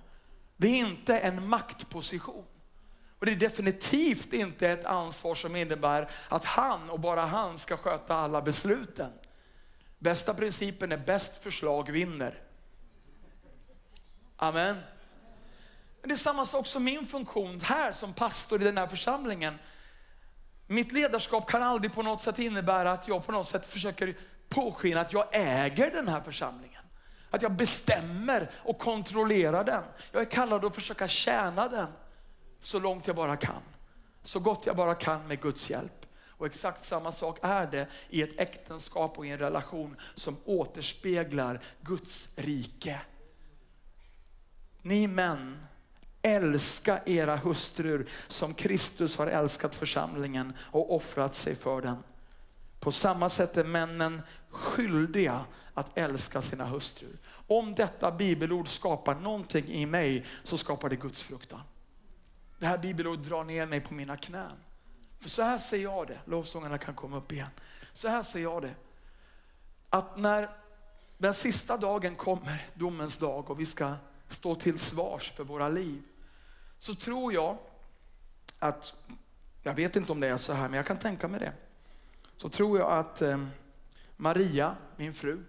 Det 0.58 0.68
är 0.68 0.78
inte 0.78 1.20
en 1.20 1.48
maktposition. 1.48 2.46
Och 3.20 3.26
det 3.26 3.32
är 3.32 3.36
definitivt 3.36 4.34
inte 4.34 4.70
ett 4.70 4.86
ansvar 4.86 5.36
som 5.36 5.56
innebär 5.56 6.10
att 6.30 6.46
han 6.46 6.90
och 6.90 7.00
bara 7.00 7.22
han 7.22 7.58
ska 7.58 7.78
sköta 7.78 8.16
alla 8.16 8.42
besluten. 8.42 9.12
Bästa 10.00 10.34
principen 10.34 10.92
är 10.92 10.98
bäst 10.98 11.38
förslag 11.38 11.92
vinner. 11.92 12.42
Amen. 14.38 14.76
Men 16.02 16.10
det 16.10 16.16
är 16.16 16.18
samma 16.18 16.46
sak 16.46 16.68
som 16.68 16.84
min 16.84 17.06
funktion 17.06 17.62
här 17.62 17.94
som 17.94 18.14
pastor 18.14 18.62
i 18.62 18.66
den 18.66 18.78
här 18.78 18.88
församlingen. 18.88 19.60
Mitt 20.68 20.92
ledarskap 20.92 21.50
kan 21.50 21.64
aldrig 21.64 21.94
på 21.94 22.02
något 22.02 22.22
sätt 22.22 22.40
innebära 22.40 22.92
att 22.92 23.08
jag 23.08 23.26
på 23.26 23.32
något 23.32 23.48
sätt 23.48 23.66
försöker 23.66 24.18
påskina 24.50 25.02
att 25.02 25.14
jag 25.14 25.28
äger 25.32 25.92
den 25.92 26.08
här 26.08 26.22
församlingen. 26.22 26.82
att 27.30 27.42
jag 27.42 27.52
bestämmer 27.52 28.52
och 28.56 28.80
kontrollerar 28.80 29.64
den. 29.64 29.84
Jag 30.12 30.22
är 30.22 30.26
kallad 30.26 30.66
att 30.66 30.76
försöka 30.76 31.08
tjäna 31.08 31.68
den 31.68 31.88
så 32.60 32.80
långt 32.80 33.08
jag 33.08 33.16
bara 33.16 33.38
kan. 33.38 33.62
Så 34.24 34.40
gott 34.40 34.66
jag 34.66 34.76
bara 34.76 34.96
kan 34.96 35.28
med 35.28 35.42
Guds 35.42 35.70
hjälp. 35.70 36.06
Och 36.38 36.46
exakt 36.46 36.86
samma 36.86 37.12
sak 37.12 37.40
är 37.42 37.68
det 37.68 37.88
i 38.10 38.22
ett 38.22 38.40
äktenskap 38.40 39.18
och 39.18 39.26
i 39.26 39.30
en 39.30 39.38
relation 39.38 39.96
som 40.16 40.38
återspeglar 40.46 41.64
Guds 41.82 42.30
rike. 42.36 43.02
Ni 44.82 45.08
män, 45.08 45.66
älska 46.22 47.00
era 47.06 47.36
hustrur 47.36 48.10
som 48.28 48.54
Kristus 48.54 49.18
har 49.18 49.28
älskat 49.28 49.76
församlingen 49.76 50.54
och 50.60 50.96
offrat 50.96 51.36
sig 51.36 51.56
för 51.56 51.82
den. 51.82 51.98
På 52.80 52.92
samma 52.92 53.30
sätt 53.30 53.58
är 53.58 53.64
männen 53.64 54.22
skyldiga 54.50 55.46
att 55.74 55.98
älska 55.98 56.42
sina 56.42 56.66
hustrur. 56.66 57.18
Om 57.48 57.76
detta 57.76 58.12
bibelord 58.12 58.68
skapar 58.68 59.16
någonting 59.16 59.68
i 59.68 59.86
mig 59.86 60.26
så 60.44 60.58
skapar 60.58 60.90
det 60.90 60.96
Guds 60.96 61.24
fruktan. 61.24 61.62
Det 62.60 62.66
här 62.66 62.78
bibelordet 62.78 63.26
drar 63.26 63.44
ner 63.44 63.66
mig 63.66 63.82
på 63.82 63.94
mina 63.94 64.18
knän. 64.18 64.52
För 65.20 65.30
så 65.30 65.42
här 65.42 65.58
ser 65.58 65.78
jag 65.78 66.08
det, 66.08 66.20
lovsångarna 66.26 66.78
kan 66.78 66.96
komma 66.96 67.18
upp 67.18 67.32
igen. 67.32 67.50
Så 67.94 68.08
här 68.08 68.24
ser 68.24 68.40
jag 68.40 68.62
det. 68.62 68.76
Att 69.90 70.18
när 70.18 70.50
den 71.18 71.34
sista 71.34 71.78
dagen 71.78 72.16
kommer, 72.16 72.70
domens 72.74 73.18
dag, 73.18 73.50
och 73.52 73.60
vi 73.60 73.66
ska 73.66 73.94
stå 74.28 74.56
till 74.56 74.80
svars 74.80 75.32
för 75.32 75.44
våra 75.44 75.70
liv, 75.70 76.02
så 76.80 76.96
tror 76.96 77.34
jag 77.34 77.58
att, 78.60 78.98
jag 79.64 79.74
vet 79.74 79.96
inte 79.96 80.12
om 80.12 80.20
det 80.20 80.28
är 80.28 80.38
så 80.38 80.54
här, 80.54 80.70
men 80.70 80.78
jag 80.78 80.86
kan 80.86 80.98
tänka 80.98 81.28
mig 81.28 81.40
det. 81.40 81.54
Så 82.38 82.50
tror 82.50 82.80
jag 82.80 82.92
att 82.92 83.22
eh, 83.22 83.46
Maria, 84.18 84.76
min 84.96 85.14
fru, 85.14 85.44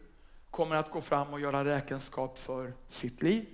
kommer 0.50 0.76
att 0.76 0.90
gå 0.90 1.00
fram 1.00 1.32
och 1.32 1.40
göra 1.40 1.64
räkenskap 1.64 2.38
för 2.38 2.72
sitt 2.88 3.22
liv. 3.22 3.46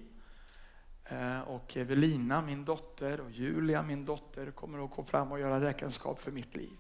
Eh, 1.12 1.40
och 1.40 1.76
Evelina, 1.76 2.42
min 2.42 2.64
dotter, 2.64 3.20
och 3.20 3.30
Julia, 3.30 3.82
min 3.82 4.04
dotter, 4.04 4.50
kommer 4.50 4.84
att 4.84 4.90
gå 4.90 5.04
fram 5.04 5.32
och 5.32 5.40
göra 5.40 5.60
räkenskap 5.60 6.22
för 6.22 6.30
mitt 6.30 6.56
liv. 6.56 6.70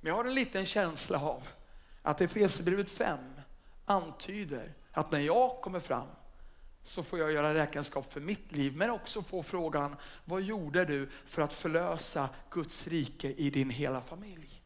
Men 0.00 0.08
jag 0.08 0.16
har 0.16 0.24
en 0.24 0.34
liten 0.34 0.66
känsla 0.66 1.20
av 1.20 1.48
att 2.02 2.20
Efesierbrevet 2.20 2.90
5 2.90 3.18
antyder 3.84 4.72
att 4.92 5.10
när 5.10 5.20
jag 5.20 5.60
kommer 5.60 5.80
fram 5.80 6.06
så 6.82 7.02
får 7.02 7.18
jag 7.18 7.32
göra 7.32 7.54
räkenskap 7.54 8.12
för 8.12 8.20
mitt 8.20 8.52
liv, 8.52 8.76
men 8.76 8.90
också 8.90 9.22
få 9.22 9.42
frågan, 9.42 9.96
vad 10.24 10.42
gjorde 10.42 10.84
du 10.84 11.10
för 11.26 11.42
att 11.42 11.52
förlösa 11.52 12.28
Guds 12.50 12.88
rike 12.88 13.32
i 13.32 13.50
din 13.50 13.70
hela 13.70 14.00
familj? 14.00 14.63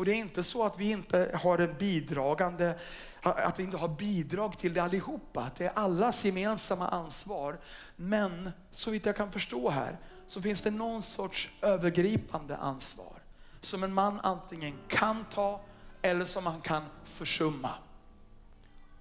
Och 0.00 0.06
det 0.06 0.12
är 0.12 0.16
inte 0.16 0.44
så 0.44 0.64
att 0.64 0.78
vi 0.78 0.90
inte 0.90 1.38
har 1.42 1.58
en 1.58 1.74
bidragande, 1.78 2.78
att 3.22 3.58
vi 3.58 3.62
inte 3.62 3.76
har 3.76 3.88
bidrag 3.88 4.58
till 4.58 4.74
det 4.74 4.80
allihopa. 4.80 5.42
Att 5.42 5.56
det 5.56 5.66
är 5.66 5.72
allas 5.74 6.24
gemensamma 6.24 6.88
ansvar. 6.88 7.58
Men 7.96 8.50
så 8.72 8.90
vitt 8.90 9.06
jag 9.06 9.16
kan 9.16 9.32
förstå 9.32 9.70
här 9.70 9.98
så 10.26 10.42
finns 10.42 10.62
det 10.62 10.70
någon 10.70 11.02
sorts 11.02 11.50
övergripande 11.62 12.56
ansvar. 12.56 13.22
Som 13.60 13.84
en 13.84 13.94
man 13.94 14.20
antingen 14.20 14.78
kan 14.88 15.24
ta 15.24 15.60
eller 16.02 16.24
som 16.24 16.46
han 16.46 16.60
kan 16.60 16.82
försumma. 17.04 17.74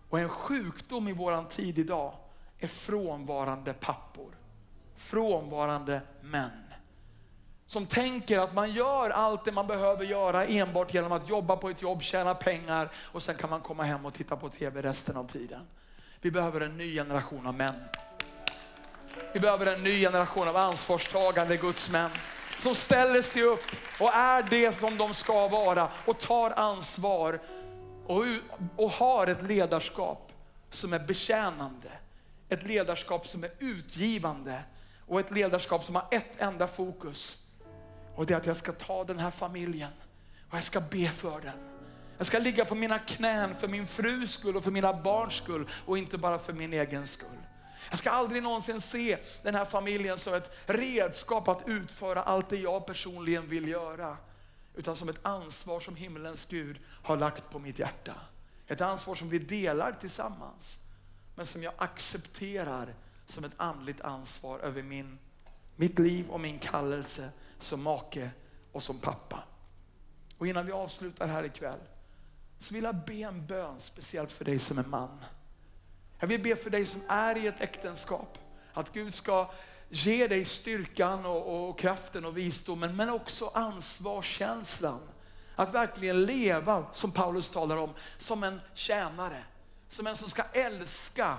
Och 0.10 0.20
en 0.20 0.30
sjukdom 0.30 1.08
i 1.08 1.14
våran 1.14 1.46
tid 1.46 1.80
idag 1.80 2.14
är 2.58 2.68
frånvarande 2.68 3.74
pappor. 3.74 4.38
Frånvarande 4.96 6.02
män 6.22 6.69
som 7.70 7.86
tänker 7.86 8.40
att 8.40 8.54
man 8.54 8.72
gör 8.72 9.10
allt 9.10 9.46
det 9.46 9.52
man 9.52 9.68
behöver 9.68 10.06
göra 10.06 10.46
enbart 10.46 10.94
genom 10.94 11.12
att 11.12 11.30
jobba 11.30 11.56
på 11.56 11.70
ett 11.70 11.82
jobb, 11.82 12.02
tjäna 12.02 12.36
pengar 12.36 12.90
och 12.96 13.24
sen 13.24 13.36
kan 13.36 13.50
man 13.50 13.62
komma 13.62 13.84
hem 13.84 14.06
och 14.06 14.14
titta 14.14 14.36
på 14.36 14.50
TV 14.50 14.82
resten 14.82 15.18
av 15.18 15.28
tiden. 15.28 15.68
Vi 16.22 16.32
behöver 16.32 16.62
en 16.62 16.78
ny 16.78 16.94
generation 16.94 17.48
av 17.48 17.54
män. 17.54 17.74
Vi 19.34 19.40
behöver 19.40 19.66
en 19.66 19.84
ny 19.84 20.02
generation 20.02 20.48
av 20.48 20.58
ansvarstagande 20.58 21.58
gudsmän 21.58 22.10
som 22.60 22.76
ställer 22.76 23.22
sig 23.22 23.44
upp 23.44 23.66
och 24.00 24.14
är 24.14 24.44
det 24.44 24.80
som 24.80 24.98
de 24.98 25.14
ska 25.14 25.48
vara 25.48 25.88
och 26.06 26.20
tar 26.20 26.52
ansvar 26.52 27.40
och, 28.06 28.24
och 28.76 28.92
har 28.92 29.28
ett 29.28 29.42
ledarskap 29.42 30.32
som 30.70 30.94
är 30.94 31.00
betjänande. 31.00 31.92
Ett 32.50 32.64
ledarskap 32.64 33.28
som 33.28 33.44
är 33.44 33.52
utgivande 33.60 34.64
och 35.08 35.20
ett 35.20 35.32
ledarskap 35.32 35.86
som 35.86 35.96
har 35.96 36.06
ett 36.12 36.42
enda 36.42 36.68
fokus 36.68 37.46
och 38.16 38.26
det 38.26 38.34
är 38.34 38.38
att 38.38 38.46
jag 38.46 38.58
ska 38.58 38.72
ta 38.72 39.04
den 39.04 39.20
här 39.20 39.32
familjen 39.32 39.92
och 40.50 40.58
jag 40.58 40.64
ska 40.64 40.82
be 40.82 41.12
för 41.12 41.42
den. 41.42 41.70
Jag 42.18 42.28
ska 42.28 42.40
ligga 42.40 42.66
på 42.66 42.76
mina 42.76 43.00
knän 43.00 43.56
för 43.56 43.68
min 43.68 43.88
frus 43.88 44.32
skull 44.32 44.58
och 44.58 44.64
för 44.64 44.72
mina 44.72 44.94
barns 44.94 45.34
skull 45.34 45.70
och 45.86 45.98
inte 45.98 46.18
bara 46.18 46.40
för 46.40 46.54
min 46.54 46.74
egen 46.74 47.08
skull. 47.08 47.38
Jag 47.90 48.00
ska 48.00 48.10
aldrig 48.10 48.44
någonsin 48.44 48.82
se 48.82 49.18
den 49.44 49.56
här 49.56 49.66
familjen 49.66 50.18
som 50.18 50.34
ett 50.34 50.52
redskap 50.66 51.48
att 51.48 51.68
utföra 51.68 52.24
allt 52.24 52.50
det 52.50 52.58
jag 52.58 52.86
personligen 52.86 53.50
vill 53.50 53.68
göra. 53.68 54.18
Utan 54.76 54.96
som 54.96 55.10
ett 55.10 55.20
ansvar 55.22 55.80
som 55.80 55.96
himlens 55.96 56.46
Gud 56.46 56.80
har 57.04 57.18
lagt 57.18 57.50
på 57.50 57.60
mitt 57.60 57.80
hjärta. 57.80 58.14
Ett 58.68 58.82
ansvar 58.82 59.16
som 59.16 59.30
vi 59.30 59.40
delar 59.40 59.92
tillsammans. 59.92 60.80
Men 61.36 61.46
som 61.46 61.64
jag 61.64 61.74
accepterar 61.78 62.94
som 63.28 63.44
ett 63.44 63.54
andligt 63.58 64.02
ansvar 64.02 64.60
över 64.60 64.84
min, 64.84 65.20
mitt 65.76 66.00
liv 66.00 66.30
och 66.30 66.40
min 66.40 66.60
kallelse 66.60 67.30
som 67.60 67.84
make 67.84 68.30
och 68.72 68.84
som 68.84 69.00
pappa. 69.00 69.44
Och 70.38 70.48
innan 70.48 70.66
vi 70.66 70.72
avslutar 70.72 71.28
här 71.28 71.44
ikväll 71.44 71.80
så 72.60 72.74
vill 72.74 72.84
jag 72.84 72.96
be 72.96 73.14
en 73.14 73.46
bön 73.46 73.80
speciellt 73.80 74.32
för 74.32 74.46
dig 74.46 74.60
som 74.60 74.78
är 74.78 74.84
man. 74.84 75.24
Jag 76.20 76.28
vill 76.28 76.44
be 76.44 76.56
för 76.56 76.70
dig 76.70 76.86
som 76.86 77.02
är 77.08 77.38
i 77.38 77.48
ett 77.48 77.62
äktenskap. 77.62 78.38
Att 78.74 78.94
Gud 78.94 79.14
ska 79.14 79.52
ge 79.90 80.28
dig 80.28 80.46
styrkan 80.46 81.26
och, 81.26 81.70
och 81.70 81.80
kraften 81.80 82.26
och 82.26 82.38
visdomen 82.38 82.96
men 82.96 83.10
också 83.10 83.52
ansvarskänslan. 83.54 85.00
Att 85.56 85.74
verkligen 85.74 86.26
leva, 86.26 86.86
som 86.92 87.12
Paulus 87.12 87.50
talar 87.50 87.78
om, 87.78 87.94
som 88.18 88.44
en 88.44 88.62
tjänare. 88.74 89.44
Som 89.90 90.08
en 90.08 90.18
som 90.18 90.30
ska 90.30 90.44
älska 90.54 91.38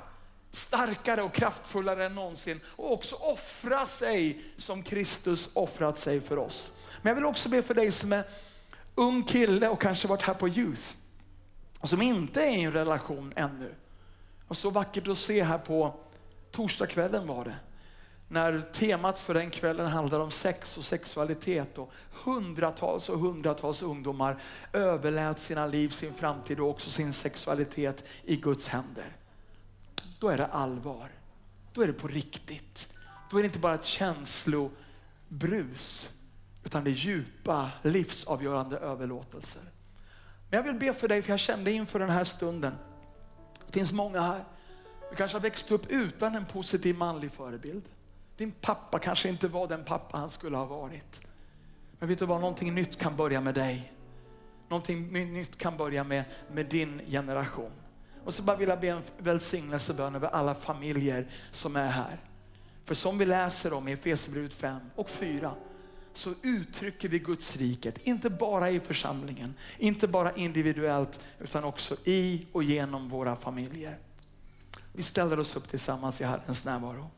starkare 0.51 1.23
och 1.23 1.35
kraftfullare 1.35 2.07
än 2.07 2.15
någonsin 2.15 2.61
och 2.67 2.93
också 2.93 3.15
offra 3.17 3.87
sig 3.87 4.45
som 4.57 4.83
Kristus 4.83 5.51
offrat 5.53 5.99
sig 5.99 6.21
för 6.21 6.39
oss. 6.39 6.71
Men 7.03 7.11
jag 7.11 7.15
vill 7.15 7.25
också 7.25 7.49
be 7.49 7.63
för 7.63 7.75
dig 7.75 7.93
som 7.93 8.13
är 8.13 8.25
ung 8.95 9.23
kille 9.23 9.69
och 9.69 9.81
kanske 9.81 10.09
varit 10.09 10.23
här 10.23 10.35
på 10.35 10.49
Youth 10.49 10.95
och 11.79 11.89
som 11.89 12.03
inte 12.03 12.43
är 12.43 12.51
i 12.51 12.63
en 12.63 12.73
relation 12.73 13.33
ännu. 13.37 13.75
Och 14.49 14.57
så 14.57 14.71
vackert 14.71 15.09
att 15.09 15.19
se 15.19 15.43
här 15.43 15.59
på 15.59 15.95
torsdagskvällen 16.51 17.27
var 17.27 17.45
det. 17.45 17.57
När 18.29 18.61
temat 18.73 19.19
för 19.19 19.35
den 19.35 19.51
kvällen 19.51 19.87
handlade 19.87 20.25
om 20.25 20.31
sex 20.31 20.79
och 20.79 20.85
sexualitet 20.85 21.79
och 21.79 21.93
hundratals 22.25 23.09
och 23.09 23.19
hundratals 23.19 23.83
ungdomar 23.83 24.43
överlät 24.73 25.41
sina 25.41 25.67
liv, 25.67 25.89
sin 25.89 26.15
framtid 26.15 26.61
och 26.61 26.69
också 26.69 26.91
sin 26.91 27.13
sexualitet 27.13 28.05
i 28.25 28.37
Guds 28.37 28.69
händer 28.69 29.17
då 30.21 30.29
är 30.29 30.39
det 30.39 30.47
allvar. 30.47 31.09
Då 31.73 31.83
är 31.83 31.87
det 31.87 31.93
på 31.93 32.09
riktigt. 32.09 32.93
Då 33.31 33.39
är 33.39 33.43
det 33.43 33.47
inte 33.47 33.59
bara 33.59 33.75
ett 33.75 33.85
känslobrus, 33.85 36.11
utan 36.65 36.85
det 36.85 36.91
är 36.91 36.95
djupa, 36.95 37.71
livsavgörande 37.83 38.79
överlåtelser. 38.79 39.63
Men 40.51 40.57
jag 40.57 40.63
vill 40.63 40.75
be 40.75 40.95
för 40.95 41.09
dig, 41.09 41.23
för 41.23 41.31
jag 41.31 41.41
kände 41.41 41.73
inför 41.73 41.99
den 41.99 42.11
här 42.11 42.25
stunden, 42.25 42.75
det 43.67 43.73
finns 43.73 43.93
många 43.93 44.21
här, 44.21 44.45
du 45.11 45.17
kanske 45.17 45.37
har 45.37 45.43
växt 45.43 45.71
upp 45.71 45.91
utan 45.91 46.35
en 46.35 46.47
positiv 46.47 46.97
manlig 46.97 47.33
förebild. 47.33 47.85
Din 48.37 48.53
pappa 48.53 48.99
kanske 48.99 49.29
inte 49.29 49.49
var 49.49 49.69
den 49.69 49.85
pappa 49.85 50.19
han 50.19 50.31
skulle 50.31 50.57
ha 50.57 50.65
varit. 50.65 51.21
Men 51.99 52.09
vet 52.09 52.19
du 52.19 52.27
vad, 52.27 52.41
någonting 52.41 52.75
nytt 52.75 52.99
kan 52.99 53.17
börja 53.17 53.41
med 53.41 53.55
dig. 53.55 53.93
Någonting 54.69 55.13
nytt 55.33 55.59
kan 55.59 55.77
börja 55.77 56.05
med, 56.05 56.25
med 56.53 56.67
din 56.67 57.03
generation. 57.07 57.73
Och 58.25 58.35
så 58.35 58.43
bara 58.43 58.57
vill 58.57 58.69
jag 58.69 58.81
be 58.81 58.89
en 58.89 59.03
välsignelsebön 59.19 60.15
över 60.15 60.29
alla 60.29 60.55
familjer 60.55 61.27
som 61.51 61.77
är 61.77 61.89
här. 61.89 62.21
För 62.85 62.95
som 62.95 63.19
vi 63.19 63.27
läser 63.27 63.73
om 63.73 63.89
i 63.89 63.93
Efesierbrevet 63.93 64.55
5 64.55 64.81
och 64.95 65.11
4 65.11 65.55
så 66.15 66.35
uttrycker 66.43 67.09
vi 67.09 67.19
Guds 67.19 67.57
riket, 67.57 68.07
inte 68.07 68.31
bara 68.31 68.71
i 68.71 68.81
församlingen, 68.81 69.55
inte 69.79 70.09
bara 70.09 70.33
individuellt, 70.33 71.21
utan 71.39 71.65
också 71.65 71.97
i 72.05 72.47
och 72.53 72.63
genom 72.63 73.09
våra 73.09 73.37
familjer. 73.37 73.99
Vi 74.93 75.03
ställer 75.03 75.41
oss 75.41 75.57
upp 75.57 75.69
tillsammans 75.69 76.21
i 76.21 76.25
Herrens 76.25 76.65
närvaro. 76.65 77.11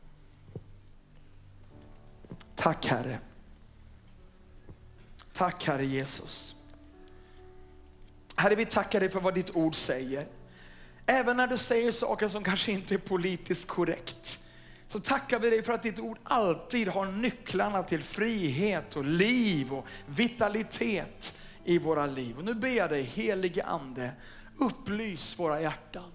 Tack 2.55 2.85
Herre. 2.85 3.19
Tack 5.33 5.63
Herre 5.63 5.85
Jesus. 5.85 6.55
Herre, 8.35 8.55
vi 8.55 8.65
tackar 8.65 8.99
dig 8.99 9.09
för 9.09 9.19
vad 9.19 9.33
ditt 9.33 9.55
ord 9.55 9.75
säger. 9.75 10.27
Även 11.05 11.37
när 11.37 11.47
du 11.47 11.57
säger 11.57 11.91
saker 11.91 12.29
som 12.29 12.43
kanske 12.43 12.71
inte 12.71 12.93
är 12.93 12.97
politiskt 12.97 13.67
korrekt. 13.67 14.39
Så 14.87 14.99
tackar 14.99 15.39
vi 15.39 15.49
dig 15.49 15.63
för 15.63 15.73
att 15.73 15.83
ditt 15.83 15.99
ord 15.99 16.17
alltid 16.23 16.87
har 16.87 17.05
nycklarna 17.05 17.83
till 17.83 18.03
frihet 18.03 18.95
och 18.95 19.05
liv 19.05 19.73
och 19.73 19.85
vitalitet 20.05 21.39
i 21.63 21.77
våra 21.77 22.05
liv. 22.05 22.37
Och 22.37 22.45
nu 22.45 22.53
ber 22.53 22.69
jag 22.69 22.89
dig 22.89 23.03
helige 23.03 23.63
ande, 23.63 24.11
upplys 24.57 25.39
våra 25.39 25.61
hjärtan. 25.61 26.11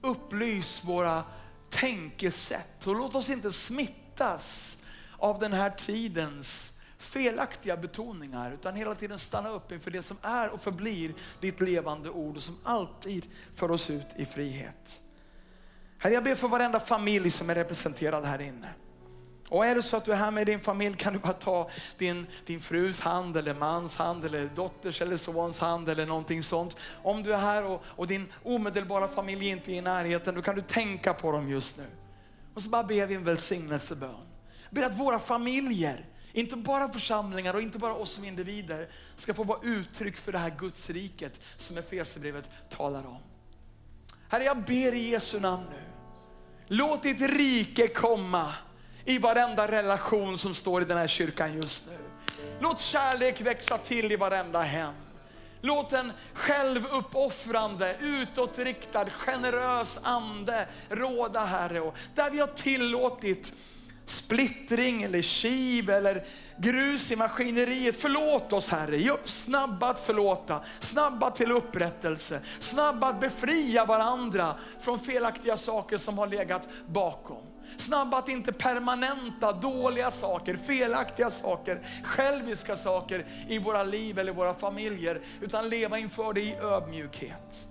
Upplys 0.00 0.84
våra 0.84 1.24
tänkesätt 1.70 2.86
och 2.86 2.96
låt 2.96 3.14
oss 3.14 3.30
inte 3.30 3.52
smittas 3.52 4.78
av 5.18 5.38
den 5.38 5.52
här 5.52 5.70
tidens 5.70 6.72
felaktiga 7.00 7.76
betoningar, 7.76 8.52
utan 8.52 8.74
hela 8.74 8.94
tiden 8.94 9.18
stanna 9.18 9.48
upp 9.48 9.72
inför 9.72 9.90
det 9.90 10.02
som 10.02 10.16
är 10.22 10.48
och 10.48 10.60
förblir 10.60 11.14
ditt 11.40 11.60
levande 11.60 12.10
ord 12.10 12.36
och 12.36 12.42
som 12.42 12.58
alltid 12.64 13.26
för 13.54 13.70
oss 13.70 13.90
ut 13.90 14.06
i 14.16 14.24
frihet. 14.24 15.00
Herre, 15.98 16.14
jag 16.14 16.24
ber 16.24 16.34
för 16.34 16.48
varenda 16.48 16.80
familj 16.80 17.30
som 17.30 17.50
är 17.50 17.54
representerad 17.54 18.24
här 18.24 18.40
inne. 18.40 18.68
Och 19.48 19.66
är 19.66 19.74
det 19.74 19.82
så 19.82 19.96
att 19.96 20.04
du 20.04 20.12
är 20.12 20.16
här 20.16 20.30
med 20.30 20.46
din 20.46 20.60
familj 20.60 20.96
kan 20.96 21.12
du 21.12 21.18
bara 21.18 21.32
ta 21.32 21.70
din, 21.98 22.26
din 22.46 22.60
frus 22.60 23.00
hand, 23.00 23.36
eller 23.36 23.54
mans 23.54 23.96
hand, 23.96 24.24
eller 24.24 24.50
dotters 24.54 25.02
eller 25.02 25.16
sons 25.16 25.58
hand 25.58 25.88
eller 25.88 26.06
någonting 26.06 26.42
sånt. 26.42 26.76
Om 27.02 27.22
du 27.22 27.34
är 27.34 27.38
här 27.38 27.64
och, 27.64 27.82
och 27.86 28.06
din 28.06 28.32
omedelbara 28.42 29.08
familj 29.08 29.48
inte 29.48 29.72
är 29.72 29.74
i 29.74 29.80
närheten, 29.80 30.34
då 30.34 30.42
kan 30.42 30.54
du 30.54 30.62
tänka 30.62 31.14
på 31.14 31.32
dem 31.32 31.48
just 31.48 31.78
nu. 31.78 31.86
Och 32.54 32.62
så 32.62 32.68
bara 32.68 32.84
ber 32.84 33.06
vi 33.06 33.14
en 33.14 33.24
välsignelsebön. 33.24 34.26
Ber 34.70 34.82
att 34.82 34.98
våra 34.98 35.18
familjer, 35.18 36.06
inte 36.32 36.56
bara 36.56 36.92
församlingar 36.92 37.54
och 37.54 37.62
inte 37.62 37.78
bara 37.78 37.94
oss 37.94 38.12
som 38.12 38.24
individer, 38.24 38.88
ska 39.16 39.34
få 39.34 39.44
vara 39.44 39.58
uttryck 39.62 40.16
för 40.16 40.32
det 40.32 40.38
här 40.38 40.54
Guds 40.58 40.90
riket 40.90 41.40
som 41.56 41.78
Efesierbrevet 41.78 42.50
talar 42.70 43.06
om. 43.06 43.18
Herre, 44.28 44.44
jag 44.44 44.64
ber 44.64 44.94
i 44.94 45.10
Jesu 45.10 45.40
namn 45.40 45.64
nu. 45.70 45.82
Låt 46.66 47.02
ditt 47.02 47.20
rike 47.20 47.88
komma 47.88 48.54
i 49.04 49.18
varenda 49.18 49.70
relation 49.72 50.38
som 50.38 50.54
står 50.54 50.82
i 50.82 50.84
den 50.84 50.98
här 50.98 51.08
kyrkan 51.08 51.54
just 51.54 51.86
nu. 51.86 51.98
Låt 52.60 52.80
kärlek 52.80 53.40
växa 53.40 53.78
till 53.78 54.12
i 54.12 54.16
varenda 54.16 54.60
hem. 54.60 54.94
Låt 55.60 55.92
en 55.92 56.12
självuppoffrande, 56.34 57.96
utåtriktad, 58.00 59.10
generös 59.10 59.98
ande 60.02 60.68
råda 60.88 61.44
Herre. 61.44 61.80
Och 61.80 61.96
där 62.14 62.30
vi 62.30 62.40
har 62.40 62.46
tillåtit 62.46 63.52
splittring 64.10 65.02
eller 65.02 65.22
kiv 65.22 65.90
eller 65.90 66.24
grus 66.56 67.10
i 67.10 67.16
maskineriet. 67.16 67.96
Förlåt 67.98 68.52
oss 68.52 68.70
Herre, 68.70 69.16
snabba 69.24 69.88
att 69.90 70.06
förlåta, 70.06 70.60
snabba 70.80 71.30
till 71.30 71.52
upprättelse, 71.52 72.40
snabba 72.60 73.06
att 73.06 73.20
befria 73.20 73.84
varandra 73.84 74.54
från 74.80 75.00
felaktiga 75.00 75.56
saker 75.56 75.98
som 75.98 76.18
har 76.18 76.26
legat 76.26 76.68
bakom. 76.86 77.42
Snabba 77.76 78.18
att 78.18 78.28
inte 78.28 78.52
permanenta 78.52 79.52
dåliga 79.52 80.10
saker, 80.10 80.56
felaktiga 80.66 81.30
saker, 81.30 81.86
själviska 82.04 82.76
saker 82.76 83.26
i 83.48 83.58
våra 83.58 83.82
liv 83.82 84.18
eller 84.18 84.32
våra 84.32 84.54
familjer, 84.54 85.20
utan 85.40 85.68
leva 85.68 85.98
inför 85.98 86.32
det 86.32 86.40
i 86.40 86.54
ödmjukhet. 86.54 87.69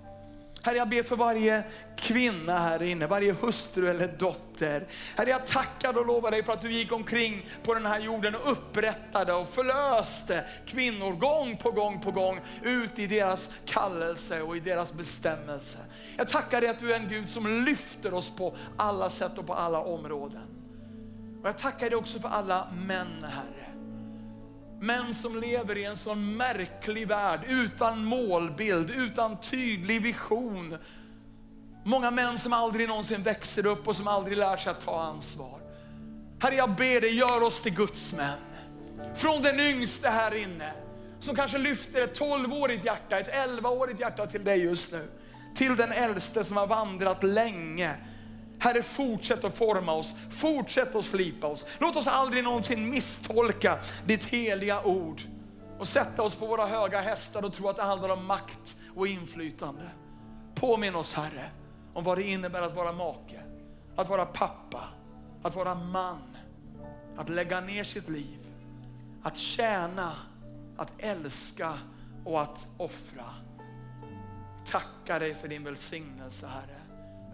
Herre, 0.62 0.76
jag 0.76 0.88
ber 0.88 1.02
för 1.02 1.16
varje 1.16 1.62
kvinna 1.96 2.58
här 2.58 2.82
inne, 2.82 3.06
varje 3.06 3.32
hustru 3.32 3.88
eller 3.88 4.08
dotter. 4.08 4.86
Herre, 5.16 5.30
jag 5.30 5.46
tackar 5.46 5.98
och 5.98 6.06
lovar 6.06 6.30
dig 6.30 6.42
för 6.42 6.52
att 6.52 6.60
du 6.60 6.72
gick 6.72 6.92
omkring 6.92 7.46
på 7.62 7.74
den 7.74 7.86
här 7.86 8.00
jorden 8.00 8.34
och 8.34 8.52
upprättade 8.52 9.32
och 9.32 9.48
förlöste 9.48 10.44
kvinnor 10.66 11.12
gång 11.12 11.56
på 11.56 11.70
gång 11.70 12.00
på 12.00 12.10
gång 12.10 12.40
ut 12.62 12.98
i 12.98 13.06
deras 13.06 13.50
kallelse 13.66 14.42
och 14.42 14.56
i 14.56 14.60
deras 14.60 14.92
bestämmelse. 14.92 15.78
Jag 16.16 16.28
tackar 16.28 16.60
dig 16.60 16.70
att 16.70 16.78
du 16.78 16.92
är 16.92 16.96
en 16.96 17.08
Gud 17.08 17.28
som 17.28 17.64
lyfter 17.64 18.14
oss 18.14 18.36
på 18.36 18.56
alla 18.76 19.10
sätt 19.10 19.38
och 19.38 19.46
på 19.46 19.54
alla 19.54 19.80
områden. 19.80 20.46
Och 21.42 21.48
jag 21.48 21.58
tackar 21.58 21.90
dig 21.90 21.98
också 21.98 22.20
för 22.20 22.28
alla 22.28 22.68
män, 22.86 23.24
Herre. 23.24 23.69
Män 24.80 25.14
som 25.14 25.40
lever 25.40 25.78
i 25.78 25.84
en 25.84 25.96
sån 25.96 26.36
märklig 26.36 27.08
värld 27.08 27.40
utan 27.48 28.04
målbild, 28.04 28.90
utan 28.90 29.40
tydlig 29.40 30.02
vision. 30.02 30.78
Många 31.84 32.10
män 32.10 32.38
som 32.38 32.52
aldrig 32.52 32.88
någonsin 32.88 33.22
växer 33.22 33.66
upp 33.66 33.88
och 33.88 33.96
som 33.96 34.08
aldrig 34.08 34.38
lär 34.38 34.56
sig 34.56 34.70
att 34.70 34.80
ta 34.80 35.00
ansvar. 35.00 35.60
Herre, 36.40 36.54
jag 36.54 36.70
ber 36.70 37.00
dig, 37.00 37.16
gör 37.16 37.42
oss 37.42 37.62
till 37.62 37.74
Guds 37.74 38.12
män. 38.12 38.38
Från 39.14 39.42
den 39.42 39.60
yngste 39.60 40.08
här 40.08 40.34
inne, 40.34 40.72
som 41.20 41.36
kanske 41.36 41.58
lyfter 41.58 42.02
ett 42.02 42.20
12-årigt 42.20 42.84
hjärta, 42.84 43.18
ett 43.18 43.34
11-årigt 43.34 44.00
hjärta 44.00 44.26
till 44.26 44.44
dig 44.44 44.58
just 44.58 44.92
nu. 44.92 45.08
Till 45.54 45.76
den 45.76 45.92
äldste 45.92 46.44
som 46.44 46.56
har 46.56 46.66
vandrat 46.66 47.22
länge 47.22 47.96
Herre, 48.60 48.82
fortsätt 48.82 49.44
att 49.44 49.56
forma 49.56 49.92
oss, 49.92 50.14
fortsätt 50.30 50.94
att 50.94 51.04
slipa 51.04 51.46
oss. 51.46 51.66
Låt 51.78 51.96
oss 51.96 52.06
aldrig 52.06 52.44
någonsin 52.44 52.90
misstolka 52.90 53.78
ditt 54.06 54.24
heliga 54.24 54.82
ord 54.82 55.22
och 55.78 55.88
sätta 55.88 56.22
oss 56.22 56.34
på 56.34 56.46
våra 56.46 56.66
höga 56.66 57.00
hästar 57.00 57.44
och 57.44 57.52
tro 57.52 57.68
att 57.68 57.76
det 57.76 57.82
handlar 57.82 58.08
om 58.08 58.26
makt 58.26 58.76
och 58.96 59.06
inflytande. 59.06 59.90
Påminn 60.54 60.94
oss 60.94 61.14
Herre 61.14 61.50
om 61.94 62.04
vad 62.04 62.18
det 62.18 62.22
innebär 62.22 62.62
att 62.62 62.76
vara 62.76 62.92
make, 62.92 63.40
att 63.96 64.08
vara 64.08 64.26
pappa, 64.26 64.84
att 65.42 65.56
vara 65.56 65.74
man, 65.74 66.36
att 67.16 67.28
lägga 67.28 67.60
ner 67.60 67.84
sitt 67.84 68.08
liv, 68.08 68.38
att 69.22 69.36
tjäna, 69.36 70.12
att 70.76 70.92
älska 70.98 71.78
och 72.24 72.40
att 72.40 72.66
offra. 72.76 73.24
Tacka 74.66 75.18
dig 75.18 75.34
för 75.34 75.48
din 75.48 75.64
välsignelse 75.64 76.46
Herre 76.46 76.79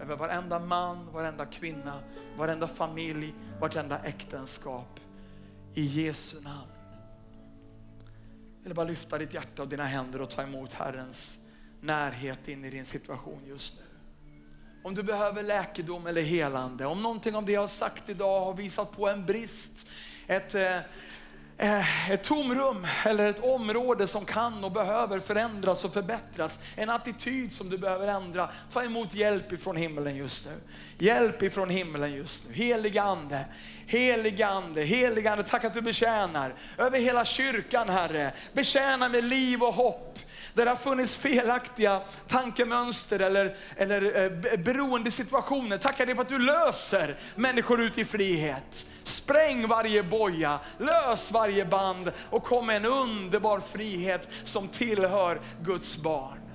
över 0.01 0.17
varenda 0.17 0.59
man, 0.59 1.13
varenda 1.13 1.47
kvinna, 1.47 2.01
varenda 2.37 2.69
familj, 2.69 3.35
vartenda 3.61 3.99
äktenskap. 3.99 5.01
I 5.75 5.83
Jesu 5.83 6.41
namn. 6.41 6.71
Jag 8.59 8.69
vill 8.69 8.75
bara 8.75 8.87
lyfta 8.87 9.19
ditt 9.19 9.35
hjärta 9.35 9.63
och 9.63 9.69
dina 9.69 9.85
händer 9.85 10.23
och 10.23 10.31
ta 10.31 10.43
emot 10.43 10.73
Herrens 10.73 11.39
närhet 11.81 12.49
in 12.49 12.65
i 12.65 12.71
din 12.71 12.87
situation 12.87 13.39
just 13.47 13.75
nu. 13.79 13.83
Om 14.83 14.95
du 14.95 15.03
behöver 15.03 15.43
läkedom 15.43 16.07
eller 16.07 16.23
helande, 16.23 16.87
om 16.87 17.03
någonting 17.03 17.37
av 17.37 17.45
det 17.45 17.53
jag 17.53 17.61
har 17.61 17.69
sagt 17.69 18.09
idag 18.09 18.45
har 18.45 18.55
visat 18.55 18.93
på 18.93 19.09
en 19.09 19.27
brist, 19.27 19.87
ett, 20.27 20.55
eh, 20.55 20.79
Eh, 21.59 22.11
ett 22.11 22.25
tomrum 22.25 22.87
eller 23.05 23.29
ett 23.29 23.45
område 23.45 24.09
som 24.09 24.25
kan 24.25 24.65
och 24.65 24.73
behöver 24.73 25.21
förändras 25.21 25.85
och 25.85 25.93
förbättras. 25.93 26.59
En 26.75 26.91
attityd 26.91 27.53
som 27.53 27.71
du 27.71 27.79
behöver 27.79 28.09
ändra. 28.09 28.49
Ta 28.73 28.85
emot 28.85 29.15
hjälp 29.15 29.53
ifrån 29.53 29.77
himlen 29.77 30.17
just 30.17 30.47
nu. 30.47 30.53
Hjälp 31.07 31.43
ifrån 31.43 31.71
himlen 31.71 32.13
just 32.13 32.49
nu. 32.49 32.55
Heliga 32.55 33.03
Ande, 33.03 33.45
heliga 33.87 34.49
Ande, 34.49 34.83
heliga 34.83 35.33
Ande. 35.33 35.45
Tack 35.45 35.65
att 35.65 35.75
du 35.75 35.81
betjänar 35.81 36.55
över 36.79 36.99
hela 36.99 37.25
kyrkan 37.25 37.89
Herre. 37.89 38.33
Betjäna 38.53 39.09
med 39.09 39.25
liv 39.25 39.63
och 39.63 39.75
hopp. 39.75 40.16
Där 40.57 40.65
det 40.65 40.71
har 40.71 40.77
funnits 40.77 41.17
felaktiga 41.17 42.03
tankemönster 42.29 43.19
eller, 43.19 43.57
eller 43.77 44.23
eh, 44.23 44.59
beroende 44.59 45.11
situationer. 45.11 45.79
Tackar 45.79 46.07
dig 46.07 46.15
för 46.15 46.23
att 46.23 46.29
du 46.29 46.39
löser 46.39 47.19
människor 47.35 47.81
ut 47.83 47.99
i 47.99 48.05
frihet. 48.05 48.87
Spräng 49.05 49.69
varje 49.69 50.03
boja, 50.03 50.61
lös 50.79 51.33
varje 51.33 51.65
band 51.65 52.13
och 52.31 52.45
kom 52.45 52.67
med 52.67 52.77
en 52.77 52.85
underbar 52.85 53.61
frihet 53.61 54.29
som 54.45 54.69
tillhör 54.69 55.41
Guds 55.63 55.97
barn. 55.97 56.46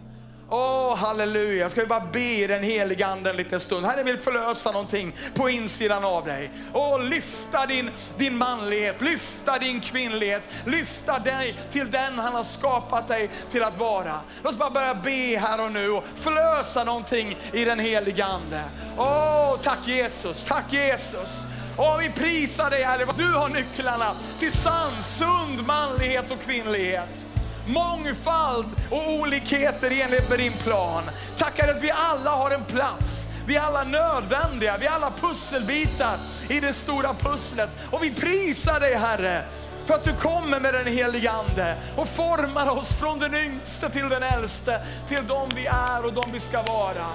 Åh, 0.54 0.94
oh, 0.94 0.96
halleluja. 0.96 1.70
Ska 1.70 1.82
vi 1.82 1.88
bara 1.88 2.08
be 2.14 2.20
i 2.20 2.48
den 2.48 2.64
heliga 2.64 3.08
anden 3.08 3.28
en 3.32 3.38
liten 3.38 3.60
stund. 3.60 3.86
Herren 3.86 4.06
vill 4.06 4.18
förlösa 4.18 4.72
någonting 4.72 5.16
på 5.34 5.50
insidan 5.50 6.06
av 6.06 6.26
dig. 6.26 6.52
Åh, 6.74 6.96
oh, 6.96 7.04
lyfta 7.04 7.66
din, 7.66 7.90
din 8.18 8.38
manlighet, 8.38 9.02
lyfta 9.02 9.60
din 9.60 9.82
kvinnlighet, 9.82 10.50
lyfta 10.66 11.20
dig 11.20 11.56
till 11.70 11.92
den 11.92 12.20
han 12.20 12.34
har 12.34 12.44
skapat 12.44 13.08
dig 13.08 13.30
till 13.50 13.64
att 13.64 13.78
vara. 13.78 14.20
Låt 14.44 14.54
oss 14.54 14.60
bara 14.60 14.70
börja 14.70 14.96
be 14.96 15.40
här 15.40 15.66
och 15.66 15.72
nu 15.72 15.90
och 15.90 16.04
förlösa 16.16 16.84
någonting 16.84 17.38
i 17.54 17.66
den 17.66 17.80
heliga 17.80 18.26
ande. 18.26 18.64
Åh, 18.98 19.54
oh, 19.54 19.60
tack 19.60 19.88
Jesus, 19.88 20.46
tack 20.46 20.74
Jesus. 20.74 21.46
Åh, 21.78 21.98
vi 21.98 22.10
prisar 22.10 22.70
dig 22.70 22.84
Herre, 22.84 23.06
du 23.16 23.34
har 23.34 23.50
nycklarna 23.50 24.16
till 24.40 24.52
sann, 24.52 25.04
sund 25.04 25.68
manlighet 25.68 26.32
och 26.32 26.42
kvinnlighet 26.42 27.28
mångfald 27.72 28.66
och 28.90 29.12
olikheter 29.12 29.92
i 29.92 30.02
enlighet 30.02 30.30
med 30.30 30.40
din 30.40 30.54
plan. 30.54 31.04
Tackar 31.38 31.68
att 31.68 31.84
vi 31.84 31.92
alla 31.92 32.32
har 32.32 32.52
en 32.52 32.64
plats. 32.64 33.28
Vi 33.46 33.56
är 33.56 33.62
alla 33.62 33.84
nödvändiga, 33.84 34.78
vi 34.78 34.86
är 34.86 34.92
alla 34.92 35.12
pusselbitar 35.12 36.18
i 36.50 36.60
det 36.60 36.74
stora 36.74 37.14
pusslet. 37.14 37.70
Och 37.92 38.04
vi 38.04 38.14
prisar 38.14 38.80
dig 38.80 38.96
Herre 38.96 39.44
för 39.86 39.94
att 39.94 40.04
du 40.04 40.14
kommer 40.14 40.60
med 40.60 40.74
den 40.74 40.88
helige 40.88 41.32
Ande 41.32 41.76
och 41.98 42.08
formar 42.08 42.70
oss 42.70 42.96
från 42.96 43.20
den 43.20 43.36
yngste 43.36 43.90
till 43.90 44.10
den 44.10 44.24
äldste, 44.24 44.82
till 45.08 45.28
de 45.28 45.50
vi 45.56 45.66
är 45.66 46.06
och 46.06 46.14
de 46.14 46.32
vi 46.32 46.40
ska 46.40 46.62
vara. 46.62 47.06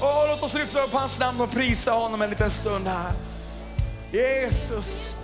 Och 0.00 0.28
låt 0.28 0.42
oss 0.42 0.54
lyfta 0.54 0.82
upp 0.82 0.92
hans 0.92 1.18
namn 1.18 1.40
och 1.40 1.50
prisa 1.50 1.92
honom 1.92 2.22
en 2.22 2.30
liten 2.30 2.50
stund 2.50 2.86
här. 2.86 3.12
Jesus. 4.12 5.14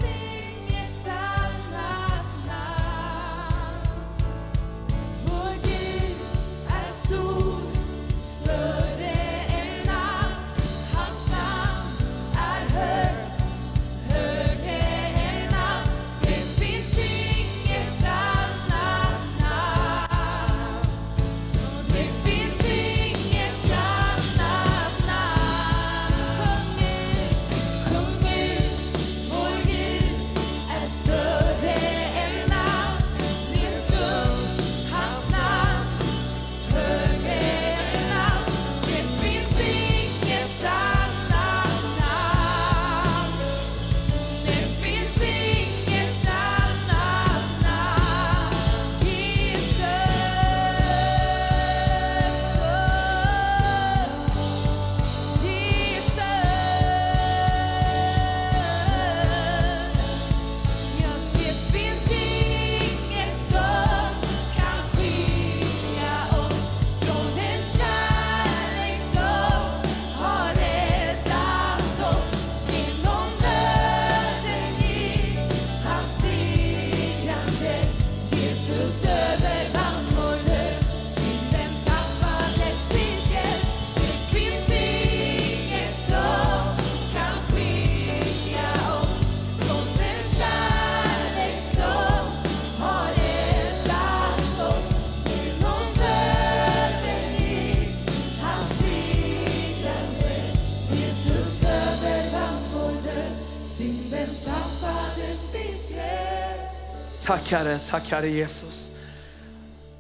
Tack 107.32 107.50
Herre, 107.50 107.78
tack 107.78 108.10
Herre 108.10 108.28
Jesus. 108.28 108.90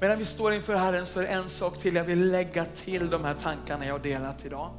Medan 0.00 0.18
vi 0.18 0.24
står 0.24 0.52
inför 0.52 0.74
Herren 0.74 1.06
så 1.06 1.20
är 1.20 1.24
det 1.24 1.28
en 1.28 1.48
sak 1.48 1.78
till 1.78 1.94
jag 1.94 2.04
vill 2.04 2.30
lägga 2.30 2.64
till 2.64 3.10
de 3.10 3.24
här 3.24 3.34
tankarna 3.34 3.86
jag 3.86 3.94
har 3.94 3.98
delat 3.98 4.44
idag. 4.44 4.70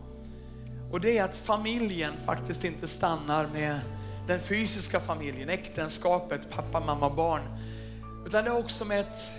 Och 0.91 1.01
det 1.01 1.17
är 1.17 1.23
att 1.23 1.35
familjen 1.35 2.13
faktiskt 2.25 2.63
inte 2.63 2.87
stannar 2.87 3.47
med 3.47 3.79
den 4.27 4.39
fysiska 4.39 4.99
familjen, 4.99 5.49
äktenskapet, 5.49 6.41
pappa, 6.49 6.79
mamma, 6.79 7.09
barn. 7.09 7.41
Utan 8.25 8.43
det 8.43 8.49
har 8.49 8.59
också 8.59 8.85
med 8.85 8.99
ett, 8.99 9.31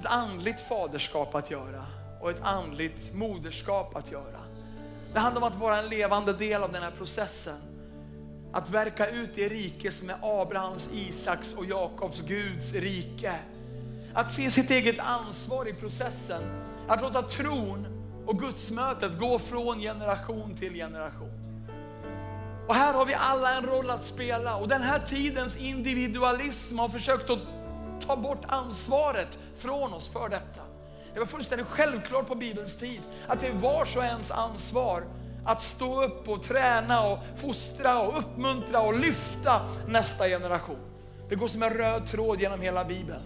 ett 0.00 0.06
andligt 0.06 0.60
faderskap 0.68 1.34
att 1.34 1.50
göra 1.50 1.86
och 2.20 2.30
ett 2.30 2.42
andligt 2.42 3.14
moderskap 3.14 3.96
att 3.96 4.12
göra. 4.12 4.40
Det 5.12 5.18
handlar 5.18 5.42
om 5.42 5.48
att 5.48 5.58
vara 5.58 5.78
en 5.78 5.88
levande 5.88 6.32
del 6.32 6.62
av 6.62 6.72
den 6.72 6.82
här 6.82 6.92
processen. 6.98 7.73
Att 8.54 8.70
verka 8.70 9.06
ut 9.06 9.30
det 9.34 9.48
rike 9.48 9.92
som 9.92 10.10
är 10.10 10.16
Abrahams, 10.22 10.88
Isaks 10.92 11.54
och 11.54 11.66
Jakobs 11.66 12.20
Guds 12.20 12.72
rike. 12.72 13.34
Att 14.14 14.32
se 14.32 14.50
sitt 14.50 14.70
eget 14.70 14.98
ansvar 14.98 15.68
i 15.68 15.72
processen. 15.72 16.42
Att 16.88 17.02
låta 17.02 17.22
tron 17.22 17.86
och 18.26 18.38
gudsmötet 18.38 19.18
gå 19.18 19.38
från 19.38 19.78
generation 19.78 20.54
till 20.54 20.74
generation. 20.74 21.30
Och 22.68 22.74
här 22.74 22.94
har 22.94 23.06
vi 23.06 23.14
alla 23.14 23.54
en 23.54 23.66
roll 23.66 23.90
att 23.90 24.04
spela 24.04 24.56
och 24.56 24.68
den 24.68 24.82
här 24.82 24.98
tidens 24.98 25.56
individualism 25.56 26.78
har 26.78 26.88
försökt 26.88 27.30
att 27.30 27.40
ta 28.06 28.16
bort 28.16 28.44
ansvaret 28.48 29.38
från 29.58 29.94
oss 29.94 30.08
för 30.08 30.28
detta. 30.28 30.60
Det 31.14 31.20
var 31.20 31.26
fullständigt 31.26 31.66
självklart 31.66 32.28
på 32.28 32.34
Bibelns 32.34 32.76
tid 32.76 33.00
att 33.28 33.40
det 33.40 33.46
är 33.46 33.52
vars 33.52 33.96
och 33.96 34.04
ens 34.04 34.30
ansvar 34.30 35.02
att 35.44 35.62
stå 35.62 36.04
upp 36.04 36.28
och 36.28 36.42
träna 36.42 37.06
och 37.06 37.18
fostra 37.36 37.98
och 37.98 38.18
uppmuntra 38.18 38.80
och 38.80 38.98
lyfta 38.98 39.60
nästa 39.88 40.28
generation. 40.28 40.78
Det 41.28 41.34
går 41.34 41.48
som 41.48 41.62
en 41.62 41.70
röd 41.70 42.06
tråd 42.06 42.40
genom 42.40 42.60
hela 42.60 42.84
Bibeln. 42.84 43.22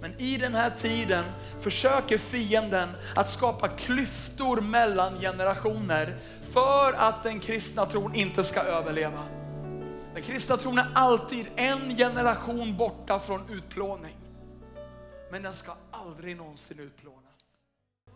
Men 0.00 0.14
i 0.18 0.36
den 0.36 0.54
här 0.54 0.70
tiden 0.70 1.24
försöker 1.60 2.18
fienden 2.18 2.88
att 3.16 3.28
skapa 3.28 3.68
klyftor 3.68 4.60
mellan 4.60 5.20
generationer 5.20 6.16
för 6.52 6.92
att 6.92 7.22
den 7.22 7.40
kristna 7.40 7.86
tron 7.86 8.14
inte 8.14 8.44
ska 8.44 8.60
överleva. 8.60 9.24
Den 10.14 10.22
kristna 10.22 10.56
tron 10.56 10.78
är 10.78 10.88
alltid 10.94 11.46
en 11.56 11.96
generation 11.96 12.76
borta 12.76 13.20
från 13.20 13.50
utplåning. 13.50 14.16
Men 15.30 15.42
den 15.42 15.52
ska 15.52 15.72
aldrig 15.90 16.36
någonsin 16.36 16.80
utplånas. 16.80 17.23